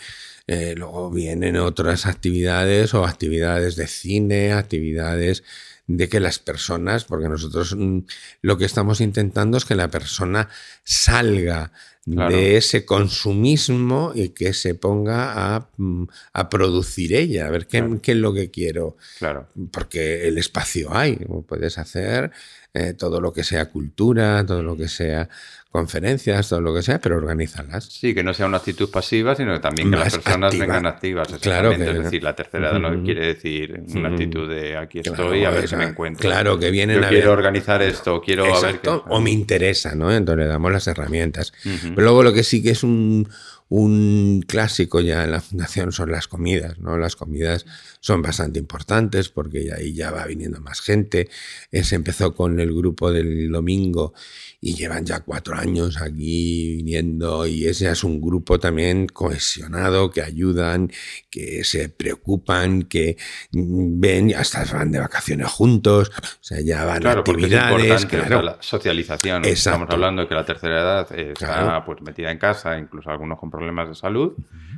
eh, 0.49 0.75
luego 0.77 1.11
vienen 1.11 1.57
otras 1.57 2.07
actividades 2.07 2.95
o 2.95 3.05
actividades 3.05 3.77
de 3.77 3.87
cine, 3.87 4.55
actividades 4.55 5.45
de 5.87 6.09
que 6.09 6.21
las 6.21 6.39
personas, 6.39 7.05
porque 7.05 7.29
nosotros 7.29 7.77
mm, 7.77 7.99
lo 8.41 8.57
que 8.57 8.65
estamos 8.65 9.03
intentando 9.03 9.59
es 9.59 9.67
que 9.67 9.75
la 9.75 9.89
persona 9.89 10.49
salga 10.85 11.71
de 12.09 12.57
ese 12.57 12.85
consumismo 12.85 14.13
y 14.15 14.31
que 14.31 14.55
se 14.55 14.75
ponga 14.75 15.55
a, 15.55 15.69
mm, 15.77 16.05
producir 16.51 17.15
ella, 17.15 17.47
a 17.47 17.51
ver 17.51 17.67
qué, 17.67 17.99
qué, 18.03 18.13
es 18.13 18.19
lo 18.19 18.33
que 18.33 18.51
quiero. 18.51 18.97
Claro. 19.19 19.49
Porque 19.71 20.29
el 20.29 20.39
espacio 20.39 20.95
hay, 20.95 21.17
puedes 21.47 21.79
hacer 21.79 22.31
eh, 22.75 22.95
todo 22.95 23.21
lo 23.21 23.33
que 23.33 23.45
sea 23.45 23.67
cultura, 23.67 24.45
todo 24.47 24.63
lo 24.63 24.77
que 24.77 24.89
sea 24.89 25.29
conferencias, 25.71 26.49
todo 26.49 26.61
lo 26.61 26.75
que 26.75 26.83
sea, 26.83 26.99
pero 26.99 27.17
organízalas. 27.17 27.85
Sí, 27.85 28.15
que 28.15 28.23
no 28.23 28.33
sea 28.33 28.47
una 28.47 28.57
actitud 28.57 28.91
pasiva, 28.91 29.35
sino 29.35 29.53
que 29.55 29.61
también 29.61 29.91
que 29.91 29.97
las 29.97 30.17
personas 30.17 30.59
vengan 30.59 30.87
activas. 30.87 31.29
Claro 31.41 31.71
que... 31.71 31.91
Es 31.91 32.05
decir, 32.05 32.23
la 32.23 32.35
tercera 32.35 32.71
edad 32.71 32.79
no 32.79 33.03
quiere 33.03 33.27
decir 33.27 33.83
una 33.95 34.09
actitud 34.09 34.49
de 34.49 34.77
aquí 34.77 35.01
estoy, 35.01 35.45
a 35.45 35.51
ver 35.51 35.69
si 35.69 35.77
me 35.77 35.85
encuentro. 35.85 36.23
Claro, 36.27 36.59
que 36.59 36.71
vienen 36.71 37.05
a 37.05 37.09
quiero 37.09 37.33
organizar 37.33 37.83
esto, 37.83 38.21
quiero 38.21 38.47
Exacto, 38.47 39.05
O 39.09 39.21
me 39.21 39.31
interesa, 39.31 39.95
¿no? 39.95 40.13
Entonces 40.13 40.45
le 40.45 40.49
damos 40.49 40.73
las 40.73 40.87
herramientas. 40.87 41.53
Pero 41.99 42.11
luego 42.11 42.23
lo 42.23 42.33
que 42.33 42.45
sí 42.45 42.63
que 42.63 42.71
es 42.71 42.85
un 42.85 43.29
un 43.69 44.43
clásico 44.47 45.01
ya 45.01 45.25
en 45.25 45.31
la 45.31 45.41
fundación 45.41 45.93
son 45.93 46.11
las 46.11 46.27
comidas, 46.27 46.79
¿no? 46.79 46.97
Las 46.97 47.17
comidas 47.17 47.67
son 48.01 48.23
bastante 48.23 48.59
importantes 48.59 49.29
porque 49.29 49.71
ahí 49.77 49.93
ya 49.93 50.11
va 50.11 50.25
viniendo 50.25 50.61
más 50.61 50.81
gente. 50.81 51.29
Se 51.73 51.95
empezó 51.95 52.35
con 52.35 52.61
el 52.61 52.75
grupo 52.75 53.13
del 53.13 53.51
domingo 53.51 54.15
y 54.61 54.75
llevan 54.75 55.05
ya 55.05 55.21
cuatro 55.21 55.57
años 55.57 56.01
aquí 56.01 56.77
viniendo 56.77 57.47
y 57.47 57.67
ese 57.67 57.89
es 57.89 58.03
un 58.03 58.21
grupo 58.21 58.59
también 58.59 59.07
cohesionado 59.07 60.11
que 60.11 60.21
ayudan, 60.21 60.91
que 61.31 61.63
se 61.63 61.89
preocupan, 61.89 62.83
que 62.83 63.17
ven 63.53 64.31
y 64.31 64.35
hasta 64.35 64.65
van 64.73 64.91
de 64.91 64.99
vacaciones 64.99 65.47
juntos, 65.47 66.11
o 66.11 66.39
sea, 66.41 66.61
ya 66.61 66.85
van 66.85 67.07
a 67.07 67.13
actividades. 67.13 68.07
claro, 68.07 68.43
la 68.43 68.57
socialización. 68.61 69.45
Estamos 69.45 69.89
hablando 69.91 70.23
de 70.23 70.29
que 70.29 70.35
la 70.35 70.45
tercera 70.45 70.81
edad 70.81 71.13
está 71.13 71.85
pues 71.85 72.03
metida 72.03 72.31
en 72.33 72.39
casa, 72.39 72.77
incluso 72.79 73.11
algunos 73.11 73.39
con 73.39 73.51
problemas 73.51 73.89
de 73.89 73.95
salud, 73.95 74.33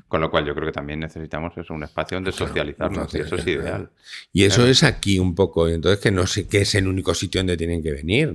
con 0.08 0.20
lo 0.20 0.30
cual 0.30 0.44
yo 0.44 0.54
creo 0.54 0.66
que 0.66 0.72
también 0.72 1.00
necesitamos 1.00 1.56
eso, 1.56 1.72
un 1.72 1.84
espacio 1.84 2.16
donde 2.16 2.32
socializarnos 2.32 3.14
y 3.14 3.18
eso 3.18 3.36
es 3.36 3.46
ideal. 3.46 3.90
Y 4.32 4.44
eso 4.44 4.66
es 4.66 4.82
aquí 4.82 5.18
un 5.18 5.34
poco, 5.34 5.68
entonces 5.68 6.00
que 6.00 6.10
no 6.10 6.26
sé 6.26 6.46
qué 6.46 6.62
es 6.62 6.74
el 6.74 6.86
único 6.86 7.14
sitio 7.14 7.40
donde 7.40 7.56
tienen 7.56 7.82
que 7.82 7.92
venir. 7.92 8.30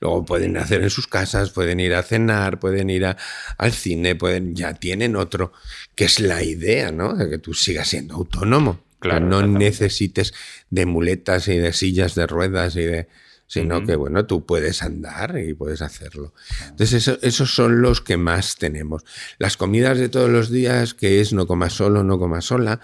luego 0.00 0.24
pueden 0.24 0.63
hacer 0.64 0.82
en 0.82 0.90
sus 0.90 1.06
casas, 1.06 1.50
pueden 1.50 1.80
ir 1.80 1.94
a 1.94 2.02
cenar, 2.02 2.58
pueden 2.58 2.90
ir 2.90 3.06
al 3.06 3.72
cine, 3.72 4.14
pueden, 4.16 4.54
ya 4.54 4.74
tienen 4.74 5.16
otro, 5.16 5.52
que 5.94 6.04
es 6.04 6.20
la 6.20 6.42
idea, 6.42 6.90
¿no? 6.90 7.14
De 7.14 7.30
que 7.30 7.38
tú 7.38 7.54
sigas 7.54 7.88
siendo 7.88 8.14
autónomo. 8.14 8.80
Claro, 8.98 9.26
no 9.26 9.46
necesites 9.46 10.32
de 10.70 10.86
muletas 10.86 11.48
y 11.48 11.58
de 11.58 11.72
sillas 11.72 12.14
de 12.14 12.26
ruedas 12.26 12.74
y 12.76 12.84
de 12.84 13.06
sino 13.54 13.86
que 13.86 13.94
bueno, 13.94 14.26
tú 14.26 14.44
puedes 14.44 14.82
andar 14.82 15.38
y 15.38 15.54
puedes 15.54 15.80
hacerlo. 15.80 16.34
Entonces, 16.70 17.06
esos 17.22 17.54
son 17.54 17.82
los 17.82 18.00
que 18.00 18.16
más 18.16 18.56
tenemos. 18.56 19.04
Las 19.38 19.56
comidas 19.56 19.96
de 19.96 20.08
todos 20.08 20.28
los 20.28 20.50
días, 20.50 20.92
que 20.92 21.20
es 21.20 21.32
no 21.32 21.46
comas 21.46 21.72
solo, 21.72 22.02
no 22.02 22.18
comas 22.18 22.46
sola, 22.46 22.80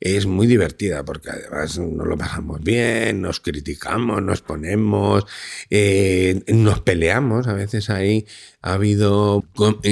es 0.00 0.24
muy 0.24 0.46
divertida 0.46 1.04
porque 1.04 1.28
además 1.28 1.78
nos 1.78 2.06
lo 2.06 2.16
pasamos 2.16 2.62
bien, 2.62 3.20
nos 3.20 3.40
criticamos, 3.40 4.22
nos 4.22 4.40
ponemos, 4.40 5.26
eh, 5.68 6.42
nos 6.46 6.80
peleamos. 6.80 7.46
A 7.46 7.52
veces 7.52 7.90
ahí 7.90 8.24
ha 8.62 8.72
habido 8.72 9.44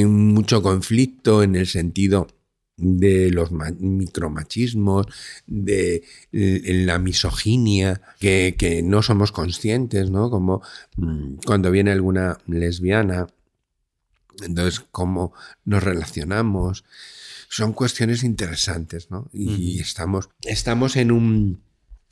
mucho 0.06 0.62
conflicto 0.62 1.42
en 1.42 1.56
el 1.56 1.66
sentido 1.66 2.26
de 2.76 3.30
los 3.30 3.50
micromachismos, 3.52 5.06
de 5.46 6.02
la 6.30 6.98
misoginia, 6.98 8.00
que, 8.18 8.82
no 8.84 9.02
somos 9.02 9.32
conscientes, 9.32 10.10
¿no? 10.10 10.30
Como 10.30 10.62
mm, 10.96 11.34
cuando 11.46 11.70
viene 11.70 11.92
alguna 11.92 12.38
lesbiana, 12.46 13.26
entonces 14.42 14.80
cómo 14.90 15.32
nos 15.64 15.82
relacionamos. 15.82 16.84
Son 17.48 17.72
cuestiones 17.74 18.24
interesantes, 18.24 19.10
¿no? 19.10 19.28
Y, 19.32 19.78
estamos, 19.80 20.30
estamos 20.42 20.96
en 20.96 21.12
un 21.12 21.62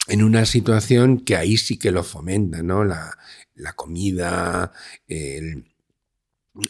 en 0.09 0.23
una 0.23 0.45
situación 0.45 1.19
que 1.21 1.37
ahí 1.37 1.57
sí 1.57 1.79
que 1.79 1.93
lo 1.93 2.03
fomenta, 2.03 2.63
¿no? 2.63 2.85
La, 2.85 3.17
la 3.55 3.75
comida, 3.75 4.73
el, 5.07 5.70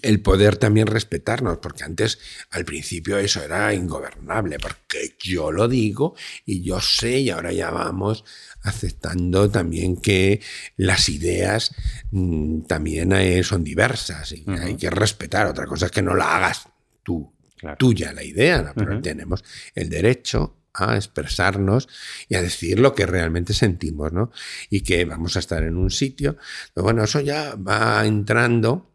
el 0.03 0.20
poder 0.20 0.57
también 0.57 0.87
respetarnos, 0.87 1.59
porque 1.59 1.85
antes, 1.85 2.18
al 2.51 2.64
principio, 2.64 3.18
eso 3.18 3.43
era 3.43 3.72
ingobernable, 3.72 4.59
porque 4.59 5.16
yo 5.18 5.51
lo 5.51 5.68
digo 5.68 6.14
y 6.45 6.62
yo 6.62 6.81
sé, 6.81 7.20
y 7.20 7.31
ahora 7.31 7.53
ya 7.53 7.70
vamos 7.70 8.24
aceptando 8.62 9.51
también 9.51 9.97
que 9.97 10.41
las 10.76 11.09
ideas 11.09 11.74
mm, 12.11 12.62
también 12.62 13.12
eh, 13.12 13.43
son 13.43 13.64
diversas 13.64 14.33
y 14.33 14.45
hay 14.49 14.76
que 14.76 14.91
respetar. 14.91 15.47
Otra 15.47 15.66
cosa 15.66 15.87
es 15.87 15.93
que 15.93 16.03
no 16.03 16.14
la 16.14 16.37
hagas 16.37 16.68
tú, 17.03 17.33
tuya 17.78 18.12
la 18.12 18.22
idea, 18.22 18.72
pero 18.74 19.01
tenemos 19.01 19.43
el 19.74 19.89
derecho 19.89 20.57
a 20.74 20.95
expresarnos 20.95 21.89
y 22.28 22.37
a 22.37 22.43
decir 22.43 22.78
lo 22.78 22.95
que 22.95 23.07
realmente 23.07 23.55
sentimos, 23.55 24.12
¿no? 24.12 24.31
Y 24.68 24.83
que 24.83 25.05
vamos 25.05 25.37
a 25.37 25.41
estar 25.41 25.62
en 25.62 25.76
un 25.76 25.91
sitio. 25.91 26.37
Bueno, 26.76 27.03
eso 27.03 27.20
ya 27.20 27.57
va 27.57 28.07
entrando 28.07 28.89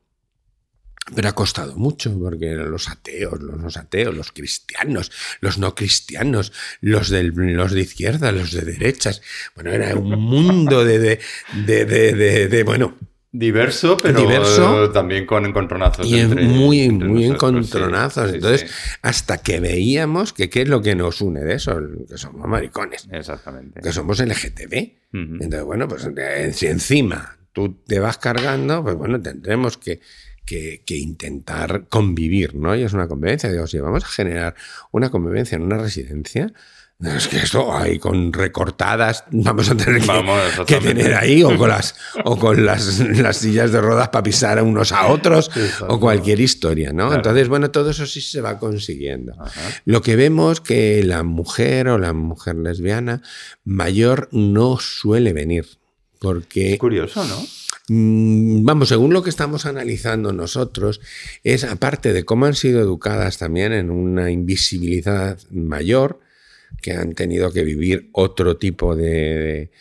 pero 1.13 1.29
ha 1.29 1.33
costado 1.33 1.75
mucho, 1.75 2.17
porque 2.19 2.53
los 2.53 2.89
ateos, 2.89 3.39
los 3.41 3.59
no 3.59 3.67
ateos, 3.67 4.15
los 4.15 4.31
cristianos, 4.31 5.11
los 5.39 5.57
no 5.57 5.75
cristianos, 5.75 6.51
los, 6.81 7.09
del, 7.09 7.33
los 7.35 7.71
de 7.71 7.81
izquierda, 7.81 8.31
los 8.31 8.51
de 8.51 8.61
derechas. 8.61 9.21
Bueno, 9.53 9.71
era 9.71 9.95
un 9.95 10.19
mundo 10.19 10.83
de, 10.83 10.97
de, 10.97 11.85
de, 11.85 12.47
de 12.47 12.63
bueno, 12.63 12.95
Diverso, 13.37 13.97
pero 13.97 14.21
diverso, 14.21 14.91
también 14.91 15.25
con 15.25 15.45
encontronazos. 15.45 16.07
Y 16.09 16.25
muy, 16.25 16.89
muy 16.89 17.25
encontronazos. 17.25 18.33
Entonces, 18.33 18.71
hasta 19.01 19.39
que 19.39 19.59
veíamos 19.59 20.31
que 20.31 20.49
qué 20.49 20.61
es 20.61 20.69
lo 20.69 20.81
que 20.81 20.95
nos 20.95 21.19
une 21.19 21.41
de 21.41 21.55
eso, 21.55 21.77
que 22.07 22.17
somos 22.17 22.47
maricones. 22.47 23.09
Exactamente. 23.11 23.81
Que 23.81 23.91
somos 23.91 24.21
LGTB. 24.21 24.73
Entonces, 25.11 25.63
bueno, 25.63 25.85
pues 25.85 26.07
si 26.55 26.67
encima 26.67 27.37
tú 27.51 27.77
te 27.85 27.99
vas 27.99 28.17
cargando, 28.17 28.81
pues 28.83 28.95
bueno, 28.95 29.21
tendremos 29.21 29.77
que 29.77 29.99
que, 30.45 30.81
intentar 30.87 31.85
convivir, 31.89 32.55
¿no? 32.55 32.75
Y 32.75 32.83
es 32.83 32.93
una 32.93 33.07
convivencia. 33.07 33.51
Digo, 33.51 33.67
si 33.67 33.79
vamos 33.79 34.03
a 34.03 34.07
generar 34.07 34.55
una 34.91 35.09
convivencia 35.09 35.55
en 35.55 35.63
una 35.63 35.77
residencia, 35.77 36.53
es 37.03 37.27
que 37.27 37.37
esto 37.37 37.75
ahí 37.75 37.99
con 37.99 38.31
recortadas 38.31 39.25
vamos 39.29 39.69
a 39.69 39.75
tener 39.75 40.01
que, 40.65 40.77
tener 40.77 41.13
ahí 41.13 41.43
o 41.43 41.57
con 41.57 41.67
las 41.67 41.93
o 42.23 42.37
con 42.37 42.65
las, 42.65 42.99
las 42.99 43.35
sillas 43.35 43.73
de 43.73 43.81
rodas 43.81 44.07
para 44.09 44.23
pisar 44.23 44.59
a 44.59 44.63
unos 44.63 44.93
a 44.93 45.07
otros 45.07 45.51
o 45.89 45.99
cualquier 45.99 46.39
historia, 46.39 46.93
¿no? 46.93 47.13
Entonces, 47.13 47.49
bueno, 47.49 47.69
todo 47.69 47.89
eso 47.89 48.05
sí 48.05 48.21
se 48.21 48.39
va 48.39 48.59
consiguiendo. 48.59 49.35
Lo 49.83 50.01
que 50.01 50.15
vemos 50.15 50.61
que 50.61 51.03
la 51.03 51.23
mujer 51.23 51.89
o 51.89 51.97
la 51.97 52.13
mujer 52.13 52.55
lesbiana 52.55 53.21
mayor 53.65 54.29
no 54.31 54.77
suele 54.79 55.33
venir 55.33 55.65
porque 56.19 56.73
es 56.73 56.79
curioso, 56.79 57.25
¿no? 57.25 57.45
Mm, 57.87 58.65
vamos, 58.65 58.89
según 58.89 59.13
lo 59.13 59.21
que 59.21 59.29
estamos 59.29 59.65
analizando 59.65 60.33
nosotros, 60.33 61.01
es 61.43 61.63
aparte 61.63 62.13
de 62.13 62.25
cómo 62.25 62.45
han 62.45 62.55
sido 62.55 62.81
educadas 62.81 63.37
también 63.37 63.73
en 63.73 63.91
una 63.91 64.31
invisibilidad 64.31 65.39
mayor, 65.51 66.19
que 66.81 66.93
han 66.93 67.13
tenido 67.13 67.51
que 67.51 67.63
vivir 67.63 68.09
otro 68.11 68.57
tipo 68.57 68.95
de... 68.95 69.71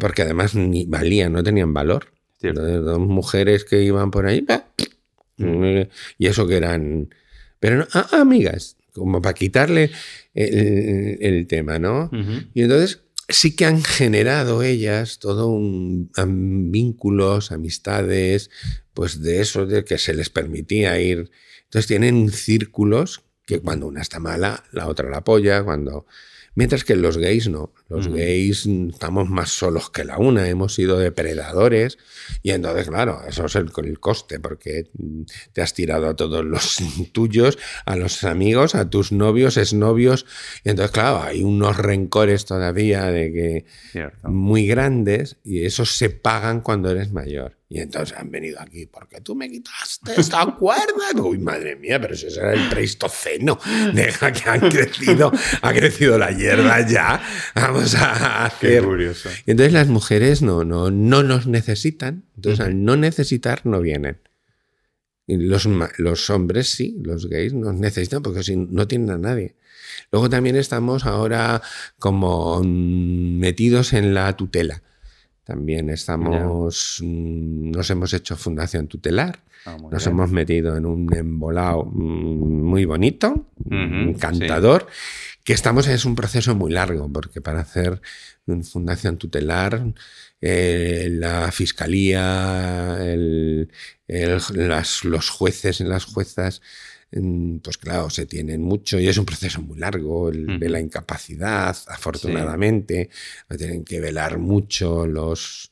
porque 0.00 0.22
además 0.22 0.54
ni 0.54 0.86
valían, 0.86 1.32
no 1.32 1.42
tenían 1.42 1.74
valor. 1.74 2.12
dos 2.40 2.98
mujeres 3.00 3.64
que 3.64 3.82
iban 3.82 4.10
por 4.10 4.26
ahí, 4.26 4.46
mm. 5.38 5.82
y 6.18 6.26
eso 6.26 6.46
que 6.46 6.56
eran... 6.56 7.12
Pero 7.58 7.78
no, 7.78 7.86
ah, 7.94 8.08
amigas, 8.12 8.76
como 8.92 9.20
para 9.22 9.34
quitarle 9.34 9.90
el, 10.34 11.46
tema, 11.46 11.78
¿no? 11.78 12.10
Y 12.52 12.62
entonces 12.62 13.00
sí 13.28 13.56
que 13.56 13.64
han 13.64 13.82
generado 13.82 14.62
ellas 14.62 15.18
todo 15.18 15.48
un 15.48 16.10
vínculos, 16.70 17.52
amistades, 17.52 18.50
pues 18.92 19.22
de 19.22 19.40
eso 19.40 19.66
de 19.66 19.84
que 19.84 19.98
se 19.98 20.14
les 20.14 20.30
permitía 20.30 21.00
ir. 21.00 21.30
Entonces 21.64 21.86
tienen 21.86 22.30
círculos 22.30 23.22
que 23.46 23.60
cuando 23.60 23.86
una 23.86 24.02
está 24.02 24.20
mala, 24.20 24.64
la 24.72 24.88
otra 24.88 25.10
la 25.10 25.18
apoya, 25.18 25.62
cuando 25.64 26.06
Mientras 26.54 26.84
que 26.84 26.96
los 26.96 27.18
gays 27.18 27.48
no. 27.48 27.72
Los 27.88 28.08
gays 28.08 28.66
estamos 28.66 29.28
más 29.28 29.50
solos 29.50 29.90
que 29.90 30.04
la 30.04 30.18
una, 30.18 30.48
hemos 30.48 30.74
sido 30.74 30.98
depredadores 30.98 31.98
y 32.42 32.50
entonces, 32.50 32.88
claro, 32.88 33.20
eso 33.28 33.46
es 33.46 33.56
el, 33.56 33.70
el 33.84 34.00
coste, 34.00 34.40
porque 34.40 34.90
te 35.52 35.62
has 35.62 35.74
tirado 35.74 36.08
a 36.08 36.16
todos 36.16 36.44
los 36.44 36.78
tuyos, 37.12 37.58
a 37.84 37.96
los 37.96 38.24
amigos, 38.24 38.74
a 38.74 38.88
tus 38.88 39.12
novios, 39.12 39.56
exnovios, 39.56 40.26
y 40.64 40.70
entonces, 40.70 40.92
claro, 40.92 41.22
hay 41.22 41.42
unos 41.42 41.76
rencores 41.76 42.44
todavía 42.44 43.06
de 43.06 43.32
que 43.32 44.10
muy 44.22 44.66
grandes 44.66 45.36
y 45.44 45.64
esos 45.64 45.96
se 45.96 46.10
pagan 46.10 46.60
cuando 46.60 46.90
eres 46.90 47.12
mayor. 47.12 47.56
Y 47.74 47.80
entonces 47.80 48.16
han 48.16 48.30
venido 48.30 48.60
aquí, 48.60 48.86
porque 48.86 49.20
tú 49.20 49.34
me 49.34 49.50
quitaste 49.50 50.12
esta 50.16 50.46
cuerda. 50.46 51.20
Uy, 51.20 51.38
madre 51.38 51.74
mía, 51.74 52.00
pero 52.00 52.14
ese 52.14 52.28
era 52.28 52.52
el 52.52 52.68
pleistoceno. 52.68 53.58
Deja 53.92 54.30
que 54.32 54.48
han 54.48 54.60
crecido, 54.70 55.32
ha 55.60 55.72
crecido 55.72 56.16
la 56.16 56.30
hierba 56.30 56.86
ya. 56.86 57.20
Vamos 57.56 57.96
a 57.96 58.44
hacer. 58.44 58.80
Qué 58.80 58.86
curioso. 58.86 59.28
Y 59.44 59.50
entonces 59.50 59.72
las 59.72 59.88
mujeres 59.88 60.40
no, 60.40 60.62
no, 60.62 60.92
no 60.92 61.24
nos 61.24 61.48
necesitan. 61.48 62.26
Entonces, 62.36 62.64
al 62.64 62.84
no 62.84 62.96
necesitar, 62.96 63.66
no 63.66 63.80
vienen. 63.80 64.20
Y 65.26 65.36
los, 65.38 65.66
los 65.98 66.30
hombres 66.30 66.68
sí, 66.68 66.96
los 67.02 67.28
gays 67.28 67.54
nos 67.54 67.74
necesitan 67.74 68.22
porque 68.22 68.44
si 68.44 68.54
no 68.54 68.86
tienen 68.86 69.10
a 69.10 69.18
nadie. 69.18 69.56
Luego 70.12 70.30
también 70.30 70.54
estamos 70.54 71.06
ahora 71.06 71.60
como 71.98 72.62
metidos 72.62 73.94
en 73.94 74.14
la 74.14 74.36
tutela. 74.36 74.84
También 75.44 75.90
estamos, 75.90 76.98
mm, 77.02 77.70
nos 77.70 77.90
hemos 77.90 78.14
hecho 78.14 78.36
fundación 78.36 78.88
tutelar, 78.88 79.40
ah, 79.66 79.76
nos 79.90 80.06
hemos 80.06 80.30
metido 80.30 80.76
en 80.76 80.86
un 80.86 81.14
embolado 81.14 81.84
mm, 81.84 82.62
muy 82.62 82.86
bonito, 82.86 83.46
encantador, 83.70 84.86
que 85.44 85.52
estamos, 85.52 85.86
es 85.86 86.06
un 86.06 86.14
proceso 86.14 86.54
muy 86.54 86.72
largo, 86.72 87.12
porque 87.12 87.42
para 87.42 87.60
hacer 87.60 88.00
fundación 88.62 89.18
tutelar, 89.18 89.84
eh, 90.40 91.08
la 91.10 91.52
fiscalía, 91.52 92.98
los 94.08 95.28
jueces 95.30 95.80
y 95.80 95.84
las 95.84 96.04
juezas, 96.06 96.62
pues 97.62 97.78
claro, 97.78 98.10
se 98.10 98.26
tienen 98.26 98.62
mucho 98.62 98.98
y 98.98 99.08
es 99.08 99.18
un 99.18 99.24
proceso 99.24 99.62
muy 99.62 99.78
largo 99.78 100.30
de 100.30 100.68
la 100.68 100.80
incapacidad, 100.80 101.76
afortunadamente, 101.86 103.10
tienen 103.56 103.84
que 103.84 104.00
velar 104.00 104.38
mucho 104.38 105.06
los... 105.06 105.70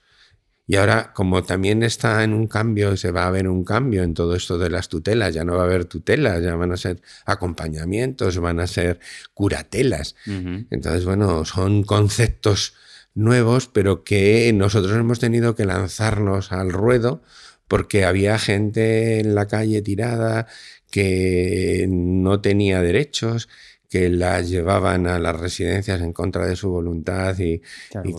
Y 0.64 0.76
ahora, 0.76 1.12
como 1.12 1.42
también 1.42 1.82
está 1.82 2.22
en 2.22 2.32
un 2.32 2.46
cambio, 2.46 2.96
se 2.96 3.10
va 3.10 3.26
a 3.26 3.30
ver 3.30 3.48
un 3.48 3.64
cambio 3.64 4.04
en 4.04 4.14
todo 4.14 4.36
esto 4.36 4.56
de 4.58 4.70
las 4.70 4.88
tutelas, 4.88 5.34
ya 5.34 5.44
no 5.44 5.56
va 5.56 5.62
a 5.62 5.66
haber 5.66 5.86
tutelas, 5.86 6.40
ya 6.42 6.54
van 6.54 6.72
a 6.72 6.76
ser 6.76 7.02
acompañamientos, 7.26 8.38
van 8.38 8.60
a 8.60 8.68
ser 8.68 9.00
curatelas. 9.34 10.14
Entonces, 10.24 11.04
bueno, 11.04 11.44
son 11.44 11.82
conceptos 11.82 12.74
nuevos, 13.14 13.66
pero 13.66 14.04
que 14.04 14.52
nosotros 14.54 14.96
hemos 14.96 15.18
tenido 15.18 15.56
que 15.56 15.66
lanzarnos 15.66 16.52
al 16.52 16.72
ruedo 16.72 17.22
porque 17.68 18.04
había 18.04 18.38
gente 18.38 19.18
en 19.20 19.34
la 19.34 19.48
calle 19.48 19.80
tirada 19.80 20.46
que 20.92 21.86
no 21.88 22.40
tenía 22.42 22.82
derechos, 22.82 23.48
que 23.88 24.10
las 24.10 24.48
llevaban 24.50 25.06
a 25.06 25.18
las 25.18 25.40
residencias 25.40 26.00
en 26.02 26.12
contra 26.12 26.46
de 26.46 26.54
su 26.54 26.68
voluntad 26.70 27.36
y, 27.38 27.62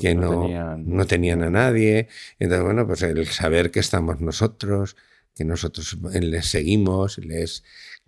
que 0.02 0.16
no, 0.16 0.78
no, 0.78 1.06
tenían, 1.06 1.44
a 1.44 1.50
nadie. 1.50 2.10
Entonces, 2.40 2.66
bueno, 2.66 2.86
pues 2.86 3.04
el 3.04 3.28
saber 3.28 3.72
que 3.72 3.80
estamos 3.80 4.20
nosotros, 4.20 4.98
que 5.36 5.46
nosotros 5.46 5.98
les 6.12 6.48
seguimos, 6.48 7.20
les 7.20 7.64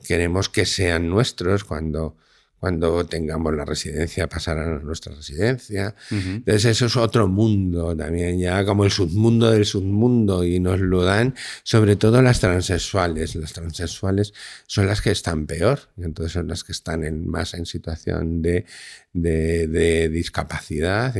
queremos 0.06 0.50
que 0.50 0.66
sean 0.66 1.10
nuestros 1.10 1.64
cuando 1.64 2.18
cuando 2.66 3.06
tengamos 3.06 3.54
la 3.54 3.64
residencia 3.64 4.28
pasarán 4.28 4.78
a 4.78 4.80
nuestra 4.80 5.14
residencia. 5.14 5.94
Entonces 6.10 6.66
eso 6.66 6.88
es 6.88 6.98
otro 6.98 7.28
mundo 7.28 7.96
también, 7.96 8.40
ya 8.40 8.66
como 8.66 8.86
el 8.86 8.90
submundo 8.90 9.52
del 9.52 9.66
submundo 9.68 10.44
y 10.44 10.60
nos 10.60 10.80
lo 10.80 11.04
dan 11.04 11.36
sobre 11.62 11.96
todo 11.96 12.24
las 12.24 12.40
transexuales. 12.40 13.36
Las 13.36 13.54
transexuales 13.54 14.34
son 14.66 14.88
las 14.88 15.02
que 15.04 15.12
están 15.12 15.46
peor, 15.46 15.80
y 15.96 16.06
entonces 16.06 16.34
son 16.34 16.48
las 16.48 16.64
que 16.64 16.72
están 16.72 17.04
en, 17.04 17.30
más 17.30 17.54
en 17.54 17.68
situación 17.68 18.42
de, 18.42 18.66
de, 19.14 20.10
discapacidad 20.10 21.14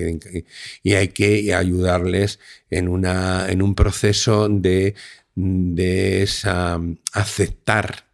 y, 0.84 0.94
hay 0.96 1.10
que 1.10 1.54
ayudarles 1.54 2.40
en, 2.72 2.88
una, 2.88 3.52
en 3.52 3.62
un 3.62 3.76
proceso 3.76 4.50
de, 4.50 4.96
de 5.36 6.24
esa, 6.24 6.82
aceptar 7.14 8.08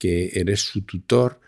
que 0.00 0.32
eres 0.34 0.62
su 0.62 0.82
tutor 0.82 1.41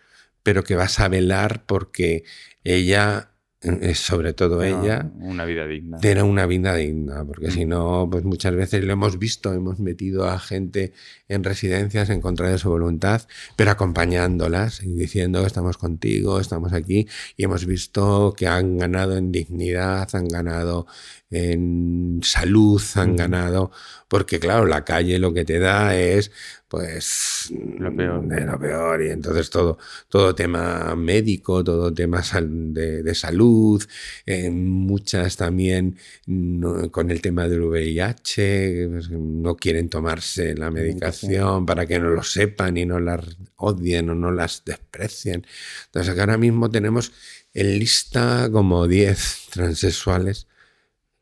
pero 0.45 0.63
que 0.63 0.77
vas 0.77 1.01
a 1.01 1.09
velar 1.09 1.65
porque 1.67 2.23
ella, 2.63 3.31
eh, 3.63 3.95
sobre 3.95 4.35
todo 4.35 4.63
ella, 4.63 5.11
una 5.19 5.47
vida 5.47 5.67
digna. 5.67 5.99
Era 6.03 6.23
una 6.23 6.45
vida 6.45 6.75
digna, 6.75 7.25
porque 7.25 7.51
si 7.51 7.65
mm. 7.65 7.69
no, 7.71 8.09
pues 8.11 8.25
muchas 8.25 8.55
veces 8.55 8.85
lo 8.85 8.93
hemos 8.93 9.19
visto, 9.19 9.55
hemos 9.55 9.81
metido 9.81 10.29
a 10.29 10.39
gente 10.39 10.93
en 11.29 11.43
residencias 11.43 12.11
en 12.11 12.21
contra 12.21 12.51
de 12.51 12.59
su 12.59 12.69
voluntad, 12.69 13.23
pero 13.57 13.71
acompañándolas 13.71 14.83
y 14.83 14.93
diciendo 14.93 15.41
que 15.41 15.47
estamos 15.47 15.79
contigo, 15.79 16.39
estamos 16.39 16.75
aquí, 16.75 17.09
y 17.39 17.45
hemos 17.45 17.65
visto 17.65 18.35
que 18.37 18.47
han 18.47 18.77
ganado 18.77 19.17
en 19.17 19.33
dignidad, 19.33 20.09
han 20.13 20.29
ganado 20.29 20.87
en 21.31 22.21
salud, 22.23 22.83
han 22.97 23.13
mm. 23.13 23.17
ganado, 23.17 23.71
porque 24.09 24.39
claro, 24.39 24.67
la 24.67 24.85
calle 24.85 25.19
lo 25.19 25.33
que 25.33 25.47
te 25.47 25.59
da 25.59 25.97
es 25.97 26.31
pues 26.75 27.53
Lo 27.79 27.95
peor. 27.95 28.27
de 28.27 28.41
lo 28.45 28.59
peor. 28.59 29.03
Y 29.03 29.11
entonces 29.11 29.51
todo 29.51 29.79
todo 30.09 30.35
tema 30.35 30.95
médico 30.97 31.63
todo 31.65 31.93
tema 31.93 32.23
de, 32.43 33.03
de 33.03 33.15
salud 33.15 33.83
eh, 34.27 34.51
muchas 34.51 35.37
también 35.37 35.97
no- 36.27 36.91
con 36.91 37.11
el 37.11 37.21
tema 37.21 37.49
del 37.49 37.63
VIH 37.63 38.89
pues, 38.91 39.11
no 39.11 39.57
quieren 39.57 39.89
tomarse 39.89 40.55
la 40.55 40.71
medicación 40.71 41.67
para 41.67 41.87
que 41.87 41.99
no 41.99 42.11
lo 42.11 42.23
sepan 42.23 42.77
y 42.77 42.85
no 42.87 43.01
las 43.01 43.25
odien 43.57 44.11
o 44.11 44.15
no 44.15 44.31
las 44.31 44.63
desprecien. 44.65 45.47
Entonces 45.87 46.13
acá 46.13 46.23
ahora 46.23 46.39
mismo 46.39 46.71
tenemos 46.71 47.13
en 47.53 47.79
lista 47.79 48.49
como 48.51 48.87
10 48.89 49.47
transexuales 49.53 50.47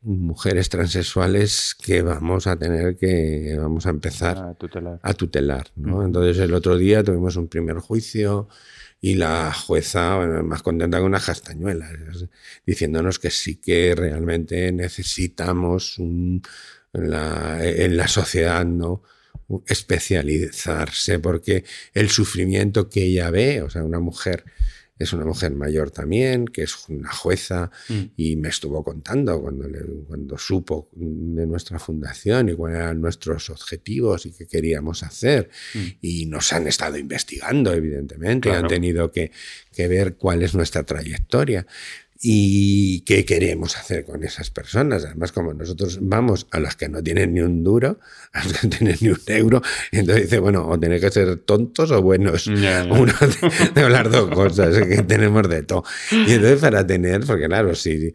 mujeres 0.03 0.69
transexuales 0.69 1.75
que 1.81 2.01
vamos 2.01 2.45
a 2.47 2.57
tener 2.57 2.97
que 2.97 3.55
vamos 3.59 3.85
a 3.85 3.89
empezar 3.89 4.55
tutelar. 4.55 4.99
a 5.01 5.13
tutelar. 5.13 5.67
¿no? 5.75 5.95
Ujú. 5.97 6.05
Entonces 6.05 6.37
el 6.39 6.53
otro 6.53 6.77
día 6.77 7.03
tuvimos 7.03 7.35
un 7.37 7.47
primer 7.47 7.77
juicio 7.77 8.47
y 9.01 9.15
la 9.15 9.51
jueza, 9.53 10.15
bueno, 10.17 10.43
más 10.43 10.61
contenta 10.63 10.97
que 10.97 11.03
unas 11.03 11.25
castañuelas, 11.25 11.91
es- 11.91 12.25
diciéndonos 12.65 13.19
que 13.19 13.29
sí 13.31 13.55
que 13.57 13.95
realmente 13.95 14.71
necesitamos 14.71 15.97
un- 15.99 16.41
en, 16.93 17.09
la, 17.09 17.59
en 17.65 17.97
la 17.97 18.07
sociedad 18.07 18.63
no 18.65 19.01
especializarse 19.67 21.19
porque 21.19 21.63
el 21.93 22.09
sufrimiento 22.09 22.89
que 22.89 23.03
ella 23.03 23.29
ve, 23.29 23.61
o 23.61 23.69
sea, 23.69 23.83
una 23.83 23.99
mujer 23.99 24.43
es 25.03 25.13
una 25.13 25.25
mujer 25.25 25.53
mayor 25.55 25.91
también, 25.91 26.45
que 26.45 26.63
es 26.63 26.87
una 26.89 27.11
jueza, 27.11 27.71
Mm. 27.89 28.01
y 28.17 28.35
me 28.35 28.49
estuvo 28.49 28.83
contando 28.83 29.41
cuando, 29.41 29.67
le- 29.67 29.83
cuando 30.07 30.37
supo 30.37 30.89
de 30.93 31.45
nuestra 31.45 31.79
fundación 31.79 32.49
y 32.49 32.53
cuáles 32.55 32.79
eran 32.79 33.01
nuestros 33.01 33.49
objetivos 33.49 34.25
y 34.25 34.31
qué 34.31 34.47
queríamos 34.47 35.03
hacer. 35.03 35.49
Mm. 35.73 35.79
Y 36.01 36.25
nos 36.25 36.51
han 36.53 36.67
estado 36.67 36.97
investigando, 36.97 37.73
evidentemente, 37.73 38.49
y 38.49 38.51
han 38.53 38.67
tenido 38.67 39.11
que, 39.11 39.31
que 39.71 39.87
ver 39.87 40.15
cuál 40.15 40.41
es 40.43 40.53
nuestra 40.55 40.83
trayectoria 40.83 41.65
y 42.25 43.01
qué 43.01 43.25
queremos 43.25 43.75
hacer 43.75 44.05
con 44.05 44.23
esas 44.23 44.49
personas. 44.49 45.03
Además, 45.03 45.33
como 45.33 45.53
nosotros 45.53 45.99
vamos 46.01 46.47
a 46.51 46.61
las 46.61 46.77
que 46.77 46.87
no 46.87 47.03
tienen 47.03 47.33
ni 47.33 47.41
un 47.41 47.65
duro, 47.65 47.99
a 48.31 48.45
las 48.45 48.59
que 48.61 48.67
no 48.67 48.77
tienen 48.77 48.97
ni 49.01 49.09
un 49.09 49.19
euro, 49.27 49.61
entonces 49.91 50.23
dice, 50.23 50.39
bueno, 50.39 50.65
o 50.65 50.79
tenéis 50.79 51.01
que 51.01 51.11
ser 51.11 51.35
tontos 51.39 51.91
o 51.91 52.01
buenos. 52.01 52.47
Uno 52.47 53.13
de, 53.75 53.81
de 53.81 53.89
las 53.89 54.09
dos 54.09 54.29
cosas, 54.29 54.73
que 54.87 55.03
tenemos 55.03 55.49
de 55.49 55.63
todo. 55.63 55.83
Y 56.11 56.31
entonces 56.31 56.61
para 56.61 56.87
tener, 56.87 57.25
porque 57.25 57.47
claro, 57.47 57.75
si 57.75 58.13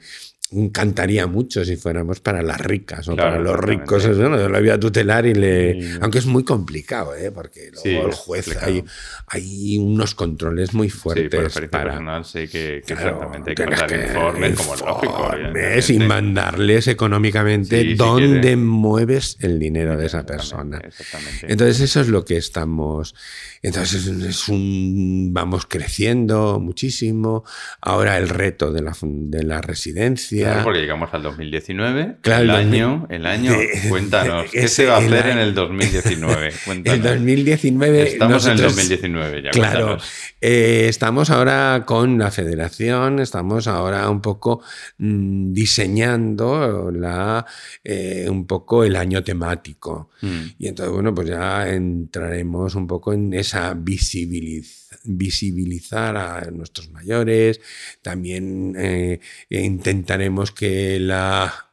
encantaría 0.50 1.26
mucho 1.26 1.64
si 1.64 1.76
fuéramos 1.76 2.20
para 2.20 2.42
las 2.42 2.58
ricas 2.60 3.06
o 3.08 3.14
Claro, 3.14 3.30
para 3.32 3.42
los 3.42 3.58
ricos, 3.60 4.04
eso, 4.04 4.28
¿no? 4.28 4.38
yo 4.38 4.48
lo 4.48 4.58
voy 4.58 4.70
a 4.70 4.80
tutelar 4.80 5.26
y 5.26 5.34
le... 5.34 5.80
Sí. 5.82 5.98
Aunque 6.00 6.18
es 6.18 6.26
muy 6.26 6.42
complicado, 6.44 7.14
¿eh? 7.14 7.30
porque 7.30 7.70
luego 7.70 7.82
Sí, 7.82 7.90
el 7.96 8.12
juez 8.12 8.56
hay, 8.62 8.82
hay 9.26 9.78
unos 9.78 10.14
controles 10.14 10.72
muy 10.72 10.88
Sí, 10.88 10.94
por 10.96 11.02
fuertes 11.14 11.24
experiencia 11.34 11.70
para... 11.70 11.84
personal 11.92 12.24
sé 12.24 12.48
que, 12.48 12.82
que 12.86 12.94
Claro, 12.94 13.08
exactamente 13.16 13.50
hay 13.50 13.54
que 13.56 13.62
tienes 13.64 13.80
mandar 13.80 14.00
que- 14.00 14.06
informes 14.06 14.56
como 14.56 14.74
es 14.74 14.80
lógico. 14.80 15.92
y 15.92 15.98
mandarles 15.98 16.88
económicamente 16.88 17.82
Sí, 17.82 17.88
si 17.90 17.94
dónde 17.94 18.56
mueves 18.56 19.36
el 19.40 19.58
dinero 19.58 19.96
de 19.96 20.06
esa 20.06 20.24
persona. 20.24 20.78
Exactamente. 20.78 21.46
Entonces 21.52 21.80
eso 21.80 22.00
es 22.00 22.08
lo 22.08 22.24
que 22.24 22.36
estamos. 22.38 23.14
Entonces 23.62 24.06
es- 24.06 24.22
es 24.24 24.48
un 24.48 25.30
vamos 25.32 25.66
creciendo 25.66 26.58
muchísimo. 26.60 27.44
Ahora 27.80 28.16
el 28.16 28.28
reto 28.28 28.72
de 28.72 28.82
la, 28.82 28.96
de 29.02 29.42
la 29.42 29.60
residencia. 29.60 30.37
Claro, 30.44 30.64
porque 30.64 30.80
llegamos 30.80 31.08
al 31.12 31.22
2019. 31.22 32.16
Claro, 32.20 32.42
el, 32.44 32.50
el 32.50 32.56
2000 32.56 32.82
año, 32.82 33.06
el 33.10 33.26
año, 33.26 33.52
de- 33.58 33.88
cuéntanos, 33.88 34.50
¿qué 34.52 34.68
se 34.68 34.86
va 34.86 34.96
a 34.96 34.98
hacer 34.98 35.26
en 35.28 35.38
el 35.38 35.54
2019? 35.54 36.46
el 36.48 36.54
Cuéntanos. 36.64 37.02
2019. 37.04 38.02
Estamos 38.02 38.44
en 38.46 38.50
el 38.52 38.56
nosotros- 38.56 38.76
2019 38.76 39.42
ya, 39.42 39.50
Claro, 39.50 39.98
eh, 40.40 40.86
estamos 40.88 41.30
ahora 41.30 41.84
con 41.86 42.18
la 42.18 42.30
federación, 42.30 43.18
estamos 43.20 43.66
ahora 43.66 44.08
un 44.10 44.20
poco 44.20 44.62
mm, 44.98 45.52
diseñando 45.52 46.90
la, 46.92 47.44
eh, 47.84 48.26
un 48.30 48.46
poco 48.46 48.84
el 48.84 48.96
año 48.96 49.22
temático. 49.24 50.10
Mm, 50.22 50.40
Y 50.58 50.68
entonces, 50.68 50.92
bueno, 50.92 51.14
pues 51.14 51.28
ya 51.28 51.68
entraremos 51.68 52.74
un 52.74 52.86
poco 52.86 53.12
en 53.12 53.32
esa 53.34 53.74
visibiliz- 53.74 54.74
visibilizar 55.04 56.16
a 56.16 56.50
nuestros 56.50 56.90
mayores. 56.90 57.60
También 58.02 58.74
eh, 58.78 59.20
intentaremos 59.50 60.27
que 60.52 60.98
la, 61.00 61.70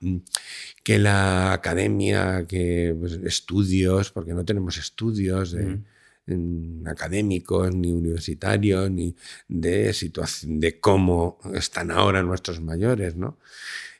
que 0.83 0.97
la 0.99 1.53
academia, 1.53 2.45
que 2.47 2.95
pues, 2.99 3.13
estudios, 3.23 4.11
porque 4.11 4.33
no 4.33 4.43
tenemos 4.45 4.77
estudios 4.77 5.51
de, 5.51 5.65
Mm. 5.65 5.83
en- 6.27 6.83
académicos 6.87 7.73
ni 7.75 7.91
universitarios 7.91 8.89
ni 8.89 9.15
de 9.47 9.93
situación 9.93 10.59
de 10.59 10.79
cómo 10.79 11.37
están 11.53 11.91
ahora 11.91 12.23
nuestros 12.23 12.61
mayores, 12.61 13.15
¿no? 13.15 13.37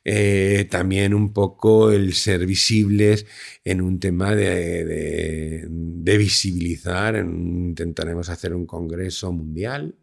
Eh, 0.07 0.67
también 0.69 1.13
un 1.15 1.33
poco 1.33 1.91
el 1.91 2.13
ser 2.13 2.45
visibles 2.45 3.25
en 3.63 3.81
un 3.81 3.99
tema 3.99 4.35
de, 4.35 4.85
de- 4.85 5.65
de 5.69 6.17
visibilizar. 6.17 7.15
en- 7.15 7.69
intentaremos 7.69 8.29
hacer 8.29 8.53
un 8.53 8.65
congreso 8.67 9.31
mundial 9.31 9.95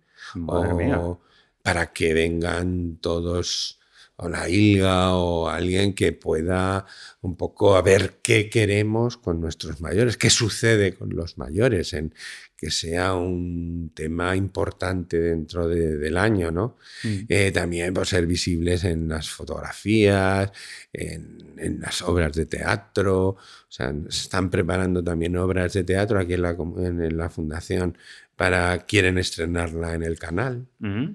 o 0.46 1.20
para 1.62 1.92
que 1.92 2.14
vengan 2.14 2.98
todos 3.00 3.78
o 4.22 4.28
la 4.28 4.48
ILGA 4.48 5.14
o 5.14 5.48
alguien 5.48 5.94
que 5.94 6.12
pueda 6.12 6.86
un 7.20 7.36
poco 7.36 7.76
a 7.76 7.82
ver 7.82 8.18
qué 8.22 8.48
queremos 8.48 9.16
con 9.16 9.40
nuestros 9.40 9.80
mayores, 9.80 10.16
qué 10.16 10.30
sucede 10.30 10.94
con 10.94 11.10
los 11.10 11.38
mayores, 11.38 11.92
en 11.92 12.14
que 12.56 12.70
sea 12.70 13.14
un 13.14 13.90
tema 13.94 14.36
importante 14.36 15.18
dentro 15.20 15.66
de- 15.66 15.96
del 15.96 16.16
año, 16.16 16.52
¿no? 16.52 16.76
Mm. 17.02 17.18
Eh, 17.28 17.50
también 17.50 17.92
por 17.92 18.06
ser 18.06 18.24
visibles 18.26 18.84
en 18.84 19.08
las 19.08 19.28
fotografías, 19.30 20.52
en, 20.92 21.54
en 21.58 21.80
las 21.80 22.02
obras 22.02 22.32
de 22.34 22.46
teatro. 22.46 23.28
O 23.30 23.36
sea, 23.68 23.92
se 24.08 24.22
están 24.22 24.48
preparando 24.50 25.02
también 25.02 25.36
obras 25.36 25.72
de 25.72 25.82
teatro 25.84 26.20
aquí 26.20 26.34
en 26.34 26.42
la, 26.42 26.50
en- 26.50 27.16
la 27.16 27.30
fundación 27.30 27.98
para 28.36 28.78
quieren 28.86 29.18
estrenarla 29.18 29.94
en 29.94 30.02
el 30.04 30.18
canal. 30.18 30.66
Mm. 30.78 31.06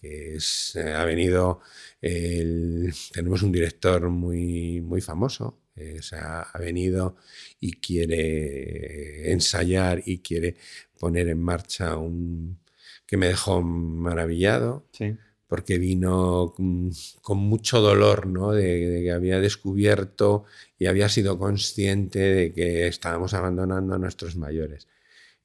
Que 0.00 0.36
es, 0.36 0.74
eh, 0.76 0.92
ha 0.94 1.04
venido, 1.04 1.60
el- 2.00 2.92
tenemos 3.12 3.42
un 3.42 3.52
director 3.52 4.08
muy, 4.10 4.80
muy 4.80 5.00
famoso, 5.00 5.58
eh, 5.76 5.96
o 5.98 6.02
sea, 6.02 6.42
ha 6.42 6.58
venido 6.58 7.16
y 7.60 7.72
quiere 7.80 9.32
ensayar 9.32 10.02
y 10.04 10.18
quiere 10.18 10.56
poner 10.98 11.28
en 11.28 11.40
marcha 11.40 11.96
un 11.96 12.58
que 13.06 13.16
me 13.16 13.26
dejó 13.28 13.60
maravillado 13.62 14.86
Sí. 14.92 15.16
porque 15.48 15.78
vino 15.78 16.52
con, 16.56 16.92
con 17.22 17.38
mucho 17.38 17.80
dolor, 17.80 18.26
¿no? 18.26 18.52
De, 18.52 18.86
de 18.88 19.02
que 19.02 19.10
había 19.10 19.40
descubierto 19.40 20.44
y 20.78 20.86
había 20.86 21.08
sido 21.08 21.36
consciente 21.38 22.20
de 22.20 22.52
que 22.52 22.86
estábamos 22.86 23.34
abandonando 23.34 23.94
a 23.94 23.98
nuestros 23.98 24.36
mayores. 24.36 24.86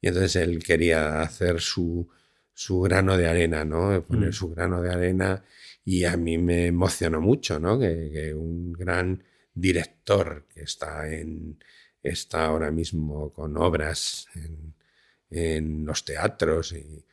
Y 0.00 0.08
entonces 0.08 0.36
él 0.36 0.62
quería 0.62 1.22
hacer 1.22 1.60
su, 1.60 2.08
su 2.64 2.80
grano 2.80 3.16
de 3.18 3.26
arena, 3.28 3.64
¿no? 3.64 4.02
Poner 4.02 4.30
Mm. 4.30 4.32
su 4.32 4.48
grano 4.54 4.80
de 4.82 4.90
arena 4.90 5.44
y 5.84 6.04
a 6.04 6.16
mí 6.16 6.38
me 6.38 6.66
emocionó 6.68 7.20
mucho, 7.20 7.60
¿no? 7.60 7.78
Que, 7.78 8.10
que 8.12 8.34
un 8.34 8.72
gran 8.72 9.22
director 9.54 10.46
que 10.52 10.62
está, 10.62 11.12
en, 11.12 11.58
está 12.02 12.46
ahora 12.46 12.70
mismo 12.70 13.30
con 13.32 13.56
obras 13.58 14.26
en, 14.34 14.74
en 15.30 15.84
los 15.86 16.04
teatros 16.04 16.72
y 16.72 17.04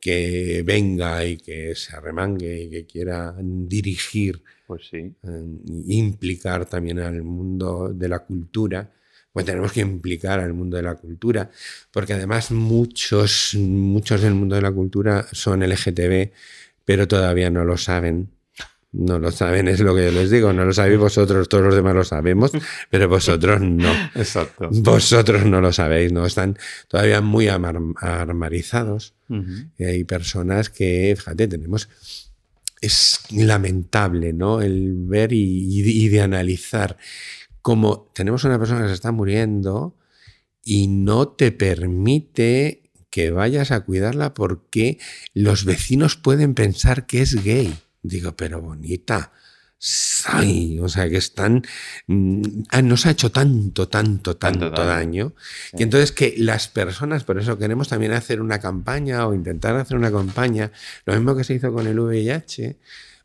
que 0.00 0.62
venga 0.64 1.24
y 1.24 1.36
que 1.38 1.74
se 1.74 1.96
arremangue 1.96 2.62
y 2.64 2.70
que 2.70 2.86
quiera 2.86 3.34
dirigir 3.40 4.42
Pues 4.66 4.88
sí. 4.90 4.98
eh, 4.98 5.44
implicar 5.88 6.66
también 6.66 6.98
al 7.00 7.22
mundo 7.22 7.92
de 7.92 8.08
la 8.08 8.20
cultura, 8.20 8.90
pues 9.32 9.46
tenemos 9.46 9.72
que 9.72 9.80
implicar 9.80 10.40
al 10.40 10.52
mundo 10.54 10.76
de 10.76 10.82
la 10.82 10.94
cultura, 10.96 11.50
porque 11.92 12.14
además 12.14 12.50
muchos, 12.50 13.54
muchos 13.54 14.20
del 14.22 14.34
mundo 14.34 14.56
de 14.56 14.62
la 14.62 14.72
cultura 14.72 15.26
son 15.32 15.62
LGTB, 15.62 16.30
pero 16.84 17.06
todavía 17.08 17.50
no 17.50 17.64
lo 17.64 17.76
saben. 17.76 18.30
No 18.92 19.20
lo 19.20 19.30
saben, 19.30 19.68
es 19.68 19.78
lo 19.78 19.94
que 19.94 20.06
yo 20.06 20.10
les 20.10 20.30
digo, 20.30 20.52
no 20.52 20.64
lo 20.64 20.72
sabéis 20.72 20.98
vosotros, 20.98 21.48
todos 21.48 21.62
los 21.62 21.76
demás 21.76 21.94
lo 21.94 22.02
sabemos, 22.02 22.50
pero 22.90 23.08
vosotros 23.08 23.60
no. 23.60 23.92
Exacto. 24.16 24.68
Vosotros 24.72 25.46
no 25.46 25.60
lo 25.60 25.72
sabéis, 25.72 26.10
no 26.12 26.26
están 26.26 26.58
todavía 26.88 27.20
muy 27.20 27.46
armarizados. 27.46 29.14
Y 29.78 29.84
hay 29.84 30.02
personas 30.02 30.70
que, 30.70 31.14
fíjate, 31.16 31.46
tenemos. 31.46 31.88
Es 32.80 33.20
lamentable, 33.30 34.32
¿no? 34.32 34.60
El 34.62 34.94
ver 34.96 35.32
y, 35.34 35.38
y- 35.38 36.04
y 36.06 36.08
de 36.08 36.22
analizar 36.22 36.96
cómo 37.62 38.10
tenemos 38.14 38.44
una 38.44 38.58
persona 38.58 38.82
que 38.82 38.88
se 38.88 38.94
está 38.94 39.12
muriendo 39.12 39.96
y 40.64 40.88
no 40.88 41.28
te 41.28 41.52
permite 41.52 42.90
que 43.10 43.30
vayas 43.30 43.70
a 43.72 43.80
cuidarla 43.80 44.34
porque 44.34 44.98
los 45.34 45.64
vecinos 45.64 46.16
pueden 46.16 46.54
pensar 46.54 47.06
que 47.06 47.22
es 47.22 47.42
gay. 47.42 47.76
Digo, 48.02 48.36
pero 48.36 48.60
bonita, 48.62 49.32
Ay, 50.26 50.78
o 50.80 50.88
sea, 50.90 51.08
que 51.08 51.16
están. 51.16 51.62
mm, 52.06 52.42
ah, 52.68 52.82
nos 52.82 53.06
ha 53.06 53.12
hecho 53.12 53.32
tanto, 53.32 53.88
tanto, 53.88 54.36
tanto, 54.36 54.66
Tanto 54.70 54.84
daño. 54.84 55.24
daño. 55.24 55.34
Que 55.76 55.84
entonces 55.84 56.12
que 56.12 56.34
las 56.36 56.68
personas, 56.68 57.24
por 57.24 57.38
eso 57.38 57.56
queremos 57.58 57.88
también 57.88 58.12
hacer 58.12 58.42
una 58.42 58.60
campaña 58.60 59.26
o 59.26 59.32
intentar 59.34 59.76
hacer 59.76 59.96
una 59.96 60.12
campaña, 60.12 60.70
lo 61.06 61.14
mismo 61.14 61.34
que 61.34 61.44
se 61.44 61.54
hizo 61.54 61.72
con 61.72 61.86
el 61.86 61.98
VIH, 61.98 62.76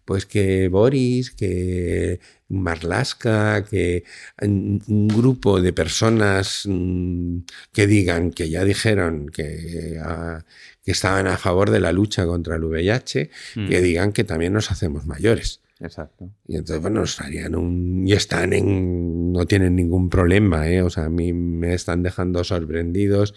pues 0.06 0.26
que 0.26 0.70
Boris, 0.70 1.32
que 1.32 2.22
Marlaska, 2.50 3.64
que 3.66 4.04
un 4.41 5.08
grupo 5.08 5.62
de 5.62 5.74
personas 5.74 6.64
mm, 6.66 7.39
que 7.74 7.88
digan, 7.88 8.32
que 8.32 8.50
ya 8.50 8.64
dijeron 8.64 9.30
que, 9.30 10.00
ah, 10.04 10.43
que 10.84 10.91
estaban 10.91 11.28
a 11.28 11.38
favor 11.38 11.72
de 11.72 11.80
la 11.80 11.91
lucha 11.91 12.26
contra 12.26 12.56
el 12.56 12.64
VIH, 12.64 13.30
Mm, 13.56 13.70
que 13.70 13.82
digan 13.82 14.12
que 14.12 14.24
también 14.24 14.54
nos 14.54 14.72
hacemos 14.72 15.06
mayores. 15.06 15.62
Exacto. 15.80 16.30
Y 16.48 16.56
entonces, 16.56 16.82
bueno, 16.82 17.04
estarían 17.04 17.56
un. 17.56 18.08
Y 18.08 18.14
están 18.14 18.54
en. 18.54 19.34
No 19.34 19.46
tienen 19.46 19.76
ningún 19.76 20.10
problema, 20.10 20.70
¿eh? 20.70 20.82
O 20.82 20.89
sea, 20.89 21.06
a 21.06 21.10
mí 21.10 21.34
me 21.34 21.74
están 21.74 22.02
dejando 22.02 22.43
sorprendidos 22.46 23.34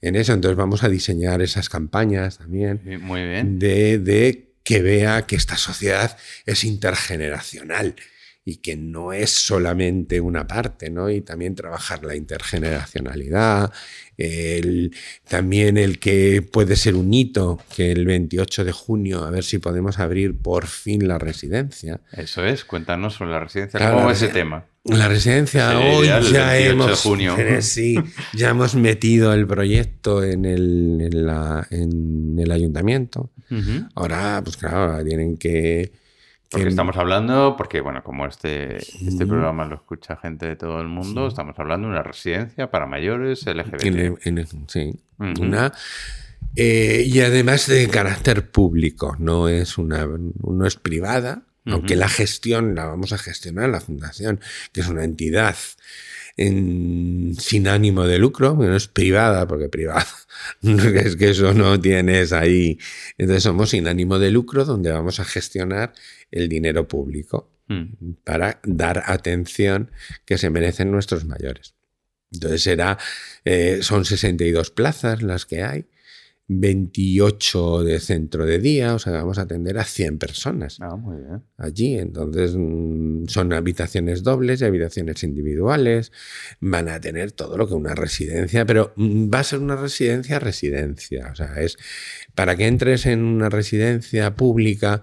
en 0.00 0.14
eso. 0.14 0.32
Entonces, 0.32 0.56
vamos 0.56 0.84
a 0.84 0.88
diseñar 0.88 1.42
esas 1.42 1.68
campañas 1.68 2.38
también 2.38 2.80
Sí, 2.84 2.96
Muy 2.98 3.22
bien. 3.22 3.58
de, 3.58 3.98
de 3.98 4.52
que 4.62 4.82
vea 4.82 5.22
que 5.26 5.34
esta 5.34 5.56
sociedad 5.56 6.16
es 6.46 6.62
intergeneracional 6.64 7.96
y 8.44 8.56
que 8.56 8.74
no 8.76 9.12
es 9.12 9.30
solamente 9.30 10.20
una 10.20 10.46
parte, 10.46 10.90
¿no? 10.90 11.10
Y 11.10 11.20
también 11.20 11.54
trabajar 11.54 12.02
la 12.04 12.16
intergeneracionalidad, 12.16 13.72
el- 14.16 14.94
también 15.28 15.76
el 15.76 15.98
que 15.98 16.42
puede 16.42 16.76
ser 16.76 16.96
un 16.96 17.12
hito, 17.12 17.58
que 17.76 17.92
el 17.92 18.06
28 18.06 18.64
de 18.64 18.72
junio, 18.72 19.24
a 19.24 19.30
ver 19.30 19.44
si 19.44 19.58
podemos 19.58 19.98
abrir 19.98 20.36
por 20.36 20.66
fin 20.66 21.06
la 21.06 21.18
residencia. 21.18 22.00
Eso 22.12 22.44
es. 22.44 22.64
Cuéntanos 22.64 23.14
sobre 23.14 23.30
la 23.30 23.40
residencia. 23.40 23.78
Claro, 23.78 23.94
¿Cómo 23.96 24.06
va 24.06 24.12
ese 24.12 24.28
tema? 24.28 24.64
La 24.84 25.08
residencia, 25.08 25.78
hoy 25.78 26.06
ya 26.06 26.18
el 26.18 26.32
ya 26.32 26.52
28 26.52 26.54
de 26.64 26.66
hemos, 26.70 27.00
junio. 27.02 27.36
sí, 27.60 27.96
ya 28.32 28.48
hemos 28.50 28.74
metido 28.74 29.34
el 29.34 29.46
proyecto 29.46 30.24
en 30.24 30.46
el, 30.46 30.98
en 31.02 31.26
la- 31.26 31.66
en 31.70 32.36
el 32.38 32.50
ayuntamiento. 32.50 33.30
Ahora, 33.94 34.40
pues 34.44 34.56
claro, 34.56 34.78
ahora 34.78 35.04
tienen 35.04 35.36
que... 35.36 35.92
Porque 36.50 36.64
que- 36.64 36.70
estamos 36.70 36.96
hablando, 36.96 37.54
porque 37.56 37.80
bueno, 37.80 38.02
como 38.02 38.26
este, 38.26 38.78
este 38.78 39.24
programa 39.26 39.64
lo 39.66 39.76
escucha 39.76 40.16
gente 40.16 40.46
de 40.46 40.56
todo 40.56 40.80
el 40.80 40.88
mundo, 40.88 41.28
estamos 41.28 41.56
hablando 41.58 41.86
de 41.86 41.92
una 41.94 42.02
residencia 42.02 42.70
para 42.70 42.86
mayores 42.86 43.46
LGBT. 43.46 44.26
en 44.26 44.46
sí, 44.68 44.92
una... 45.18 45.72
eh, 46.56 47.04
y 47.06 47.20
además 47.20 47.68
de 47.68 47.86
carácter 47.88 48.50
público, 48.50 49.14
no 49.20 49.48
es, 49.48 49.78
una, 49.78 50.06
no 50.06 50.66
es 50.66 50.74
privada, 50.76 51.42
aunque 51.66 51.94
la 51.94 52.08
gestión 52.08 52.74
la 52.74 52.86
vamos 52.86 53.12
a 53.12 53.18
gestionar 53.18 53.68
la 53.68 53.80
fundación, 53.80 54.40
que 54.72 54.80
es 54.80 54.88
una 54.88 55.04
entidad 55.04 55.54
en- 56.36 57.34
sin 57.38 57.68
ánimo 57.68 58.04
de 58.06 58.18
lucro, 58.18 58.54
no 58.54 58.74
es 58.74 58.88
privada, 58.88 59.46
porque 59.46 59.68
privada 59.68 60.06
es 60.62 61.16
que 61.16 61.30
eso 61.30 61.52
no 61.54 61.78
tienes 61.80 62.32
ahí. 62.32 62.78
Entonces 63.18 63.42
somos 63.44 63.70
sin 63.70 63.86
ánimo 63.88 64.18
de 64.18 64.30
lucro, 64.30 64.64
donde 64.64 64.90
vamos 64.90 65.20
a 65.20 65.24
gestionar 65.24 65.92
el 66.30 66.48
dinero 66.48 66.86
público 66.88 67.50
Mm. 67.70 68.14
para 68.24 68.60
dar 68.64 69.04
atención 69.06 69.92
que 70.24 70.38
se 70.38 70.50
merecen 70.50 70.90
nuestros 70.90 71.24
mayores. 71.24 71.76
Entonces 72.32 72.64
será, 72.64 72.98
eh, 73.44 73.78
son 73.82 74.04
62 74.04 74.72
plazas 74.72 75.22
las 75.22 75.46
que 75.46 75.62
hay, 75.62 75.86
28 76.48 77.84
de 77.84 78.00
centro 78.00 78.44
de 78.44 78.58
día, 78.58 78.94
o 78.94 78.98
sea, 78.98 79.12
vamos 79.12 79.38
a 79.38 79.42
atender 79.42 79.78
a 79.78 79.84
100 79.84 80.18
personas 80.18 80.78
Ah, 80.80 80.96
muy 80.96 81.18
bien. 81.18 81.42
allí. 81.58 81.96
Entonces 81.96 82.54
mm, 82.56 83.26
son 83.28 83.52
habitaciones 83.52 84.24
dobles 84.24 84.60
y 84.60 84.64
habitaciones 84.64 85.22
individuales. 85.22 86.10
Van 86.60 86.88
a 86.88 87.00
tener 87.00 87.30
todo 87.30 87.56
lo 87.56 87.68
que 87.68 87.74
una 87.74 87.94
residencia, 87.94 88.66
pero 88.66 88.92
mm, 88.96 89.30
va 89.32 89.38
a 89.40 89.44
ser 89.44 89.60
una 89.60 89.76
residencia 89.76 90.40
residencia. 90.40 91.28
O 91.32 91.36
sea, 91.36 91.54
es 91.60 91.78
para 92.34 92.56
que 92.56 92.66
entres 92.66 93.06
en 93.06 93.20
una 93.22 93.48
residencia 93.48 94.34
pública 94.34 95.02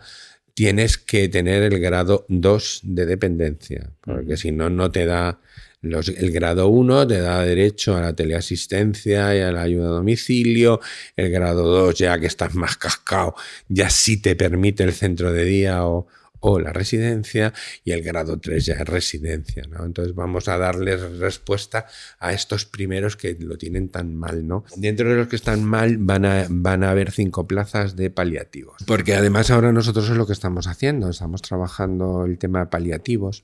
tienes 0.57 0.97
que 0.97 1.29
tener 1.29 1.61
el 1.61 1.79
grado 1.79 2.25
2 2.29 2.79
de 2.81 3.05
dependencia, 3.05 3.91
porque 4.01 4.37
si 4.37 4.51
no, 4.51 4.71
no 4.71 4.89
te 4.89 5.05
da... 5.05 5.39
Los, 5.81 6.09
el 6.09 6.31
grado 6.31 6.69
1 6.69 7.05
te 7.05 7.19
da 7.19 7.43
derecho 7.43 7.95
a 7.95 8.01
la 8.01 8.15
teleasistencia 8.15 9.37
y 9.37 9.41
a 9.41 9.51
la 9.51 9.61
ayuda 9.61 9.89
a 9.89 9.91
domicilio. 9.91 10.81
El 11.15 11.29
grado 11.29 11.61
2, 11.67 11.99
ya 11.99 12.19
que 12.19 12.25
estás 12.25 12.55
más 12.55 12.75
cascado, 12.75 13.35
ya 13.67 13.91
sí 13.91 14.19
te 14.19 14.35
permite 14.35 14.83
el 14.83 14.93
centro 14.93 15.31
de 15.31 15.45
día 15.45 15.85
o, 15.85 16.07
o 16.39 16.59
la 16.59 16.73
residencia. 16.73 17.53
Y 17.83 17.91
el 17.91 18.01
grado 18.03 18.39
3 18.39 18.65
ya 18.65 18.73
es 18.75 18.87
residencia. 18.87 19.63
¿no? 19.69 19.85
Entonces 19.85 20.15
vamos 20.15 20.47
a 20.47 20.57
darles 20.57 21.01
respuesta 21.19 21.85
a 22.19 22.33
estos 22.33 22.65
primeros 22.65 23.15
que 23.15 23.37
lo 23.39 23.57
tienen 23.57 23.89
tan 23.89 24.15
mal. 24.15 24.47
¿no? 24.47 24.63
Dentro 24.75 25.09
de 25.09 25.15
los 25.15 25.27
que 25.27 25.35
están 25.35 25.63
mal 25.63 25.97
van 25.97 26.25
a, 26.25 26.47
van 26.49 26.83
a 26.83 26.91
haber 26.91 27.11
cinco 27.11 27.47
plazas 27.47 27.95
de 27.95 28.09
paliativos. 28.09 28.83
Porque 28.85 29.15
además 29.15 29.51
ahora 29.51 29.71
nosotros 29.71 30.09
es 30.09 30.17
lo 30.17 30.27
que 30.27 30.33
estamos 30.33 30.67
haciendo. 30.67 31.09
Estamos 31.09 31.41
trabajando 31.41 32.25
el 32.25 32.37
tema 32.37 32.59
de 32.59 32.65
paliativos 32.67 33.43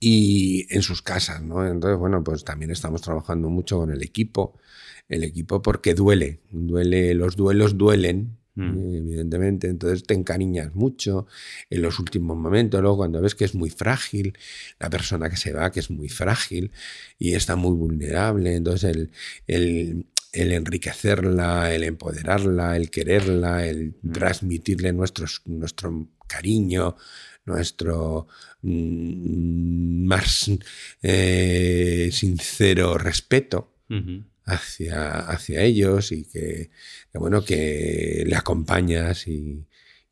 y 0.00 0.66
en 0.74 0.82
sus 0.82 1.02
casas, 1.02 1.42
¿no? 1.42 1.66
Entonces, 1.66 1.98
bueno, 1.98 2.22
pues 2.22 2.44
también 2.44 2.70
estamos 2.70 3.02
trabajando 3.02 3.50
mucho 3.50 3.78
con 3.78 3.90
el 3.90 4.02
equipo, 4.02 4.58
el 5.08 5.24
equipo 5.24 5.60
porque 5.62 5.94
duele, 5.94 6.40
duele, 6.50 7.14
los 7.14 7.36
duelos 7.36 7.76
duelen, 7.76 8.37
Mm. 8.58 8.78
eh, 8.78 8.98
evidentemente, 8.98 9.68
entonces 9.68 10.02
te 10.02 10.14
encariñas 10.14 10.74
mucho 10.74 11.26
en 11.70 11.82
los 11.82 11.98
últimos 12.00 12.36
momentos, 12.36 12.80
luego 12.80 12.96
cuando 12.98 13.20
ves 13.20 13.34
que 13.34 13.44
es 13.44 13.54
muy 13.54 13.70
frágil, 13.70 14.36
la 14.80 14.90
persona 14.90 15.30
que 15.30 15.36
se 15.36 15.52
va, 15.52 15.70
que 15.70 15.80
es 15.80 15.90
muy 15.90 16.08
frágil 16.08 16.72
y 17.18 17.34
está 17.34 17.54
muy 17.56 17.74
vulnerable, 17.76 18.56
entonces 18.56 18.90
el, 18.96 19.10
el, 19.46 20.06
el 20.32 20.52
enriquecerla, 20.52 21.72
el 21.72 21.84
empoderarla, 21.84 22.76
el 22.76 22.90
quererla, 22.90 23.64
el 23.66 23.94
Mm. 24.02 24.12
transmitirle 24.12 24.92
nuestros, 24.92 25.42
nuestro 25.46 26.08
cariño, 26.26 26.96
nuestro 27.44 28.26
mm, 28.62 30.04
más 30.06 30.50
eh, 31.02 32.10
sincero 32.12 32.98
respeto. 32.98 33.74
Hacia, 34.48 35.20
hacia 35.20 35.62
ellos 35.62 36.12
y 36.12 36.24
que, 36.24 36.70
que, 37.12 37.18
bueno, 37.18 37.44
que 37.44 38.24
le 38.26 38.36
acompañas 38.36 39.28
y, 39.28 39.64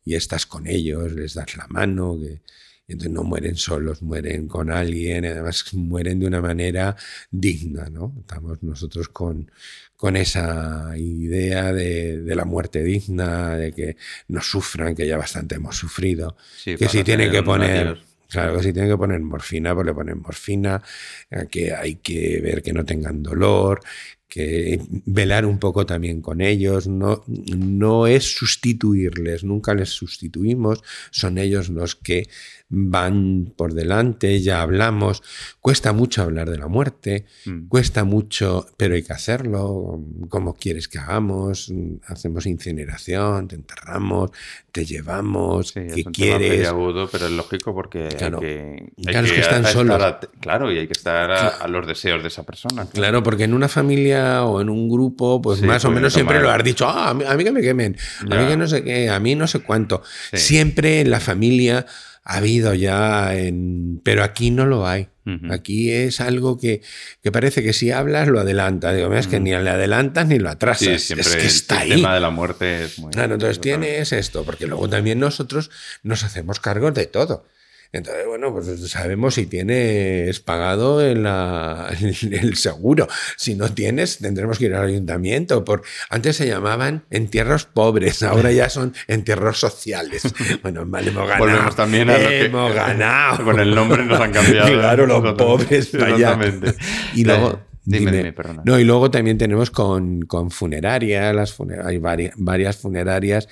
y 0.05 0.15
estás 0.15 0.45
con 0.45 0.67
ellos, 0.67 1.11
les 1.11 1.33
das 1.33 1.57
la 1.57 1.67
mano, 1.67 2.17
que 2.19 2.41
y 2.87 2.93
entonces 2.93 3.11
no 3.11 3.23
mueren 3.23 3.57
solos, 3.57 4.01
mueren 4.01 4.47
con 4.47 4.71
alguien, 4.71 5.25
además 5.25 5.65
mueren 5.73 6.19
de 6.19 6.27
una 6.27 6.41
manera 6.41 6.95
digna, 7.29 7.89
¿no? 7.89 8.15
Estamos 8.21 8.63
nosotros 8.63 9.09
con, 9.09 9.51
con 9.97 10.15
esa 10.15 10.93
idea 10.95 11.73
de, 11.73 12.21
de 12.21 12.35
la 12.35 12.45
muerte 12.45 12.81
digna, 12.83 13.57
de 13.57 13.73
que 13.73 13.97
no 14.29 14.41
sufran, 14.41 14.95
que 14.95 15.05
ya 15.05 15.17
bastante 15.17 15.55
hemos 15.55 15.75
sufrido, 15.75 16.37
Sí, 16.57 16.77
que 16.77 16.87
si 16.87 17.03
tienen 17.03 17.29
que 17.29 17.43
poner, 17.43 17.99
claro, 18.29 18.55
que 18.55 18.63
si 18.63 18.71
tienen 18.71 18.91
que 18.91 18.97
poner 18.97 19.19
morfina, 19.19 19.75
pues 19.75 19.85
le 19.85 19.93
ponen 19.93 20.21
morfina, 20.21 20.81
eh, 21.29 21.47
que 21.51 21.73
hay 21.73 21.95
que 21.95 22.39
ver 22.41 22.63
que 22.63 22.71
no 22.71 22.85
tengan 22.85 23.21
dolor, 23.21 23.81
que 24.27 24.81
velar 25.05 25.45
un 25.45 25.57
poco 25.57 25.85
también 25.85 26.21
con 26.21 26.41
ellos, 26.41 26.87
no, 26.87 27.23
no 27.27 28.07
es 28.07 28.35
sustituirles, 28.35 29.43
nunca 29.43 29.73
les 29.73 29.89
sustituimos, 29.89 30.83
son 31.11 31.37
ellos 31.37 31.69
los 31.69 31.95
que 31.95 32.27
van 32.69 33.53
por 33.55 33.73
delante, 33.73 34.41
ya 34.41 34.61
hablamos, 34.61 35.23
cuesta 35.61 35.93
mucho 35.93 36.21
hablar 36.21 36.49
de 36.49 36.57
la 36.57 36.67
muerte, 36.67 37.25
Mm. 37.45 37.67
cuesta 37.69 38.03
mucho, 38.03 38.67
pero 38.75 38.95
hay 38.95 39.03
que 39.03 39.13
hacerlo, 39.13 40.01
como 40.27 40.53
quieres 40.53 40.87
que 40.89 40.99
hagamos, 40.99 41.71
hacemos 42.07 42.45
incineración, 42.45 43.47
te 43.47 43.55
enterramos, 43.55 44.31
te 44.73 44.85
llevamos, 44.85 45.69
Sí, 45.69 45.79
es 45.79 45.93
¿qué 45.95 46.03
un 46.07 46.11
tema 46.11 46.37
quieres? 46.37 46.67
agudo, 46.67 47.07
pero 47.09 47.25
es 47.27 47.31
lógico 47.31 47.73
porque 47.73 48.09
Claro. 48.17 48.39
hay 48.39 48.45
que, 48.45 48.91
hay 48.97 49.03
Claro, 49.05 49.27
que 49.27 49.39
están 49.39 49.65
estar 49.65 49.73
solos. 49.73 50.15
claro, 50.41 50.71
y 50.71 50.77
hay 50.79 50.87
que 50.87 50.93
estar 50.93 51.31
a, 51.31 51.47
a 51.47 51.67
los 51.69 51.87
deseos 51.87 52.21
de 52.21 52.27
esa 52.27 52.43
persona. 52.43 52.85
Claro, 52.93 53.23
porque 53.23 53.45
en 53.45 53.53
una 53.53 53.69
familia 53.69 54.43
o 54.43 54.59
en 54.61 54.69
un 54.69 54.89
grupo, 54.89 55.41
pues 55.41 55.59
Sí, 55.59 55.65
más 55.65 55.85
o 55.85 55.91
menos 55.91 56.13
siempre 56.13 56.41
lo 56.41 56.51
has 56.51 56.63
dicho, 56.63 56.85
ah, 56.87 57.11
a, 57.11 57.13
mí, 57.13 57.23
a 57.25 57.33
mí 57.35 57.43
que 57.45 57.51
me 57.51 57.61
quemen, 57.61 57.95
a 58.29 58.35
mí 58.35 58.47
que 58.47 58.57
no 58.57 58.67
sé 58.67 58.83
qué, 58.83 59.09
a 59.09 59.19
mí 59.21 59.35
no 59.35 59.47
sé 59.47 59.59
cuánto. 59.61 60.01
Sí. 60.31 60.37
Siempre 60.37 60.99
en 61.01 61.09
la 61.11 61.19
familia 61.21 61.85
ha 62.29 62.37
habido 62.37 62.73
ya, 62.73 63.33
en... 63.35 64.01
pero 64.03 64.21
aquí 64.21 64.51
no 64.51 64.65
lo 64.65 64.85
hay. 64.85 65.07
Aquí 65.49 65.91
es 65.91 66.21
algo 66.21 66.57
que, 66.57 66.81
que 67.21 67.33
parece 67.33 67.61
que 67.61 67.73
si 67.73 67.91
hablas 67.91 68.29
lo 68.29 68.39
adelanta. 68.39 68.93
Digo, 68.93 69.09
"Mira, 69.09 69.19
es 69.19 69.27
que 69.27 69.41
ni 69.41 69.49
le 69.51 69.69
adelantas 69.69 70.25
ni 70.25 70.39
lo 70.39 70.49
atrasas. 70.49 70.87
Sí, 70.87 70.99
siempre 70.99 71.27
es 71.27 71.35
que 71.35 71.41
el 71.41 71.47
está 71.47 71.79
ahí. 71.79 71.89
sistema 71.91 72.13
de 72.13 72.19
la 72.21 72.29
muerte 72.29 72.85
es 72.85 72.97
muy... 72.99 73.11
Claro, 73.11 73.33
entonces 73.33 73.59
tienes 73.59 74.13
esto, 74.13 74.45
porque 74.45 74.67
luego 74.67 74.87
también 74.87 75.19
nosotros 75.19 75.69
nos 76.01 76.23
hacemos 76.23 76.61
cargos 76.61 76.93
de 76.93 77.07
todo. 77.07 77.45
Entonces, 77.91 78.25
bueno, 78.27 78.53
pues 78.53 78.67
sabemos 78.89 79.35
si 79.35 79.45
tienes 79.45 80.39
pagado 80.39 81.01
el, 81.01 81.25
el, 82.31 82.55
seguro. 82.55 83.07
Si 83.37 83.55
no 83.55 83.73
tienes, 83.73 84.17
tendremos 84.19 84.57
que 84.59 84.65
ir 84.65 84.75
al 84.75 84.87
ayuntamiento. 84.87 85.63
Por, 85.63 85.83
antes 86.09 86.35
se 86.35 86.47
llamaban 86.47 87.05
entierros 87.09 87.65
pobres, 87.65 88.23
ahora 88.23 88.51
ya 88.51 88.69
son 88.69 88.93
entierros 89.07 89.59
sociales. 89.59 90.23
Bueno, 90.61 90.83
vale, 90.85 91.09
hemos 91.11 91.27
ganado. 91.27 91.45
Volvemos 91.45 91.75
también 91.75 92.09
a 92.09 92.17
lo 92.17 92.27
que, 92.29 92.45
Hemos 92.45 92.73
ganado. 92.73 93.43
Con 93.43 93.59
el 93.59 93.73
nombre 93.73 94.03
nos 94.03 94.19
han 94.19 94.31
cambiado. 94.31 94.67
Claro, 94.67 95.05
los 95.05 95.33
pobres. 95.35 95.93
Exactamente. 95.93 96.73
Y 97.15 97.23
luego, 97.23 97.61
Dime, 97.83 98.11
dime. 98.11 98.33
perdona. 98.33 98.63
No, 98.65 98.77
y 98.79 98.83
luego 98.83 99.09
también 99.09 99.37
tenemos 99.37 99.71
con, 99.71 100.23
con 100.23 100.51
funerarias, 100.51 101.33
las 101.33 101.57
funer- 101.57 101.85
hay 101.85 101.97
vari- 101.99 102.33
varias 102.35 102.75
funerarias 102.77 103.47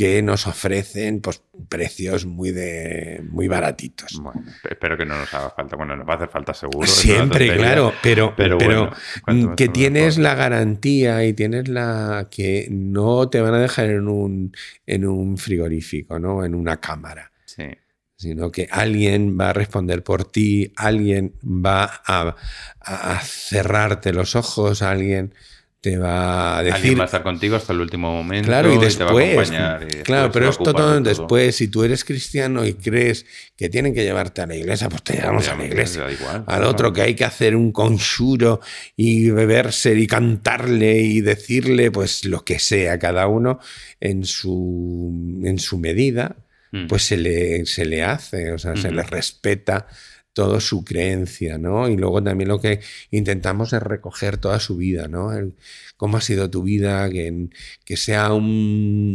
que 0.00 0.22
nos 0.22 0.46
ofrecen 0.46 1.20
pues, 1.20 1.42
precios 1.68 2.24
muy, 2.24 2.52
de, 2.52 3.22
muy 3.28 3.48
baratitos. 3.48 4.18
Bueno, 4.22 4.42
espero 4.70 4.96
que 4.96 5.04
no 5.04 5.14
nos 5.14 5.34
haga 5.34 5.50
falta. 5.50 5.76
Bueno, 5.76 5.94
nos 5.94 6.08
va 6.08 6.14
a 6.14 6.16
hacer 6.16 6.30
falta 6.30 6.54
seguro. 6.54 6.86
Siempre, 6.86 7.54
claro, 7.54 7.92
pero, 8.02 8.32
Pero 8.34 8.56
pero, 8.56 8.90
bueno, 9.26 9.46
más 9.46 9.56
que 9.58 9.68
tienes 9.68 10.16
la 10.16 10.34
garantía 10.34 11.22
y 11.26 11.34
tienes 11.34 11.68
la 11.68 12.28
que 12.30 12.66
no 12.70 13.28
te 13.28 13.42
van 13.42 13.52
a 13.52 13.58
dejar 13.58 13.90
en 13.90 14.08
un, 14.08 14.56
en 14.86 15.04
un 15.04 15.36
frigorífico, 15.36 16.18
¿no? 16.18 16.46
En 16.46 16.54
una 16.54 16.80
cámara 16.80 17.30
Sí. 17.44 17.64
sino 18.16 18.50
que 18.50 18.68
alguien 18.70 19.36
va 19.38 19.50
a 19.50 19.52
responder 19.52 20.02
por 20.02 20.24
ti, 20.24 20.72
alguien 20.76 21.34
va 21.44 22.00
a 22.06 23.20
cerrarte 23.22 24.14
los 24.14 24.34
ojos, 24.34 24.80
alguien 24.80 25.34
te 25.80 25.96
va 25.96 26.56
a 26.56 26.58
Alguien 26.58 26.74
decir... 26.74 26.98
va 26.98 27.04
a 27.04 27.06
estar 27.06 27.22
contigo 27.22 27.56
hasta 27.56 27.72
el 27.72 27.80
último 27.80 28.12
momento. 28.12 28.46
Claro, 28.48 28.68
y 28.74 28.78
te 28.78 29.02
va 29.02 29.10
a 29.12 29.14
después, 29.14 29.50
y 29.50 30.02
claro, 30.02 30.30
pero 30.30 30.50
ocupar 30.50 30.74
todo 30.74 31.00
de 31.00 31.08
después, 31.08 31.56
si 31.56 31.68
tú 31.68 31.84
eres 31.84 32.04
cristiano 32.04 32.66
y 32.66 32.74
crees 32.74 33.24
que 33.56 33.70
tienen 33.70 33.94
que 33.94 34.02
llevarte 34.02 34.42
a 34.42 34.46
la 34.46 34.56
iglesia, 34.56 34.90
pues 34.90 35.02
te 35.02 35.14
llevamos 35.14 35.48
a 35.48 35.56
la 35.56 35.64
iglesia. 35.64 36.02
Igual, 36.10 36.36
Al 36.36 36.44
claro. 36.44 36.68
otro 36.68 36.92
que 36.92 37.00
hay 37.02 37.14
que 37.14 37.24
hacer 37.24 37.56
un 37.56 37.72
conjuro 37.72 38.60
y 38.94 39.30
beberse 39.30 39.94
y 39.94 40.06
cantarle 40.06 41.00
y 41.00 41.22
decirle 41.22 41.90
pues 41.90 42.26
lo 42.26 42.44
que 42.44 42.58
sea, 42.58 42.98
cada 42.98 43.26
uno 43.26 43.58
en 44.00 44.24
su, 44.24 45.40
en 45.44 45.58
su 45.58 45.78
medida, 45.78 46.36
Mm. 46.72 46.86
pues 46.86 47.02
se 47.02 47.16
le, 47.16 47.66
se 47.66 47.84
le 47.84 48.04
hace, 48.04 48.52
o 48.52 48.58
sea, 48.58 48.76
se 48.76 48.92
le 48.92 49.02
respeta 49.02 49.88
toda 50.32 50.60
su 50.60 50.84
creencia, 50.84 51.58
¿no? 51.58 51.88
Y 51.88 51.96
luego 51.96 52.22
también 52.22 52.48
lo 52.48 52.60
que 52.60 52.80
intentamos 53.10 53.72
es 53.72 53.82
recoger 53.82 54.38
toda 54.38 54.60
su 54.60 54.76
vida, 54.76 55.08
¿no? 55.08 55.32
El- 55.32 55.54
cómo 55.96 56.16
ha 56.16 56.20
sido 56.20 56.48
tu 56.50 56.62
vida, 56.62 57.10
que, 57.10 57.48
que 57.84 57.96
sea 57.96 58.32
un, 58.32 58.44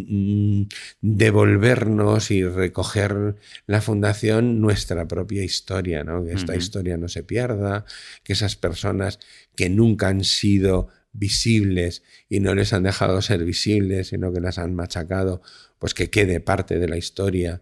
un 0.09 0.69
devolvernos 1.01 2.31
y 2.31 2.43
recoger 2.43 3.35
la 3.67 3.81
fundación 3.81 4.61
nuestra 4.61 5.07
propia 5.07 5.43
historia, 5.43 6.03
¿no? 6.03 6.23
Que 6.25 6.33
esta 6.33 6.53
historia 6.55 6.97
no 6.97 7.07
se 7.07 7.23
pierda, 7.23 7.85
que 8.23 8.33
esas 8.33 8.55
personas 8.55 9.19
que 9.55 9.69
nunca 9.69 10.07
han 10.09 10.23
sido 10.23 10.89
visibles 11.13 12.03
y 12.29 12.39
no 12.41 12.53
les 12.55 12.73
han 12.73 12.83
dejado 12.83 13.21
ser 13.21 13.43
visibles, 13.45 14.09
sino 14.09 14.31
que 14.33 14.41
las 14.41 14.57
han 14.57 14.75
machacado, 14.75 15.41
pues 15.79 15.93
que 15.93 16.09
quede 16.09 16.39
parte 16.39 16.77
de 16.77 16.87
la 16.87 16.97
historia. 16.97 17.61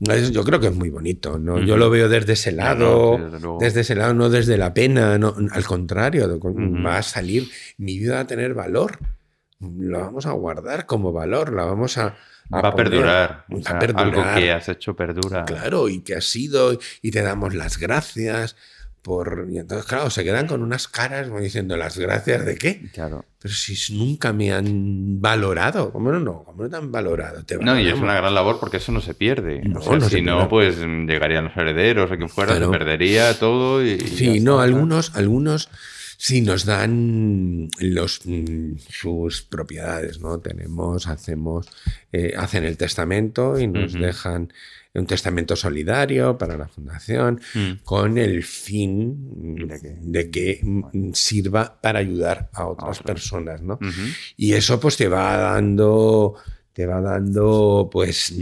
Yo 0.00 0.44
creo 0.44 0.60
que 0.60 0.66
es 0.66 0.74
muy 0.74 0.90
bonito, 0.90 1.38
¿no? 1.38 1.60
Yo 1.60 1.76
lo 1.76 1.88
veo 1.88 2.08
desde 2.08 2.34
ese 2.34 2.52
lado, 2.52 3.16
sí, 3.16 3.22
desde 3.22 3.40
luego. 3.40 3.58
desde 3.60 3.80
ese 3.80 3.94
lado, 3.94 4.12
no 4.12 4.28
desde 4.28 4.58
la 4.58 4.74
pena, 4.74 5.16
no, 5.18 5.34
al 5.50 5.64
contrario, 5.64 6.40
va 6.84 6.98
a 6.98 7.02
salir, 7.02 7.48
mi 7.78 7.98
vida 7.98 8.14
va 8.14 8.20
a 8.20 8.26
tener 8.26 8.54
valor, 8.54 8.98
lo 9.60 10.00
vamos 10.00 10.26
a 10.26 10.32
guardar 10.32 10.86
como 10.86 11.12
valor, 11.12 11.52
la 11.52 11.64
vamos 11.64 11.96
a... 11.96 12.16
Va 12.52 12.58
a 12.58 12.72
poner, 12.72 12.90
perdurar. 12.90 13.44
va 13.50 13.56
O 13.56 13.58
a 13.58 13.62
sea, 13.62 13.78
perdurar. 13.78 14.06
Algo 14.06 14.22
que 14.34 14.52
has 14.52 14.68
hecho 14.68 14.94
perdura. 14.94 15.44
Claro, 15.46 15.88
y 15.88 16.00
que 16.00 16.16
has 16.16 16.26
sido, 16.26 16.78
y 17.00 17.10
te 17.10 17.22
damos 17.22 17.54
las 17.54 17.78
gracias 17.78 18.56
por... 19.04 19.46
Y 19.50 19.58
entonces, 19.58 19.86
claro, 19.86 20.08
se 20.08 20.24
quedan 20.24 20.46
con 20.46 20.62
unas 20.62 20.88
caras 20.88 21.28
como 21.28 21.40
diciendo, 21.40 21.76
¿las 21.76 21.98
gracias 21.98 22.46
de 22.46 22.56
qué? 22.56 22.88
Claro. 22.92 23.26
Pero 23.38 23.52
si 23.52 23.94
nunca 23.94 24.32
me 24.32 24.50
han 24.50 25.20
valorado, 25.20 25.92
¿cómo 25.92 26.10
no? 26.10 26.18
no? 26.20 26.42
¿Cómo 26.44 26.62
no 26.62 26.70
te 26.70 26.76
han 26.76 26.90
valorado? 26.90 27.44
Te 27.44 27.58
No, 27.58 27.78
y 27.78 27.86
es 27.86 27.98
una 27.98 28.14
gran 28.14 28.34
labor 28.34 28.58
porque 28.58 28.78
eso 28.78 28.92
no 28.92 29.02
se 29.02 29.12
pierde. 29.12 29.60
No, 29.62 29.80
O 29.80 29.82
sea, 29.82 29.96
no 29.98 30.08
se 30.08 30.16
si 30.16 30.22
no, 30.22 30.36
pierde. 30.36 30.48
pues 30.48 30.78
llegarían 30.78 31.44
los 31.44 31.56
herederos 31.58 32.10
o 32.10 32.16
quien 32.16 32.30
fuera, 32.30 32.52
Claro. 32.56 32.72
se 32.72 32.78
perdería 32.78 33.38
todo 33.38 33.84
y. 33.84 33.90
y 33.90 33.98
Sí, 34.00 34.40
no, 34.40 34.52
está. 34.54 34.64
algunos, 34.64 35.14
algunos 35.14 35.68
sí 36.16 36.40
nos 36.40 36.64
dan 36.64 37.68
los, 37.80 38.22
sus 38.88 39.42
propiedades, 39.42 40.20
¿no? 40.20 40.38
Tenemos, 40.40 41.06
hacemos, 41.08 41.68
eh, 42.12 42.32
hacen 42.38 42.64
el 42.64 42.78
testamento 42.78 43.58
y 43.58 43.66
nos 43.66 43.92
dejan 43.92 44.50
un 44.94 45.06
testamento 45.06 45.56
solidario 45.56 46.38
para 46.38 46.56
la 46.56 46.68
fundación 46.68 47.40
Mm. 47.54 47.72
con 47.82 48.16
el 48.18 48.42
fin 48.44 49.56
De 50.02 50.30
que- 50.30 50.60
sirva 51.12 51.78
para 51.80 51.98
ayudar 51.98 52.48
a 52.52 52.66
otras 52.66 53.00
personas, 53.00 53.60
¿no? 53.62 53.78
Y 54.36 54.52
eso 54.52 54.78
pues 54.78 54.96
te 54.96 55.08
va 55.08 55.36
dando, 55.36 56.34
te 56.72 56.86
va 56.86 57.00
dando 57.00 57.88
pues 57.92 58.32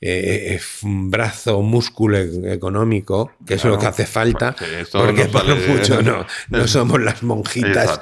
eh, 0.00 0.60
un 0.82 1.10
brazo, 1.10 1.62
músculo 1.62 2.18
e- 2.18 2.52
económico, 2.52 3.32
que 3.46 3.54
es 3.54 3.64
lo 3.64 3.78
que 3.78 3.86
hace 3.86 4.06
falta, 4.06 4.54
Pues 4.56 4.88
porque 4.90 5.24
no 5.24 5.30
por 5.30 5.46
de- 5.46 5.68
mucho 5.68 6.02
no, 6.02 6.26
no 6.50 6.66
somos 6.68 7.00
las 7.00 7.22
monjitas 7.22 7.98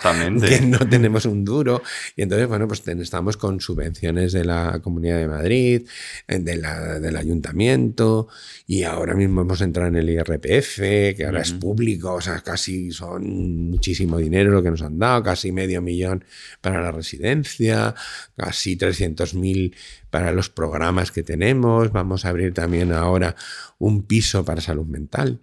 que 0.49 0.61
no 0.62 0.78
tenemos 0.88 1.24
un 1.26 1.45
duro. 1.45 1.82
Y 2.16 2.22
entonces, 2.22 2.49
bueno, 2.49 2.66
pues 2.68 2.82
estamos 2.86 3.36
con 3.36 3.61
subvenciones 3.61 4.32
de 4.32 4.45
la 4.45 4.80
Comunidad 4.82 5.18
de 5.18 5.28
Madrid, 5.28 5.86
eh, 6.28 6.38
de 6.38 6.57
la, 6.57 6.99
del 6.99 7.16
ayuntamiento, 7.16 8.28
y 8.66 8.82
ahora 8.82 9.14
mismo 9.14 9.42
hemos 9.42 9.61
entrado 9.61 9.88
en 9.88 9.97
el 9.97 10.11
IRPF, 10.11 10.78
que 11.16 11.24
ahora 11.26 11.42
es 11.42 11.53
público, 11.53 12.14
o 12.14 12.20
sea, 12.20 12.40
casi 12.40 12.90
son 12.90 13.70
muchísimo 13.70 14.18
dinero 14.18 14.51
lo 14.51 14.62
que 14.62 14.70
nos 14.70 14.82
han 14.82 14.99
dado, 14.99 15.22
casi 15.22 15.53
medio 15.53 15.80
millón 15.80 16.24
para 16.61 16.80
la 16.82 16.90
residencia, 16.90 17.95
casi 18.36 18.76
300.000 18.76 19.74
para 20.14 20.30
los 20.30 20.48
programas 20.48 21.10
que 21.10 21.24
tenemos. 21.24 21.90
Vamos 21.90 22.24
a 22.24 22.28
abrir 22.28 22.54
también 22.54 22.92
ahora 22.92 23.34
un 23.80 24.04
piso 24.04 24.44
para 24.44 24.60
salud 24.60 24.86
mental 24.86 25.40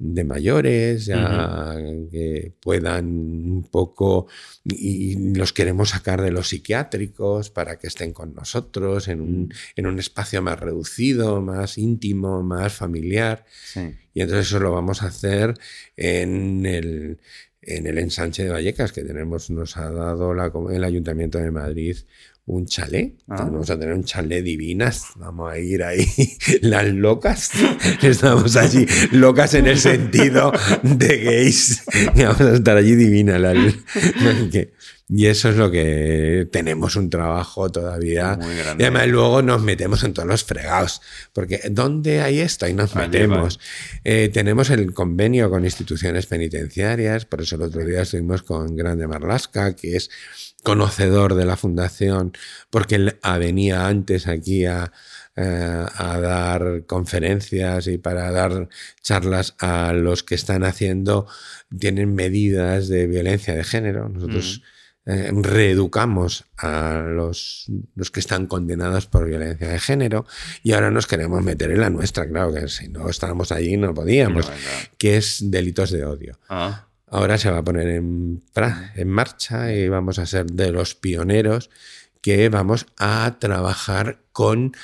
de 0.00 0.24
mayores, 0.24 1.06
ya 1.06 1.76
que 2.10 2.52
puedan 2.58 3.06
un 3.06 3.68
poco, 3.70 4.26
y 4.64 5.12
y 5.12 5.34
los 5.36 5.52
queremos 5.52 5.90
sacar 5.90 6.22
de 6.22 6.32
los 6.32 6.48
psiquiátricos 6.48 7.50
para 7.50 7.78
que 7.78 7.86
estén 7.86 8.12
con 8.12 8.34
nosotros 8.34 9.06
en 9.06 9.20
un, 9.20 9.54
en 9.76 9.86
un 9.86 10.00
espacio 10.00 10.42
más 10.42 10.58
reducido, 10.58 11.40
más 11.40 11.78
íntimo, 11.78 12.42
más 12.42 12.72
familiar. 12.72 13.44
Sí. 13.62 13.94
Y 14.12 14.22
entonces 14.22 14.48
eso 14.48 14.58
lo 14.58 14.72
vamos 14.72 15.04
a 15.04 15.06
hacer 15.06 15.54
en 15.96 16.66
el, 16.66 17.20
en 17.62 17.86
el 17.86 17.98
ensanche 17.98 18.42
de 18.42 18.50
Vallecas, 18.50 18.90
que 18.90 19.04
tenemos, 19.04 19.50
nos 19.50 19.76
ha 19.76 19.92
dado 19.92 20.34
la, 20.34 20.50
el 20.72 20.82
Ayuntamiento 20.82 21.38
de 21.38 21.52
Madrid 21.52 21.96
un 22.50 22.66
chalet. 22.66 23.14
Ah. 23.28 23.36
Vamos 23.38 23.70
a 23.70 23.78
tener 23.78 23.94
un 23.94 24.04
chalet 24.04 24.42
divinas. 24.44 25.04
Vamos 25.16 25.52
a 25.52 25.58
ir 25.58 25.82
ahí 25.82 26.06
las 26.62 26.86
locas. 26.88 27.50
Estamos 28.02 28.56
allí 28.56 28.86
locas 29.12 29.54
en 29.54 29.66
el 29.66 29.78
sentido 29.78 30.52
de 30.82 31.18
gays. 31.18 31.82
Y 32.14 32.22
vamos 32.22 32.40
a 32.40 32.54
estar 32.54 32.76
allí 32.76 32.94
divinas. 32.94 33.40
que- 34.50 34.72
Y 35.12 35.26
eso 35.26 35.48
es 35.48 35.56
lo 35.56 35.72
que 35.72 36.46
tenemos 36.52 36.94
un 36.94 37.10
trabajo 37.10 37.68
todavía. 37.70 38.36
Muy 38.40 38.54
Y 38.54 38.82
además 38.84 39.08
luego 39.08 39.42
nos 39.42 39.60
metemos 39.60 40.04
en 40.04 40.12
todos 40.14 40.28
los 40.28 40.44
fregados. 40.44 41.00
Porque 41.32 41.60
¿dónde 41.70 42.20
hay 42.20 42.38
esto? 42.40 42.66
Ahí 42.66 42.74
nos 42.74 42.94
metemos. 42.94 43.58
Eh, 44.04 44.30
tenemos 44.32 44.70
el 44.70 44.92
convenio 44.94 45.50
con 45.50 45.64
instituciones 45.64 46.26
penitenciarias. 46.26 47.24
Por 47.24 47.40
eso 47.42 47.56
el 47.56 47.62
otro 47.62 47.84
día 47.84 48.02
estuvimos 48.02 48.42
con 48.44 48.76
Grande 48.76 49.08
Marlasca, 49.08 49.74
que 49.74 49.96
es 49.96 50.10
conocedor 50.62 51.34
de 51.34 51.44
la 51.44 51.56
fundación, 51.56 52.32
porque 52.70 52.96
él 52.96 53.18
venía 53.38 53.86
antes 53.86 54.26
aquí 54.26 54.66
a, 54.66 54.92
eh, 55.36 55.86
a 55.94 56.20
dar 56.20 56.84
conferencias 56.86 57.86
y 57.86 57.98
para 57.98 58.30
dar 58.30 58.68
charlas 59.02 59.54
a 59.58 59.92
los 59.92 60.22
que 60.22 60.34
están 60.34 60.64
haciendo, 60.64 61.26
tienen 61.78 62.14
medidas 62.14 62.88
de 62.88 63.06
violencia 63.06 63.54
de 63.54 63.64
género. 63.64 64.08
Nosotros 64.08 64.62
eh, 65.06 65.30
reeducamos 65.32 66.44
a 66.58 67.02
los, 67.08 67.66
los 67.94 68.10
que 68.10 68.20
están 68.20 68.46
condenados 68.46 69.06
por 69.06 69.26
violencia 69.26 69.68
de 69.68 69.80
género 69.80 70.26
y 70.62 70.72
ahora 70.72 70.90
nos 70.90 71.06
queremos 71.06 71.42
meter 71.42 71.70
en 71.70 71.80
la 71.80 71.90
nuestra, 71.90 72.28
claro 72.28 72.52
que 72.52 72.68
si 72.68 72.88
no 72.88 73.08
estábamos 73.08 73.50
allí 73.50 73.78
no 73.78 73.94
podíamos, 73.94 74.46
No, 74.46 74.54
que 74.98 75.16
es 75.16 75.50
delitos 75.50 75.90
de 75.90 76.04
odio. 76.04 76.38
Ah, 76.50 76.89
Ahora 77.10 77.38
se 77.38 77.50
va 77.50 77.58
a 77.58 77.64
poner 77.64 77.88
en, 77.88 78.42
en 78.94 79.08
marcha 79.08 79.72
y 79.72 79.88
vamos 79.88 80.18
a 80.18 80.26
ser 80.26 80.46
de 80.46 80.70
los 80.70 80.94
pioneros 80.94 81.70
que 82.20 82.48
vamos 82.48 82.86
a 82.98 83.36
trabajar 83.38 84.20
con 84.32 84.76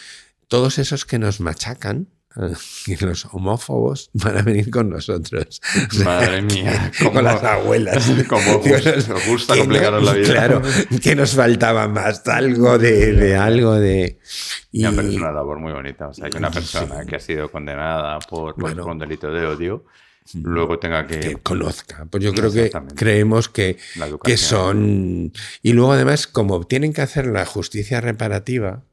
todos 0.49 0.79
esos 0.79 1.05
que 1.05 1.19
nos 1.19 1.41
machacan 1.41 2.09
y 2.87 2.97
los 3.05 3.27
homófobos 3.33 4.11
van 4.13 4.39
a 4.39 4.43
venir 4.43 4.71
con 4.71 4.91
nosotros. 4.91 5.61
Madre 6.05 6.43
mía, 6.43 6.93
con 7.13 7.25
las 7.25 7.43
abuelas. 7.43 8.11
Como 8.29 8.63
nos 8.63 9.27
gusta 9.27 9.57
complicaros 9.57 10.05
la 10.05 10.13
vida. 10.13 10.33
Claro, 10.33 10.63
que 11.03 11.15
nos 11.15 11.35
faltaba 11.35 11.89
más, 11.89 12.27
algo 12.29 12.79
de, 12.79 13.13
de 13.13 13.37
algo 13.37 13.75
de... 13.75 14.19
Y... 14.73 14.85
pero 14.85 15.09
es 15.09 15.17
una 15.17 15.33
labor 15.33 15.59
muy 15.61 15.73
bonita. 15.73 16.09
O 16.09 16.15
sea, 16.15 16.29
que 16.29 16.39
una 16.39 16.51
persona 16.51 17.05
que 17.07 17.17
ha 17.17 17.21
sido 17.21 17.51
condenada 17.51 18.19
por, 18.19 18.55
por 18.55 18.79
un 18.81 18.99
delito 18.99 19.31
de 19.33 19.47
odio 19.47 19.85
luego 20.35 20.79
tenga 20.79 21.07
que... 21.07 21.21
que 21.21 21.37
conozca. 21.37 22.07
Pues 22.11 22.23
yo 22.23 22.33
creo 22.33 22.53
que 22.53 22.71
creemos 22.95 23.49
que, 23.49 23.79
que 24.23 24.37
son... 24.37 25.33
Y 25.63 25.73
luego 25.73 25.93
además, 25.93 26.27
como 26.27 26.65
tienen 26.67 26.93
que 26.93 27.03
hacer 27.03 27.27
la 27.27 27.45
justicia 27.47 28.01
reparativa, 28.01 28.85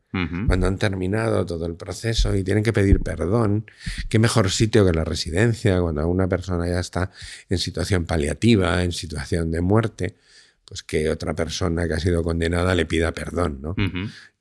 cuando 0.45 0.67
han 0.67 0.77
terminado 0.77 1.43
todo 1.43 1.65
el 1.65 1.75
proceso 1.75 2.35
y 2.35 2.43
tienen 2.43 2.63
que 2.63 2.71
pedir 2.71 2.99
perdón, 2.99 3.65
qué 4.09 4.19
mejor 4.19 4.51
sitio 4.51 4.85
que 4.85 4.93
la 4.93 5.03
residencia, 5.03 5.81
cuando 5.81 6.07
una 6.07 6.27
persona 6.27 6.67
ya 6.67 6.79
está 6.79 7.09
en 7.49 7.57
situación 7.57 8.05
paliativa, 8.05 8.83
en 8.83 8.91
situación 8.91 9.49
de 9.49 9.61
muerte, 9.61 10.15
pues 10.65 10.83
que 10.83 11.09
otra 11.09 11.33
persona 11.33 11.87
que 11.87 11.95
ha 11.95 11.99
sido 11.99 12.21
condenada 12.21 12.75
le 12.75 12.85
pida 12.85 13.11
perdón, 13.11 13.59
¿no? 13.59 13.75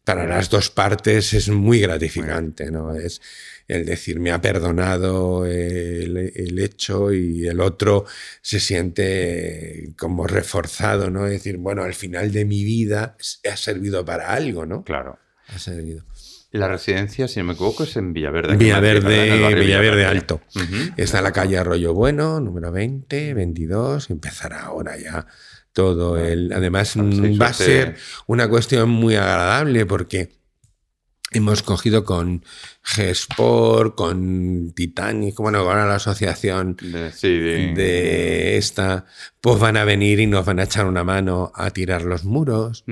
Para 0.05 0.27
las 0.27 0.51
dos 0.51 0.69
partes 0.69 1.33
es 1.33 1.49
muy 1.49 1.81
gratificante, 1.81 2.71
¿no? 2.71 2.95
Es, 2.95 3.23
el 3.69 3.85
decir 3.85 4.21
me 4.21 4.33
ha 4.33 4.41
perdonado 4.41 5.47
el, 5.47 6.59
hecho 6.59 7.13
y 7.13 7.47
el 7.47 7.61
otro 7.61 8.05
se 8.41 8.61
siente 8.61 9.93
como 9.97 10.27
reforzado, 10.27 11.11
¿no? 11.11 11.27
Es 11.27 11.33
decir, 11.33 11.57
bueno, 11.57 11.83
al 11.83 11.95
final 11.95 12.33
de 12.33 12.45
mi 12.45 12.65
vida 12.65 13.17
ha 13.51 13.57
servido 13.57 14.05
para 14.05 14.33
algo, 14.33 14.67
¿no? 14.67 14.85
Claro. 14.85 15.19
Ha 15.49 15.59
servido. 15.59 16.05
La 16.53 16.69
residencia, 16.69 17.29
si 17.29 17.41
no 17.41 17.47
me 17.47 17.53
equivoco, 17.55 17.85
es 17.85 17.97
en 17.97 18.13
Villaverde. 18.13 18.57
Villaverde, 18.57 19.55
Villaverde 19.55 20.05
Alto. 20.05 20.43
Está 20.99 21.19
en 21.19 21.25
la 21.25 21.33
calle 21.33 21.57
Arroyo 21.57 21.95
Bueno, 21.95 22.41
número 22.41 22.71
20, 22.71 23.33
22. 23.33 24.11
Empezará 24.11 24.65
ahora 24.65 24.99
ya 24.99 25.27
todo 25.73 26.19
el... 26.19 26.53
Además, 26.53 26.95
va 26.99 27.47
a 27.47 27.53
ser 27.55 27.97
una 28.27 28.51
cuestión 28.51 28.91
muy 28.91 29.17
agradable 29.17 29.87
porque 29.87 30.42
Hemos 31.35 31.63
cogido 31.63 32.05
con 32.05 32.45
G-Sport, 32.85 33.95
con 33.95 34.73
Titanic, 34.75 35.37
bueno, 35.37 35.59
ahora 35.59 35.87
la 35.87 35.97
asociación 35.97 36.77
de, 36.81 38.57
esta, 38.57 39.07
pues 39.41 39.59
van 39.59 39.77
a 39.77 39.85
venir 39.85 40.21
y 40.21 40.27
nos 40.27 40.45
van 40.45 40.59
a 40.61 40.65
echar 40.65 40.87
una 40.87 41.05
mano 41.05 41.53
a 41.55 41.71
tirar 41.71 42.03
los 42.03 42.25
muros. 42.25 42.85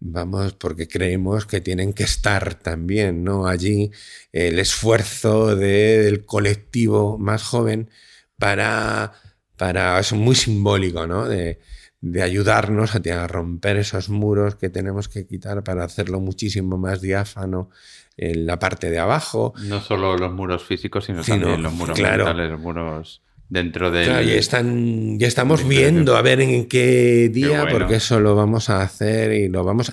Vamos, 0.00 0.52
porque 0.54 0.88
creemos 0.88 1.46
que 1.46 1.60
tienen 1.60 1.92
que 1.92 2.04
estar 2.04 2.54
también, 2.54 3.24
¿no? 3.24 3.46
Allí 3.46 3.90
el 4.32 4.58
esfuerzo 4.58 5.56
del 5.56 6.24
colectivo 6.24 7.18
más 7.18 7.42
joven 7.42 7.90
para, 8.38 9.12
para, 9.56 9.98
es 9.98 10.12
muy 10.12 10.34
simbólico, 10.34 11.06
¿no? 11.06 11.26
De, 11.26 11.60
de 12.00 12.22
ayudarnos 12.22 12.94
a, 12.94 13.26
romper 13.26 13.76
esos 13.76 14.08
muros 14.08 14.54
que 14.54 14.70
tenemos 14.70 15.08
que 15.08 15.26
quitar 15.26 15.64
para 15.64 15.84
hacerlo 15.84 16.20
muchísimo 16.20 16.78
más 16.78 17.00
diáfano 17.00 17.70
en 18.16 18.46
la 18.46 18.58
parte 18.58 18.90
de 18.90 18.98
abajo. 18.98 19.52
No 19.64 19.80
solo 19.80 20.16
los 20.16 20.32
muros 20.32 20.64
físicos, 20.64 21.04
sino, 21.04 21.22
también 21.22 21.62
los 21.62 21.72
muros 21.72 21.98
mentales, 21.98 22.50
los 22.50 22.60
muros 22.60 23.22
dentro 23.48 23.90
de... 23.90 24.04
Claro, 24.04 24.22
ya, 24.22 24.34
están, 24.34 25.18
ya 25.18 25.26
estamos 25.26 25.66
viendo 25.66 26.16
a 26.16 26.22
ver 26.22 26.40
en 26.40 26.66
qué 26.66 27.30
día, 27.32 27.66
porque 27.70 27.96
eso 27.96 28.20
lo 28.20 28.36
vamos 28.36 28.70
a 28.70 28.82
hacer 28.82 29.32
y 29.32 29.48
lo 29.48 29.64
vamos... 29.64 29.92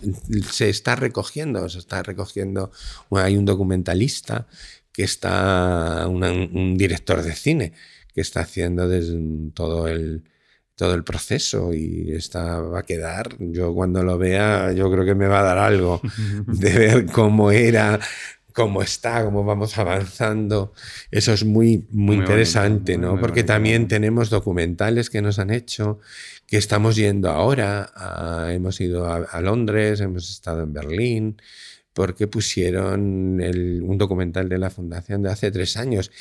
Se 0.52 0.70
está 0.70 0.96
recogiendo, 0.96 1.68
se 1.70 1.80
está 1.80 2.04
recogiendo... 2.04 2.72
hay 3.12 3.38
un 3.38 3.46
documentalista 3.46 4.48
que 4.92 5.04
está, 5.04 6.06
un 6.08 6.78
director 6.78 7.22
de 7.22 7.34
cine, 7.34 7.74
que 8.14 8.22
está 8.22 8.42
haciendo 8.42 8.88
desde 8.88 9.18
todo 9.54 9.88
el 9.88 10.24
todo 10.76 10.94
el 10.94 11.04
proceso 11.04 11.74
y 11.74 12.12
está, 12.12 12.60
va 12.60 12.80
a 12.80 12.84
quedar, 12.84 13.36
yo 13.40 13.74
cuando 13.74 14.04
lo 14.04 14.18
vea, 14.18 14.74
yo 14.74 14.92
creo 14.92 15.06
que 15.06 15.16
me 15.16 15.28
va 15.28 15.40
a 15.40 15.44
dar 15.44 15.58
algo 15.58 16.02
de 16.48 16.74
ver 16.78 17.06
cómo 17.06 17.52
era, 17.52 18.00
cómo 18.56 18.82
está, 18.82 19.24
cómo 19.24 19.44
vamos 19.44 19.78
avanzando. 19.78 20.74
Eso 21.12 21.34
es 21.34 21.44
muy, 21.44 21.86
muy, 21.92 22.16
interesante, 22.16 22.98
¿no? 22.98 23.20
Porque 23.20 23.44
también 23.44 23.88
tenemos 23.88 24.30
documentales 24.30 25.10
que 25.10 25.22
nos 25.22 25.40
han 25.40 25.50
hecho, 25.50 26.00
que 26.48 26.58
estamos 26.58 26.96
yendo 26.96 27.30
ahora, 27.30 27.92
hemos 28.50 28.80
ido 28.80 29.08
a, 29.08 29.42
Londres, 29.42 30.00
hemos 30.00 30.30
estado 30.30 30.64
en 30.64 30.74
Berlín, 30.74 31.42
porque 31.94 32.28
pusieron 32.28 33.42
un 33.42 33.98
documental 33.98 34.48
de 34.50 34.58
la 34.58 34.70
Fundación 34.70 35.22
de 35.22 35.32
hace 35.32 35.52
tres 35.52 35.76
años. 35.78 36.12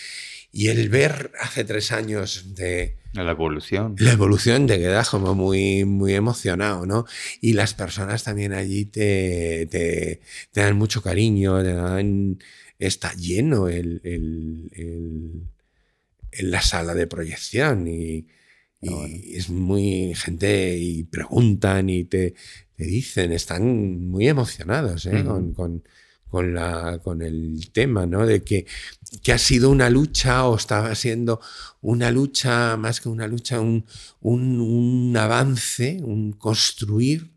Y 0.56 0.68
el 0.68 0.88
ver 0.88 1.32
hace 1.40 1.64
tres 1.64 1.90
años 1.90 2.54
de 2.54 2.94
la 3.12 3.32
evolución. 3.32 3.96
La 3.98 4.12
evolución 4.12 4.68
te 4.68 4.78
quedas 4.78 5.10
como 5.10 5.34
muy, 5.34 5.84
muy 5.84 6.14
emocionado, 6.14 6.86
¿no? 6.86 7.06
Y 7.40 7.54
las 7.54 7.74
personas 7.74 8.22
también 8.22 8.52
allí 8.52 8.84
te, 8.84 9.66
te, 9.68 10.20
dan 10.54 10.76
mucho 10.76 11.02
cariño, 11.02 11.60
te 11.60 11.72
dan, 11.72 12.38
está 12.78 13.12
lleno 13.14 13.66
el, 13.66 14.00
el, 14.04 15.42
la 16.38 16.62
sala 16.62 16.94
de 16.94 17.08
proyección 17.08 17.88
y, 17.88 18.28
es 18.80 19.48
muy 19.48 20.14
gente 20.14 20.76
y 20.78 21.02
preguntan 21.02 21.88
y 21.88 22.04
te, 22.04 22.34
te 22.76 22.84
dicen, 22.84 23.32
están 23.32 24.08
muy 24.08 24.28
emocionados 24.28 25.06
¿eh? 25.06 25.24
con 25.24 25.54
con, 25.54 25.82
la, 26.42 26.98
con 27.02 27.22
el 27.22 27.70
tema, 27.72 28.06
¿no? 28.06 28.26
De 28.26 28.42
que, 28.42 28.66
que, 29.22 29.32
ha 29.32 29.38
sido 29.38 29.70
una 29.70 29.90
lucha 29.90 30.46
o 30.46 30.56
estaba 30.56 30.94
siendo 30.94 31.40
una 31.80 32.10
lucha, 32.10 32.76
más 32.76 33.00
que 33.00 33.08
una 33.08 33.26
lucha, 33.26 33.60
un, 33.60 33.84
un, 34.20 35.16
avance, 35.16 35.98
un 36.02 36.32
construir 36.32 37.32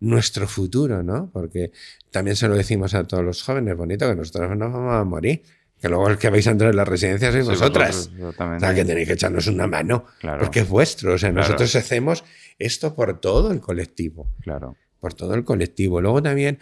nuestro 0.00 0.46
futuro, 0.46 1.02
¿no? 1.02 1.30
Porque 1.32 1.72
también 2.10 2.36
se 2.36 2.48
lo 2.48 2.56
decimos 2.56 2.94
a 2.94 3.04
todos 3.04 3.24
los 3.24 3.42
jóvenes, 3.42 3.76
bonito, 3.76 4.08
que 4.08 4.16
nosotros 4.16 4.56
no 4.56 4.70
vamos 4.70 4.94
a 4.94 5.04
morir. 5.04 5.42
Que 5.80 5.90
luego 5.90 6.08
el 6.08 6.16
que 6.16 6.30
vais 6.30 6.46
a 6.46 6.50
entrar 6.52 6.70
en 6.70 6.76
las 6.76 6.88
residencias 6.88 7.32
sois 7.32 7.46
vosotras. 7.46 8.10
o 8.18 8.58
sea, 8.58 8.74
que 8.74 8.86
tenéis 8.86 9.06
que 9.06 9.14
echarnos 9.14 9.46
una 9.48 9.66
mano. 9.66 10.06
Porque 10.40 10.60
es 10.60 10.68
vuestro. 10.68 11.12
O 11.12 11.18
sea, 11.18 11.30
nosotros 11.30 11.76
hacemos 11.76 12.24
esto 12.58 12.94
por 12.94 13.20
todo 13.20 13.52
el 13.52 13.60
colectivo. 13.60 14.32
Claro. 14.40 14.76
Por 14.98 15.12
todo 15.12 15.34
el 15.34 15.44
colectivo. 15.44 16.00
Luego 16.00 16.22
también 16.22 16.58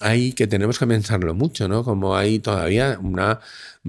hay 0.00 0.32
que 0.32 0.46
tenemos 0.46 0.78
que 0.78 0.86
pensarlo 0.86 1.34
mucho, 1.34 1.68
¿no? 1.68 1.84
Como 1.84 2.16
hay 2.16 2.38
todavía 2.38 2.98
una, 3.02 3.40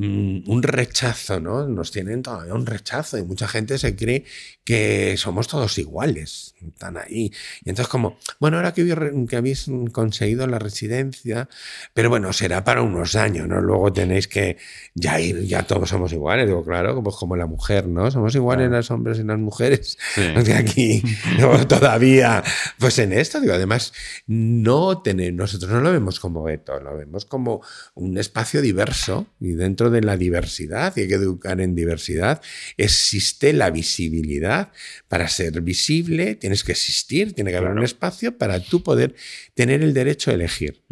un 0.01 0.63
rechazo, 0.63 1.39
¿no? 1.39 1.67
Nos 1.67 1.91
tienen 1.91 2.23
todavía 2.23 2.53
un 2.53 2.65
rechazo 2.65 3.17
y 3.17 3.23
mucha 3.23 3.47
gente 3.47 3.77
se 3.77 3.95
cree 3.95 4.23
que 4.63 5.17
somos 5.17 5.47
todos 5.47 5.77
iguales, 5.79 6.53
están 6.65 6.97
ahí. 6.97 7.31
Y 7.65 7.69
entonces 7.69 7.87
como, 7.87 8.17
bueno, 8.39 8.57
ahora 8.57 8.73
que, 8.73 8.85
que 9.27 9.35
habéis 9.35 9.65
conseguido 9.91 10.45
la 10.47 10.59
residencia, 10.59 11.49
pero 11.93 12.09
bueno, 12.09 12.31
será 12.33 12.63
para 12.63 12.81
unos 12.81 13.15
años, 13.15 13.47
¿no? 13.47 13.61
Luego 13.61 13.91
tenéis 13.91 14.27
que 14.27 14.57
ya 14.93 15.19
ir, 15.19 15.41
ya 15.45 15.63
todos 15.63 15.89
somos 15.89 16.13
iguales, 16.13 16.47
digo, 16.47 16.63
claro, 16.63 17.01
pues 17.03 17.15
como 17.15 17.35
la 17.35 17.47
mujer, 17.47 17.87
¿no? 17.87 18.11
Somos 18.11 18.35
iguales 18.35 18.69
los 18.69 18.91
hombres 18.91 19.19
y 19.19 19.23
las 19.23 19.39
mujeres. 19.39 19.97
Sí. 20.13 20.21
aquí 20.55 21.01
todavía, 21.67 22.43
pues 22.77 22.99
en 22.99 23.13
esto, 23.13 23.41
digo, 23.41 23.53
además, 23.53 23.93
no 24.27 25.01
tenemos, 25.01 25.37
nosotros 25.37 25.71
no 25.71 25.81
lo 25.81 25.91
vemos 25.91 26.19
como 26.19 26.43
veto, 26.43 26.79
lo 26.79 26.95
vemos 26.95 27.25
como 27.25 27.61
un 27.95 28.17
espacio 28.17 28.61
diverso 28.61 29.25
y 29.39 29.53
dentro 29.53 29.88
de 29.89 30.01
la 30.01 30.17
diversidad, 30.17 30.93
y 30.95 31.01
hay 31.01 31.07
que 31.07 31.15
educar 31.15 31.61
en 31.61 31.75
diversidad, 31.75 32.41
existe 32.77 33.53
la 33.53 33.69
visibilidad. 33.71 34.71
Para 35.07 35.27
ser 35.27 35.61
visible 35.61 36.35
tienes 36.35 36.63
que 36.63 36.71
existir, 36.71 37.33
tiene 37.33 37.51
que 37.51 37.57
haber 37.57 37.71
un 37.71 37.83
espacio 37.83 38.37
para 38.37 38.59
tú 38.59 38.83
poder 38.83 39.15
tener 39.53 39.81
el 39.81 39.93
derecho 39.93 40.31
a 40.31 40.33
elegir. 40.33 40.83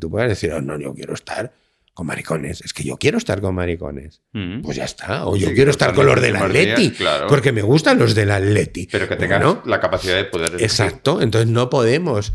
tú 0.00 0.10
puedes 0.10 0.28
decir, 0.28 0.52
oh, 0.52 0.60
no, 0.60 0.78
yo 0.78 0.94
quiero 0.94 1.14
estar 1.14 1.52
con 1.98 2.06
maricones. 2.06 2.60
Es 2.60 2.72
que 2.72 2.84
yo 2.84 2.96
quiero 2.96 3.18
estar 3.18 3.40
con 3.40 3.56
maricones. 3.56 4.22
Pues 4.62 4.76
ya 4.76 4.84
está. 4.84 5.26
O 5.26 5.36
yo 5.36 5.52
quiero 5.52 5.72
estar 5.72 5.92
con 5.94 6.06
los 6.06 6.20
del 6.20 6.36
Atleti. 6.36 6.94
Porque 7.28 7.50
me 7.50 7.62
gustan 7.62 7.98
los 7.98 8.14
del 8.14 8.30
Atleti. 8.30 8.88
Pero 8.90 9.08
que 9.08 9.16
tengas 9.16 9.66
la 9.66 9.80
capacidad 9.80 10.14
de 10.14 10.24
poder. 10.24 10.62
Exacto. 10.62 11.20
Entonces 11.20 11.50
no 11.50 11.68
podemos 11.70 12.32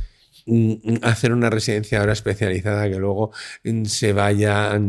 hacer 1.01 1.31
una 1.31 1.49
residencia 1.49 1.99
ahora 1.99 2.13
especializada 2.13 2.89
que 2.89 2.97
luego 2.97 3.31
mm, 3.63 3.85
se 3.85 4.13
vaya 4.13 4.79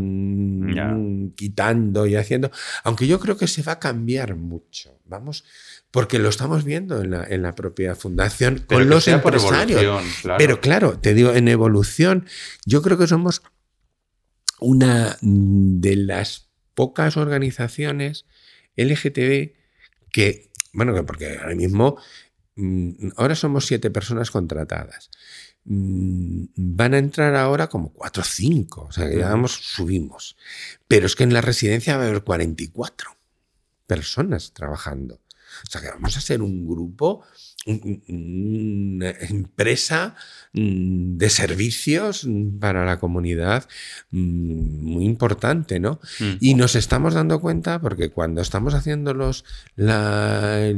quitando 1.36 2.06
y 2.06 2.16
haciendo. 2.16 2.50
Aunque 2.82 3.06
yo 3.06 3.20
creo 3.20 3.36
que 3.36 3.46
se 3.46 3.62
va 3.62 3.72
a 3.72 3.78
cambiar 3.78 4.36
mucho. 4.36 4.98
Vamos, 5.04 5.44
porque 5.90 6.18
lo 6.18 6.28
estamos 6.28 6.64
viendo 6.64 7.02
en 7.02 7.12
la, 7.12 7.24
en 7.24 7.42
la 7.42 7.54
propia 7.54 7.94
fundación 7.94 8.64
con 8.66 8.88
los 8.88 9.06
empresarios. 9.06 10.02
Pero 10.38 10.60
claro, 10.60 10.98
te 10.98 11.14
digo, 11.14 11.32
en 11.32 11.46
evolución, 11.48 12.26
yo 12.64 12.82
creo 12.82 12.98
que 12.98 13.06
somos 13.06 13.42
una 14.60 15.16
de 15.20 15.96
las 15.96 16.48
pocas 16.74 17.16
organizaciones 17.16 18.26
LGTB 18.76 19.52
que, 20.10 20.50
bueno, 20.72 20.94
porque 21.06 21.38
ahora 21.38 21.54
mismo, 21.54 21.96
mm, 22.56 23.10
ahora 23.16 23.34
somos 23.34 23.66
siete 23.66 23.90
personas 23.90 24.30
contratadas 24.30 25.10
mm, 25.10 25.43
van 25.64 26.94
a 26.94 26.98
entrar 26.98 27.34
ahora 27.36 27.68
como 27.68 27.92
4 27.92 28.22
o 28.22 28.24
5, 28.24 28.86
o 28.88 28.92
sea 28.92 29.08
que 29.08 29.18
ya 29.18 29.30
vamos, 29.30 29.52
subimos. 29.52 30.36
Pero 30.88 31.06
es 31.06 31.16
que 31.16 31.24
en 31.24 31.32
la 31.32 31.40
residencia 31.40 31.96
va 31.96 32.04
a 32.04 32.08
haber 32.08 32.22
44 32.22 33.16
personas 33.86 34.52
trabajando. 34.52 35.20
O 35.66 35.70
sea 35.70 35.80
que 35.80 35.88
vamos 35.88 36.16
a 36.16 36.20
ser 36.20 36.42
un 36.42 36.66
grupo 36.66 37.24
una 37.66 39.10
empresa 39.10 40.16
mm, 40.52 41.16
de 41.16 41.30
servicios 41.30 42.26
para 42.60 42.84
la 42.84 42.98
comunidad 42.98 43.66
mm, 44.10 44.84
muy 44.84 45.04
importante, 45.04 45.80
¿no? 45.80 46.00
Mm. 46.20 46.32
Y 46.40 46.54
nos 46.54 46.74
estamos 46.74 47.14
dando 47.14 47.40
cuenta 47.40 47.80
porque 47.80 48.10
cuando 48.10 48.42
estamos 48.42 48.74
haciendo 48.74 49.14
los 49.14 49.44
la, 49.76 50.70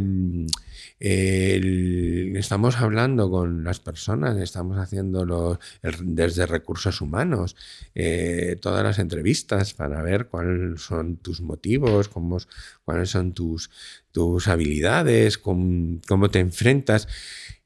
estamos 0.98 2.76
hablando 2.76 3.30
con 3.30 3.64
las 3.64 3.80
personas, 3.80 4.38
estamos 4.38 4.78
haciendo 4.78 5.58
desde 6.02 6.46
recursos 6.46 7.00
humanos, 7.00 7.56
eh, 7.94 8.56
todas 8.60 8.82
las 8.82 8.98
entrevistas 8.98 9.74
para 9.74 10.02
ver 10.02 10.28
cuáles 10.28 10.80
son 10.80 11.18
tus 11.18 11.40
motivos, 11.40 12.08
cómo, 12.08 12.38
cuáles 12.84 13.10
son 13.10 13.32
tus, 13.32 13.70
tus 14.12 14.48
habilidades, 14.48 15.38
cómo, 15.38 16.30
te 16.30 16.40
enfrentas. 16.40 17.08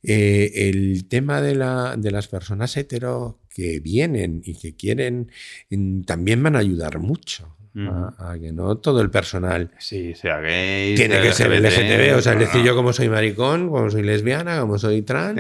Eh, 0.03 0.69
el 0.71 1.07
tema 1.09 1.43
de, 1.43 1.55
la, 1.55 1.95
de, 1.97 2.11
las 2.11 2.27
personas 2.27 2.77
hetero 2.77 3.39
que 3.51 3.81
vienen 3.81 4.41
y 4.45 4.55
que 4.55 4.75
quieren 4.75 5.31
mm, 5.69 6.03
también 6.03 6.43
van 6.43 6.57
a 6.57 6.61
ayudar 6.61 6.99
mucho 6.99 7.55
a, 7.77 8.37
que 8.41 8.53
no 8.53 8.79
todo 8.79 9.01
el 9.01 9.11
personal 9.11 9.71
sí, 9.79 10.15
sea 10.15 10.41
gay, 10.41 10.95
tiene 10.97 11.21
que 11.21 11.33
ser 11.33 11.51
LGTB. 11.51 12.17
O 12.17 12.23
sea, 12.23 12.33
es 12.33 12.41
decir, 12.41 12.63
yo 12.63 12.75
como 12.75 12.93
soy 12.93 13.09
maricón, 13.09 13.71
como 13.71 13.91
soy 13.91 14.03
lesbiana, 14.03 14.61
como 14.61 14.79
soy 14.79 15.03
trans, 15.03 15.37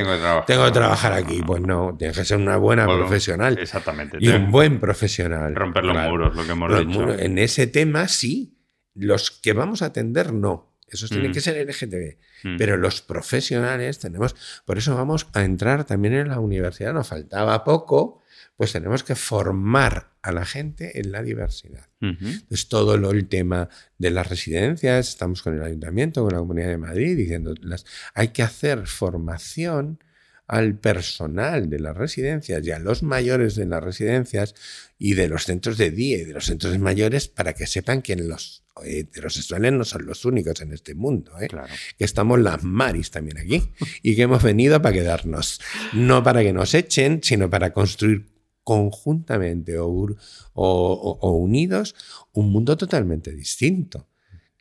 tengo 0.46 0.64
que 0.64 0.70
trabajar, 0.70 1.12
aquí. 1.12 1.42
Pues 1.44 1.60
no, 1.60 1.96
tiene 1.98 2.14
que 2.14 2.24
ser 2.24 2.38
una 2.38 2.56
buena 2.56 2.86
profesional. 2.86 3.58
Exactamente. 3.58 4.18
Y 4.20 4.28
un 4.28 4.50
buen 4.50 4.78
profesional. 4.78 5.54
Romper 5.54 5.84
los 5.84 5.96
muros, 5.96 6.36
lo 6.36 6.44
que 6.44 6.52
hemos 6.52 6.86
dicho. 6.86 7.18
en 7.18 7.38
ese 7.38 7.66
tema 7.66 8.08
sí. 8.08 8.56
Los 8.94 9.30
que 9.30 9.52
vamos 9.52 9.82
a 9.82 9.86
atender, 9.86 10.32
no. 10.32 10.74
Esos 10.88 11.10
tienen 11.10 11.32
que 11.32 11.40
ser 11.40 11.56
LGTB. 11.64 12.56
Pero 12.58 12.76
los 12.76 13.00
profesionales 13.00 13.98
tenemos. 13.98 14.34
Por 14.64 14.78
eso 14.78 14.94
vamos 14.94 15.28
a 15.34 15.44
entrar 15.44 15.84
también 15.84 16.14
en 16.14 16.28
la 16.28 16.40
universidad. 16.40 16.92
Nos 16.92 17.08
faltaba 17.08 17.62
poco 17.64 18.19
pues 18.60 18.72
tenemos 18.72 19.02
que 19.04 19.14
formar 19.14 20.10
a 20.20 20.32
la 20.32 20.44
gente 20.44 21.00
en 21.00 21.12
la 21.12 21.22
diversidad. 21.22 21.88
Entonces, 21.98 22.68
todo 22.68 22.94
el 23.10 23.26
tema 23.26 23.70
de 23.96 24.10
las 24.10 24.28
residencias, 24.28 25.08
estamos 25.08 25.40
con 25.40 25.54
el 25.54 25.62
ayuntamiento, 25.62 26.22
con 26.22 26.34
la 26.34 26.40
Comunidad 26.40 26.68
de 26.68 26.76
Madrid, 26.76 27.16
diciendo, 27.16 27.54
las, 27.62 27.86
hay 28.12 28.28
que 28.28 28.42
hacer 28.42 28.86
formación 28.86 29.98
al 30.46 30.74
personal 30.74 31.70
de 31.70 31.80
las 31.80 31.96
residencias 31.96 32.66
y 32.66 32.70
a 32.70 32.78
los 32.78 33.02
mayores 33.02 33.54
de 33.54 33.64
las 33.64 33.82
residencias 33.82 34.54
y 34.98 35.14
de 35.14 35.28
los 35.28 35.44
centros 35.44 35.78
de 35.78 35.90
día 35.90 36.18
y 36.18 36.24
de 36.24 36.34
los 36.34 36.44
centros 36.44 36.78
mayores 36.78 37.28
para 37.28 37.54
que 37.54 37.66
sepan 37.66 38.02
que 38.02 38.16
los 38.16 38.62
heterosexuales 38.84 39.72
no 39.72 39.84
son 39.86 40.04
los 40.04 40.26
únicos 40.26 40.60
en 40.60 40.74
este 40.74 40.94
mundo, 40.94 41.32
¿eh? 41.40 41.48
que 41.96 42.04
estamos 42.04 42.38
las 42.38 42.62
maris 42.62 43.10
también 43.10 43.38
aquí 43.38 43.62
y 44.02 44.16
que 44.16 44.22
hemos 44.22 44.42
venido 44.42 44.82
para 44.82 44.92
quedarnos, 44.92 45.62
no 45.94 46.22
para 46.22 46.42
que 46.42 46.52
nos 46.52 46.74
echen, 46.74 47.20
sino 47.22 47.48
para 47.48 47.72
construir 47.72 48.29
conjuntamente 48.70 49.78
o, 49.80 50.16
unidos 50.54 51.96
un 52.32 52.52
mundo 52.52 52.76
totalmente 52.76 53.32
distinto 53.32 54.06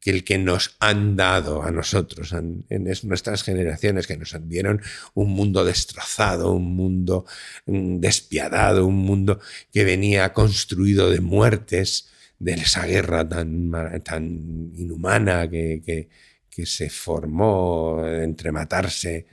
que 0.02 0.10
el 0.10 0.24
que 0.24 0.40
nos 0.40 0.78
han 0.80 1.16
dado 1.16 1.62
a 1.62 1.70
nosotros, 1.70 2.34
en, 2.34 2.66
nuestras 3.04 3.44
generaciones, 3.44 4.08
que 4.08 4.18
nos 4.18 4.36
dieron 4.48 4.82
un 5.14 5.30
mundo 5.30 5.64
destrozado, 5.64 6.54
un 6.54 6.76
mundo 6.76 7.26
mm, 7.68 8.00
despiadado, 8.00 8.88
un 8.88 8.96
mundo 8.96 9.40
que 9.72 9.84
venía 9.84 10.34
construido 10.34 11.12
de 11.12 11.20
muertes, 11.20 12.10
de 12.40 12.54
esa 12.54 12.88
guerra 12.88 13.30
tan, 13.30 14.72
inhumana 14.76 15.48
que, 15.48 16.08
que 16.50 16.66
se 16.66 16.90
formó 16.90 18.04
entre 18.08 18.52
matarse 18.52 19.28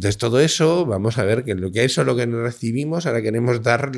entonces, 0.00 0.16
todo 0.16 0.40
eso, 0.40 0.86
vamos 0.86 1.18
a 1.18 1.24
ver 1.24 1.44
que 1.44 1.54
lo 1.54 1.70
que 1.70 1.84
eso 1.84 2.00
es 2.00 2.06
lo 2.06 2.16
que 2.16 2.24
recibimos, 2.24 3.04
ahora 3.04 3.20
queremos 3.20 3.62
dar 3.62 3.92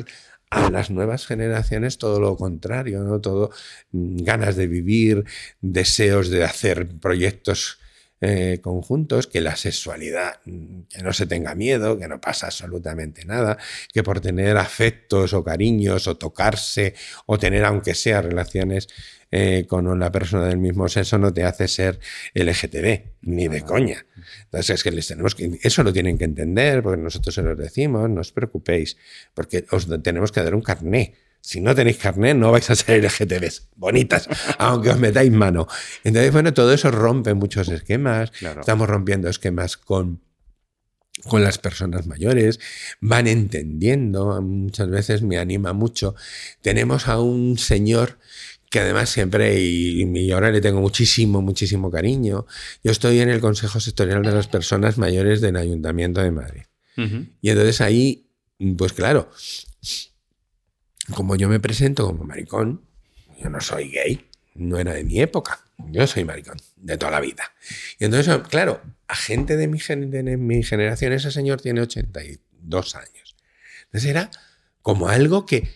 a 0.49 0.69
las 0.69 0.89
nuevas 0.91 1.25
generaciones 1.25 1.97
todo 1.97 2.19
lo 2.19 2.35
contrario, 2.35 3.03
¿no? 3.03 3.21
Todo 3.21 3.51
mm, 3.93 4.17
ganas 4.17 4.57
de 4.57 4.67
vivir, 4.67 5.23
deseos 5.61 6.27
de 6.29 6.43
hacer 6.43 6.89
proyectos 6.99 7.79
eh, 8.25 8.59
conjuntos, 8.61 9.27
que 9.27 9.41
la 9.41 9.57
sexualidad, 9.57 10.39
mm, 10.45 10.83
que 10.83 11.03
no 11.03 11.11
se 11.11 11.25
tenga 11.25 11.55
miedo, 11.55 11.99
que 11.99 12.07
no 12.07 12.21
pasa 12.21 12.45
absolutamente 12.45 13.25
nada, 13.25 13.57
que 13.91 14.01
por 14.01 14.21
tener 14.21 14.55
afectos 14.55 15.33
o 15.33 15.43
cariños 15.43 16.07
o 16.07 16.15
tocarse 16.15 16.95
o 17.25 17.37
tener 17.37 17.65
aunque 17.65 17.93
sea 17.93 18.21
relaciones 18.21 18.87
eh, 19.29 19.65
con 19.67 19.87
una 19.87 20.09
persona 20.09 20.47
del 20.47 20.57
mismo 20.57 20.87
sexo 20.87 21.17
no 21.17 21.33
te 21.33 21.43
hace 21.43 21.67
ser 21.67 21.99
LGTB, 22.33 23.17
ni 23.23 23.49
de 23.49 23.61
coña. 23.63 24.05
Entonces 24.45 24.75
es 24.75 24.83
que 24.83 24.91
les 24.91 25.05
tenemos 25.05 25.35
que, 25.35 25.59
eso 25.61 25.83
lo 25.83 25.91
tienen 25.91 26.17
que 26.17 26.23
entender, 26.23 26.81
porque 26.81 27.01
nosotros 27.01 27.35
se 27.35 27.41
los 27.41 27.57
decimos, 27.57 28.09
no 28.09 28.21
os 28.21 28.31
preocupéis, 28.31 28.95
porque 29.33 29.65
os 29.71 29.89
tenemos 30.01 30.31
que 30.31 30.41
dar 30.41 30.55
un 30.55 30.61
carné. 30.61 31.15
Si 31.45 31.59
no 31.59 31.75
tenéis 31.75 31.97
carné, 31.97 32.33
no 32.33 32.53
vais 32.53 32.69
a 32.69 32.75
ser 32.75 33.03
LGTBs 33.03 33.67
bonitas, 33.75 34.29
aunque 34.59 34.89
os 34.89 34.97
metáis 34.97 35.29
mano. 35.29 35.67
Entonces, 36.05 36.31
bueno, 36.31 36.53
todo 36.53 36.73
eso 36.73 36.89
rompe 36.89 37.33
muchos 37.33 37.67
esquemas. 37.67 38.31
Estamos 38.59 38.87
rompiendo 38.87 39.27
esquemas 39.27 39.75
con 39.75 40.21
con 41.25 41.43
las 41.43 41.57
personas 41.57 42.05
mayores, 42.07 42.59
van 42.99 43.27
entendiendo, 43.27 44.41
muchas 44.41 44.89
veces 44.89 45.21
me 45.21 45.37
anima 45.37 45.71
mucho. 45.71 46.15
Tenemos 46.61 47.07
a 47.07 47.19
un 47.19 47.57
señor 47.57 48.17
que 48.69 48.79
además 48.79 49.11
siempre, 49.11 49.61
y, 49.61 50.31
ahora 50.31 50.51
le 50.51 50.59
tengo 50.59 50.81
muchísimo, 50.81 51.43
muchísimo 51.43 51.91
cariño, 51.91 52.47
yo 52.83 52.91
estoy 52.91 53.19
en 53.19 53.29
el 53.29 53.39
Consejo 53.39 53.79
Sectorial 53.79 54.23
de 54.23 54.31
las 54.31 54.47
Personas 54.47 54.97
Mayores 54.97 55.41
del 55.41 55.57
Ayuntamiento 55.57 56.21
de 56.21 56.31
Madrid. 56.31 56.63
Y 57.41 57.49
entonces 57.49 57.81
ahí, 57.81 58.27
pues 58.75 58.93
claro, 58.93 59.29
como 61.13 61.35
yo 61.35 61.49
me 61.49 61.59
presento 61.59 62.05
como 62.05 62.23
maricón, 62.23 62.81
yo 63.41 63.49
no 63.49 63.61
soy 63.61 63.89
gay, 63.89 64.27
no 64.55 64.77
era 64.77 64.93
de 64.93 65.03
mi 65.03 65.21
época, 65.21 65.65
yo 65.91 66.05
soy 66.07 66.25
maricón, 66.25 66.57
de 66.77 66.97
toda 66.97 67.11
la 67.11 67.19
vida. 67.19 67.53
Y 67.99 68.05
entonces, 68.05 68.35
claro, 68.49 68.81
a 69.07 69.15
gente 69.15 69.57
de 69.57 69.67
mi, 69.67 69.79
de 69.79 70.37
mi 70.37 70.63
generación, 70.63 71.13
ese 71.13 71.31
señor 71.31 71.61
tiene 71.61 71.81
82 71.81 72.95
años. 72.95 73.35
Entonces 73.85 74.09
era 74.09 74.31
como 74.81 75.09
algo 75.09 75.45
que, 75.45 75.69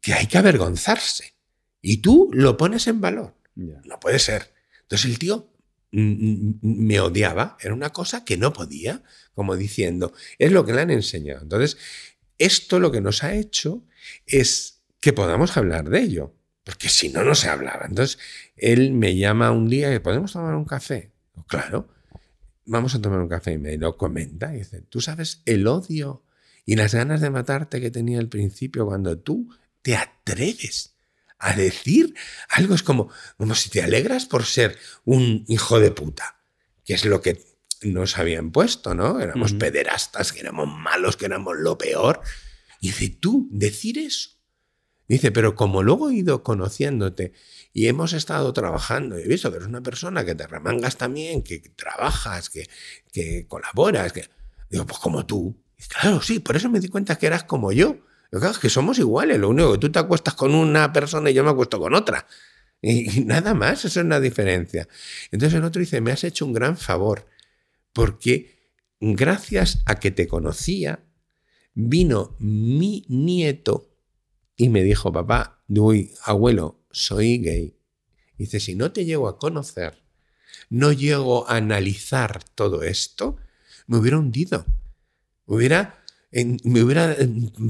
que 0.00 0.14
hay 0.14 0.26
que 0.26 0.38
avergonzarse. 0.38 1.34
Y 1.82 1.98
tú 1.98 2.30
lo 2.32 2.56
pones 2.56 2.86
en 2.86 3.00
valor. 3.00 3.34
No 3.54 4.00
puede 4.00 4.18
ser. 4.18 4.52
Entonces 4.82 5.10
el 5.10 5.18
tío 5.18 5.50
me 5.92 7.00
odiaba, 7.00 7.56
era 7.60 7.72
una 7.72 7.90
cosa 7.90 8.24
que 8.24 8.36
no 8.36 8.52
podía, 8.52 9.02
como 9.34 9.56
diciendo, 9.56 10.12
es 10.38 10.52
lo 10.52 10.66
que 10.66 10.74
le 10.74 10.82
han 10.82 10.90
enseñado. 10.90 11.42
Entonces, 11.42 11.78
esto 12.38 12.80
lo 12.80 12.92
que 12.92 13.00
nos 13.00 13.24
ha 13.24 13.34
hecho 13.34 13.82
es 14.26 14.82
que 15.00 15.12
podamos 15.12 15.56
hablar 15.56 15.88
de 15.88 16.00
ello, 16.00 16.34
porque 16.64 16.88
si 16.88 17.08
no, 17.08 17.22
no 17.22 17.34
se 17.34 17.48
hablaba. 17.48 17.86
Entonces, 17.86 18.18
él 18.56 18.92
me 18.92 19.16
llama 19.16 19.52
un 19.52 19.68
día 19.68 19.94
y 19.94 19.98
podemos 19.98 20.32
tomar 20.32 20.54
un 20.54 20.64
café. 20.64 21.12
Claro, 21.46 21.88
vamos 22.64 22.94
a 22.94 23.00
tomar 23.00 23.20
un 23.20 23.28
café 23.28 23.52
y 23.52 23.58
me 23.58 23.76
lo 23.76 23.96
comenta 23.96 24.54
y 24.54 24.58
dice, 24.58 24.82
tú 24.82 25.00
sabes 25.00 25.42
el 25.46 25.66
odio 25.66 26.24
y 26.64 26.74
las 26.74 26.94
ganas 26.94 27.20
de 27.20 27.30
matarte 27.30 27.80
que 27.80 27.90
tenía 27.90 28.18
al 28.18 28.28
principio 28.28 28.86
cuando 28.86 29.18
tú 29.18 29.48
te 29.82 29.96
atreves 29.96 30.96
a 31.38 31.54
decir 31.54 32.14
algo. 32.48 32.74
Es 32.74 32.82
como, 32.82 33.08
como 33.38 33.54
si 33.54 33.70
te 33.70 33.82
alegras 33.82 34.26
por 34.26 34.44
ser 34.44 34.76
un 35.04 35.44
hijo 35.48 35.78
de 35.78 35.92
puta, 35.92 36.40
que 36.84 36.94
es 36.94 37.04
lo 37.04 37.20
que 37.22 37.40
nos 37.82 38.18
habían 38.18 38.50
puesto, 38.50 38.94
¿no? 38.94 39.20
Éramos 39.20 39.52
pederastas, 39.52 40.32
que 40.32 40.40
éramos 40.40 40.68
malos, 40.68 41.16
que 41.16 41.26
éramos 41.26 41.56
lo 41.56 41.78
peor. 41.78 42.20
Y 42.80 42.88
dice, 42.88 43.08
tú, 43.08 43.48
decir 43.50 43.98
eso. 43.98 44.30
Dice, 45.08 45.30
pero 45.30 45.54
como 45.54 45.82
luego 45.82 46.10
he 46.10 46.14
ido 46.14 46.42
conociéndote 46.42 47.32
y 47.72 47.86
hemos 47.86 48.12
estado 48.12 48.52
trabajando, 48.52 49.18
y 49.18 49.22
he 49.22 49.28
visto 49.28 49.50
que 49.50 49.56
eres 49.56 49.68
una 49.68 49.82
persona 49.82 50.24
que 50.24 50.34
te 50.34 50.46
remangas 50.46 50.96
también, 50.96 51.42
que 51.42 51.60
trabajas, 51.60 52.50
que, 52.50 52.68
que 53.12 53.46
colaboras, 53.46 54.12
que... 54.12 54.28
Digo, 54.68 54.84
pues 54.84 54.98
como 54.98 55.24
tú. 55.24 55.62
claro, 55.88 56.20
sí, 56.20 56.40
por 56.40 56.56
eso 56.56 56.68
me 56.68 56.80
di 56.80 56.88
cuenta 56.88 57.16
que 57.16 57.26
eras 57.26 57.44
como 57.44 57.70
yo. 57.70 57.98
Claro, 58.30 58.50
es 58.50 58.58
que 58.58 58.68
somos 58.68 58.98
iguales, 58.98 59.38
lo 59.38 59.48
único 59.48 59.72
que 59.72 59.78
tú 59.78 59.92
te 59.92 60.00
acuestas 60.00 60.34
con 60.34 60.54
una 60.54 60.92
persona 60.92 61.30
y 61.30 61.34
yo 61.34 61.44
me 61.44 61.50
acuesto 61.50 61.78
con 61.78 61.94
otra. 61.94 62.26
Y, 62.82 63.20
nada 63.24 63.54
más, 63.54 63.84
eso 63.84 64.00
es 64.00 64.04
una 64.04 64.20
diferencia. 64.20 64.88
Entonces 65.30 65.56
el 65.58 65.64
otro 65.64 65.80
dice, 65.80 66.00
me 66.00 66.12
has 66.12 66.24
hecho 66.24 66.44
un 66.44 66.52
gran 66.52 66.76
favor, 66.76 67.26
porque 67.92 68.72
gracias 69.00 69.82
a 69.86 69.96
que 69.96 70.10
te 70.10 70.26
conocía, 70.26 71.05
vino 71.76 72.34
mi 72.40 73.04
nieto 73.08 73.92
y 74.56 74.70
me 74.70 74.82
dijo, 74.82 75.12
papá, 75.12 75.62
uy, 75.68 76.14
abuelo, 76.24 76.80
soy 76.90 77.38
gay. 77.38 77.76
dice, 78.38 78.58
si 78.58 78.74
no 78.74 78.90
te 78.90 79.04
llego 79.04 79.28
a 79.28 79.38
conocer, 79.38 80.02
no 80.70 80.90
llego 80.90 81.48
a 81.48 81.56
analizar 81.56 82.42
todo 82.54 82.82
esto, 82.82 83.36
me 83.86 83.98
hubiera 83.98 84.18
hundido. 84.18 84.64
hubiera 85.44 86.02
me 86.64 86.82
hubiera 86.82 87.16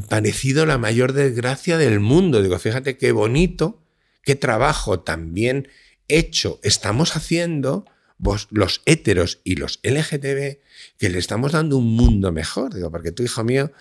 parecido 0.08 0.66
la 0.66 0.78
mayor 0.78 1.12
desgracia 1.12 1.76
del 1.76 2.00
mundo. 2.00 2.42
Digo, 2.42 2.58
fíjate 2.58 2.96
qué 2.96 3.12
bonito, 3.12 3.82
qué 4.22 4.34
trabajo 4.34 5.00
también 5.00 5.68
hecho 6.08 6.58
estamos 6.62 7.16
haciendo 7.16 7.84
vos, 8.18 8.48
los 8.51 8.82
héteros 8.86 9.40
y 9.44 9.56
los 9.56 9.80
LGTB, 9.82 10.59
que 10.98 11.09
le 11.10 11.18
estamos 11.18 11.52
dando 11.52 11.76
un 11.76 11.94
mundo 11.94 12.32
mejor. 12.32 12.74
Digo, 12.74 12.90
porque 12.90 13.12
tú, 13.12 13.22
hijo 13.22 13.44
mío, 13.44 13.72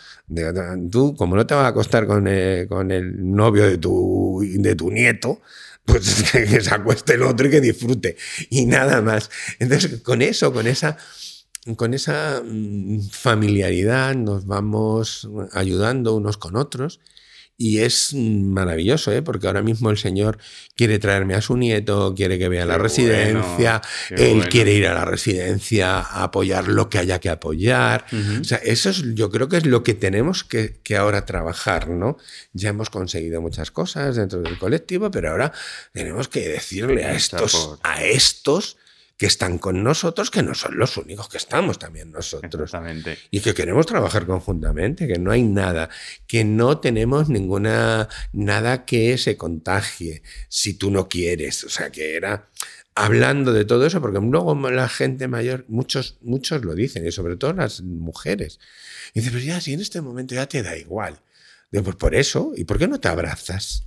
tú, 0.92 1.16
como 1.16 1.36
no 1.36 1.46
te 1.46 1.56
va 1.56 1.66
a 1.66 1.70
acostar 1.70 2.08
con 2.08 2.28
el, 2.28 2.68
con 2.68 2.92
el 2.92 3.34
novio 3.36 3.66
de 3.66 3.78
tu, 3.78 4.42
de 4.44 4.76
tu 4.76 4.92
nieto, 4.92 5.42
pues 5.86 6.24
que 6.32 6.62
se 6.62 6.74
acueste 6.74 7.14
el 7.14 7.24
otro 7.24 7.48
y 7.48 7.52
que 7.52 7.62
disfrute. 7.62 8.18
Y 8.50 8.66
nada 8.66 9.02
más. 9.02 9.30
Entonces, 9.60 10.02
con 10.02 10.22
eso, 10.22 10.54
con 10.54 10.68
esa 10.68 10.98
con 11.78 11.96
esa 11.96 12.44
mm, 12.46 13.02
familiaridad 13.10 14.14
nos 14.14 14.46
vamos 14.46 15.28
ayudando 15.52 16.16
unos 16.16 16.38
con 16.38 16.56
otros 16.56 17.00
y 17.58 17.80
es 17.80 18.14
maravilloso, 18.14 19.12
¿eh? 19.14 19.22
porque 19.22 19.48
ahora 19.48 19.62
mismo 19.62 19.90
el 19.90 19.98
Señor 19.98 20.38
quiere 20.76 21.00
traerme 21.00 21.36
a 21.36 21.42
su 21.42 21.56
nieto, 21.56 22.14
quiere 22.16 22.38
que 22.38 22.50
vea 22.50 22.66
la 22.66 22.78
residencia, 22.78 23.82
él 24.10 24.50
quiere 24.50 24.74
ir 24.74 24.88
a 24.88 24.94
la 24.94 25.06
residencia 25.06 26.00
a 26.00 26.24
apoyar 26.24 26.68
lo 26.68 26.90
que 26.90 26.98
haya 26.98 27.20
que 27.20 27.30
apoyar. 27.30 28.06
O 28.42 28.44
sea, 28.44 28.58
eso 28.58 28.90
es, 28.90 29.04
yo 29.16 29.32
creo 29.32 29.48
que 29.48 29.58
es 29.58 29.66
lo 29.66 29.84
que 29.84 29.94
tenemos 29.94 30.44
que, 30.44 30.76
que, 30.84 30.98
ahora 30.98 31.26
trabajar, 31.26 31.88
¿no? 31.88 32.18
Ya 32.54 32.70
hemos 32.70 32.90
conseguido 32.90 33.42
muchas 33.42 33.72
cosas 33.72 34.18
dentro 34.18 34.42
del 34.42 34.58
colectivo, 34.58 35.10
pero 35.10 35.32
ahora 35.32 35.54
tenemos 35.94 36.28
que 36.28 36.48
decirle 36.50 37.06
a 37.06 37.14
estos, 37.14 37.78
a 37.84 38.04
estos 38.04 38.78
que 39.18 39.26
están 39.28 39.58
con 39.58 39.84
nosotros, 39.84 40.30
que 40.30 40.44
no 40.44 40.54
son 40.54 40.78
los 40.78 40.98
únicos 40.98 41.30
que 41.30 41.38
estamos 41.38 41.80
también 41.80 42.12
nosotros. 42.12 42.72
Y 43.32 43.40
que 43.40 43.54
queremos 43.54 43.86
trabajar 43.86 44.26
conjuntamente, 44.26 45.08
que 45.08 45.20
no 45.20 45.32
hay 45.32 45.44
nada, 45.44 45.90
que 46.28 46.44
no 46.44 46.80
tenemos 46.80 47.30
ninguna, 47.30 48.10
nada 48.34 48.86
que 48.86 49.18
se 49.18 49.38
contagie 49.38 50.22
si 50.50 50.74
tú 50.74 50.92
no 50.92 51.08
quieres. 51.08 51.64
O 51.64 51.70
sea, 51.70 51.92
que 51.92 52.16
era 52.16 52.50
hablando 52.94 53.54
de 53.54 53.66
todo 53.66 53.86
eso, 53.86 54.02
porque 54.02 54.20
luego 54.20 54.56
la 54.70 54.90
gente 54.90 55.28
mayor, 55.28 55.66
muchos, 55.68 56.18
muchos 56.22 56.64
lo 56.64 56.74
dicen, 56.76 57.06
y 57.06 57.12
sobre 57.12 57.38
todo 57.38 57.54
las 57.54 57.82
mujeres. 57.82 58.60
Y 59.14 59.20
dice, 59.20 59.32
pues 59.32 59.46
ya, 59.46 59.62
si 59.62 59.74
en 59.74 59.82
este 59.82 60.02
momento 60.02 60.36
ya 60.36 60.48
te 60.48 60.62
da 60.62 60.78
igual. 60.78 61.20
Digo, 61.72 61.86
pues 61.86 61.96
por 61.96 62.16
eso, 62.16 62.54
¿y 62.56 62.66
por 62.66 62.78
qué 62.78 62.88
no 62.88 63.00
te 63.00 63.08
abrazas? 63.08 63.86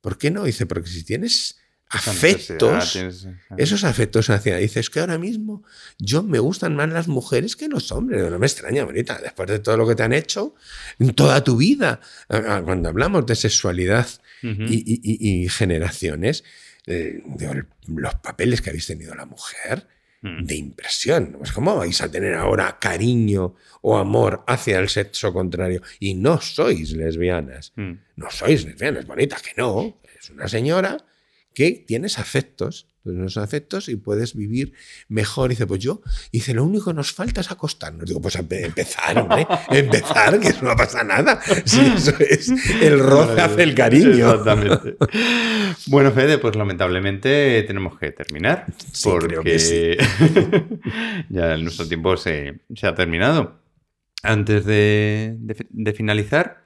¿Por 0.00 0.18
qué 0.18 0.30
no? 0.30 0.44
Dice, 0.44 0.66
porque 0.66 0.88
si 0.88 1.04
tienes 1.04 1.56
afectos, 1.94 2.98
esos 3.56 3.84
afectos 3.84 4.30
hacia, 4.30 4.56
dices 4.56 4.90
que 4.90 5.00
ahora 5.00 5.18
mismo 5.18 5.62
yo 5.98 6.22
me 6.22 6.38
gustan 6.38 6.74
más 6.76 6.88
las 6.90 7.08
mujeres 7.08 7.56
que 7.56 7.68
los 7.68 7.92
hombres, 7.92 8.30
no 8.30 8.38
me 8.38 8.46
extraña, 8.46 8.84
bonita, 8.84 9.18
después 9.22 9.48
de 9.48 9.58
todo 9.58 9.76
lo 9.76 9.86
que 9.86 9.94
te 9.94 10.02
han 10.02 10.12
hecho 10.12 10.54
en 10.98 11.14
toda 11.14 11.42
tu 11.44 11.56
vida, 11.56 12.00
cuando 12.28 12.88
hablamos 12.88 13.26
de 13.26 13.34
sexualidad 13.34 14.08
y, 14.42 15.48
generaciones, 15.48 16.44
eh, 16.86 17.22
los 17.86 18.14
papeles 18.16 18.60
que 18.60 18.70
habéis 18.70 18.86
tenido 18.86 19.14
la 19.14 19.24
mujer, 19.24 19.86
mm. 20.20 20.44
de 20.44 20.56
impresión. 20.56 21.36
Pues 21.38 21.52
¿Cómo 21.52 21.76
vais 21.76 22.00
a 22.00 22.10
tener 22.10 22.34
ahora 22.34 22.78
cariño 22.80 23.54
o 23.82 23.96
amor 23.96 24.44
hacia 24.46 24.78
el 24.78 24.88
sexo 24.88 25.32
contrario? 25.32 25.82
Y 26.00 26.14
no 26.14 26.40
sois 26.40 26.92
lesbianas. 26.92 27.72
Mm. 27.76 27.92
No 28.16 28.30
sois 28.30 28.64
lesbianas, 28.64 29.06
bonita, 29.06 29.36
que 29.36 29.52
no. 29.56 29.98
Es 30.18 30.30
una 30.30 30.48
señora 30.48 30.98
que 31.54 31.84
tienes 31.86 32.18
afectos, 32.18 32.88
unos 33.04 33.36
afectos 33.36 33.88
y 33.88 33.96
puedes 33.96 34.34
vivir 34.34 34.72
mejor. 35.08 35.50
Y 35.50 35.54
dice, 35.54 35.66
pues 35.66 35.80
yo, 35.80 36.02
dice, 36.32 36.52
lo 36.52 36.64
único 36.64 36.86
que 36.86 36.94
nos 36.94 37.12
falta 37.12 37.40
es 37.40 37.50
acostarnos. 37.50 38.06
Digo, 38.06 38.20
pues 38.20 38.36
empezar, 38.36 39.18
hombre, 39.18 39.46
empezar, 39.70 40.38
que 40.40 40.48
eso 40.48 40.64
no 40.64 40.74
pasa 40.74 41.04
nada. 41.04 41.40
Si 41.64 41.80
eso 41.80 42.12
es 42.18 42.50
el 42.82 42.98
roce 42.98 43.40
hace 43.40 43.62
el 43.62 43.74
cariño. 43.74 44.30
Exactamente. 44.30 44.96
Bueno, 45.86 46.10
Fede, 46.12 46.38
pues 46.38 46.56
lamentablemente 46.56 47.62
tenemos 47.66 47.98
que 47.98 48.10
terminar. 48.10 48.66
porque 49.02 49.96
ya 51.28 51.56
nuestro 51.56 51.86
tiempo 51.86 52.16
se, 52.16 52.60
ha 52.82 52.94
terminado. 52.94 53.62
Antes 54.22 54.64
de 54.64 55.94
finalizar, 55.96 56.63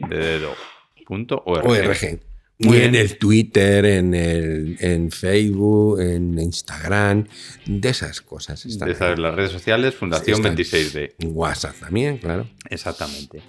muy 2.59 2.77
en 2.77 2.95
el 2.95 3.17
Twitter, 3.17 3.85
en, 3.85 4.13
el, 4.13 4.77
en 4.79 5.11
Facebook, 5.11 5.99
en 5.99 6.37
Instagram, 6.39 7.25
de 7.65 7.89
esas 7.89 8.21
cosas. 8.21 8.63
de 8.63 8.91
esas, 8.91 9.19
las 9.19 9.35
redes 9.35 9.51
sociales, 9.51 9.95
Fundación 9.95 10.41
26D. 10.41 11.13
WhatsApp 11.25 11.75
también, 11.79 12.17
claro. 12.17 12.47
Exactamente. 12.69 13.41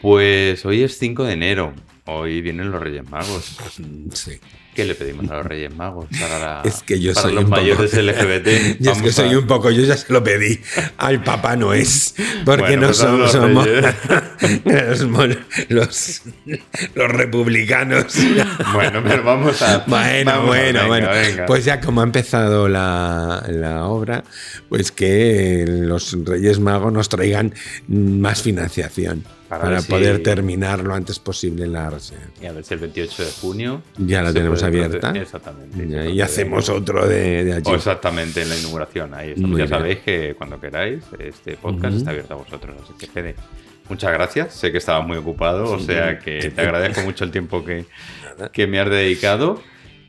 Pues 0.00 0.64
hoy 0.64 0.82
es 0.82 0.96
5 0.98 1.24
de 1.24 1.32
enero. 1.32 1.74
Hoy 2.06 2.40
vienen 2.40 2.70
los 2.70 2.80
Reyes 2.80 3.08
Magos. 3.08 3.58
Sí. 4.14 4.40
¿Qué 4.80 4.86
le 4.86 4.94
pedimos 4.94 5.30
a 5.30 5.36
los 5.36 5.44
Reyes 5.44 5.76
Magos 5.76 6.06
para, 6.18 6.62
es 6.62 6.82
que 6.82 6.98
yo 6.98 7.14
soy 7.14 7.34
los 7.34 7.46
mayores 7.46 7.92
LGBT? 8.02 8.80
Yo 8.80 8.92
es 8.92 9.02
que 9.02 9.12
soy 9.12 9.34
un 9.34 9.46
poco, 9.46 9.70
yo 9.70 9.82
ya 9.82 9.94
se 9.94 10.10
lo 10.10 10.24
pedí 10.24 10.58
al 10.96 11.22
Papá 11.22 11.54
no 11.54 11.74
es, 11.74 12.14
porque 12.46 12.78
no 12.78 12.86
pues 12.86 12.96
somos, 12.96 13.34
los, 15.68 16.22
los, 16.94 17.10
republicanos. 17.10 18.06
Bueno, 18.72 19.02
pero 19.06 19.22
vamos 19.22 19.60
a... 19.60 19.84
Bueno, 19.86 20.46
bueno, 20.46 20.86
bueno. 20.86 21.08
Pues 21.46 21.66
ya 21.66 21.78
como 21.82 22.00
ha 22.00 22.04
empezado 22.04 22.66
la, 22.66 23.44
la 23.50 23.84
obra, 23.84 24.24
pues 24.70 24.92
que 24.92 25.66
los 25.68 26.16
Reyes 26.24 26.58
Magos 26.58 26.90
nos 26.90 27.10
traigan 27.10 27.52
más 27.86 28.40
financiación 28.40 29.26
para, 29.50 29.82
poder 29.82 30.22
terminar 30.22 30.78
lo 30.78 30.94
antes 30.94 31.18
posible 31.18 31.66
la 31.66 31.90
residencia. 31.90 32.30
Y 32.40 32.46
a 32.46 32.52
ver 32.52 32.62
si 32.62 32.74
el 32.74 32.80
28 32.80 33.24
de 33.24 33.30
junio. 33.32 33.82
Ya 33.98 34.22
la 34.22 34.32
tenemos 34.32 34.62
abierta. 34.62 35.10
Exactamente. 35.10 36.12
Y, 36.12 36.20
hacemos 36.20 36.68
otro 36.68 37.08
de, 37.08 37.54
allí. 37.56 37.74
exactamente, 37.74 38.42
en 38.42 38.48
la 38.48 38.56
inauguración. 38.56 39.12
Ahí 39.12 39.34
ya 39.56 39.66
sabéis 39.66 39.98
que 39.98 40.34
cuando 40.36 40.60
queráis, 40.60 41.02
este 41.18 41.56
podcast 41.56 41.96
está 41.96 42.10
abierto 42.10 42.34
a 42.34 42.36
vosotros. 42.36 42.76
Así 42.84 42.92
que, 42.96 43.08
Fede, 43.08 43.34
muchas 43.88 44.12
gracias. 44.12 44.54
Sé 44.54 44.70
que 44.70 44.78
estabas 44.78 45.04
muy 45.04 45.16
ocupado, 45.16 45.72
o 45.72 45.80
sea 45.80 46.20
que 46.20 46.52
te 46.54 46.60
agradezco 46.60 47.02
mucho 47.02 47.24
el 47.24 47.32
tiempo 47.32 47.64
que, 47.64 47.86
que 48.52 48.68
me 48.68 48.78
has 48.78 48.88
dedicado. 48.88 49.60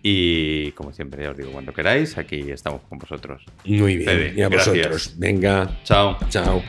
Y 0.03 0.71
como 0.73 0.93
siempre, 0.93 1.23
ya 1.23 1.31
os 1.31 1.37
digo, 1.37 1.51
cuando 1.51 1.73
queráis, 1.73 2.15
aquí 2.19 2.51
estamos 2.51 2.81
con 2.87 2.99
vosotros. 2.99 3.43
Muy 3.65 3.97
bien. 3.97 4.33
y 4.37 4.41
a 4.43 4.49
vosotros. 4.49 5.15
Venga. 5.17 5.79
Chao. 5.83 6.17
Chao. 6.29 6.61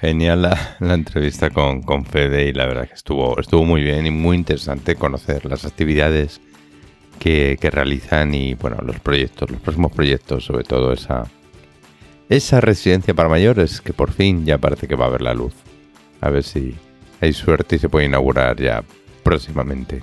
Genial 0.00 0.42
la, 0.42 0.76
entrevista 0.80 1.50
con, 1.50 1.82
con, 1.82 2.04
Fede 2.04 2.48
y 2.48 2.52
la 2.52 2.66
verdad 2.66 2.86
que 2.86 2.94
estuvo, 2.94 3.40
estuvo 3.40 3.64
muy 3.64 3.82
bien 3.82 4.06
y 4.06 4.10
muy 4.10 4.36
interesante 4.36 4.94
conocer 4.94 5.46
las 5.46 5.64
actividades 5.64 6.40
que, 7.18 7.58
realizan 7.72 8.34
y 8.34 8.54
bueno, 8.54 8.76
los 8.82 9.00
proyectos, 9.00 9.50
los 9.50 9.60
próximos 9.60 9.92
proyectos, 9.92 10.44
sobre 10.44 10.64
todo 10.64 10.92
esa, 10.92 11.24
esa 12.28 12.60
residencia 12.60 13.14
para 13.14 13.28
mayores 13.28 13.80
que 13.80 13.92
por 13.92 14.12
fin 14.12 14.44
ya 14.44 14.58
parece 14.58 14.86
que 14.86 14.96
va 14.96 15.06
a 15.06 15.10
ver 15.10 15.22
la 15.22 15.34
luz. 15.34 15.54
A 16.20 16.30
ver 16.30 16.42
si 16.42 16.74
hay 17.20 17.32
suerte 17.32 17.76
y 17.76 17.78
se 17.78 17.88
puede 17.88 18.06
inaugurar 18.06 18.60
ya 18.60 18.84
próximamente. 19.22 20.02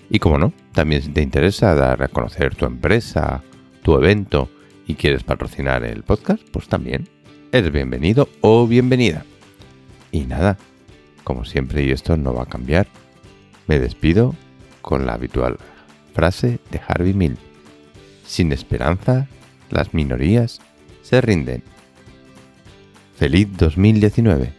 Y 0.10 0.20
como 0.20 0.38
no, 0.38 0.54
también 0.72 1.02
si 1.02 1.10
te 1.10 1.22
interesa 1.22 1.76
dar 1.76 2.02
a 2.02 2.08
conocer 2.08 2.56
tu 2.56 2.66
empresa, 2.66 3.44
tu 3.84 3.98
evento 3.98 4.50
y 4.88 4.96
quieres 4.96 5.24
patrocinar 5.24 5.84
el 5.84 6.04
podcast, 6.04 6.42
pues 6.54 6.70
también. 6.70 7.10
eres 7.52 7.70
bienvenido 7.74 8.30
o 8.40 8.66
bienvenida. 8.66 9.26
Y 10.10 10.22
nada, 10.22 10.58
como 11.26 11.44
siempre 11.44 11.84
y 11.84 11.92
esto 11.92 12.16
no 12.16 12.34
va 12.34 12.44
a 12.44 12.50
cambiar, 12.50 12.88
me 13.68 13.78
despido 13.78 14.36
con 14.82 15.06
la 15.06 15.16
habitual 15.16 15.58
frase 16.14 16.62
de 16.72 16.80
Harvey 16.88 17.14
Mill. 17.14 17.38
Sin 18.26 18.54
esperanza, 18.54 19.28
las 19.70 19.94
minorías 19.94 20.62
se 21.02 21.20
rinden. 21.20 21.62
Feliz 23.18 23.50
2019. 23.58 24.59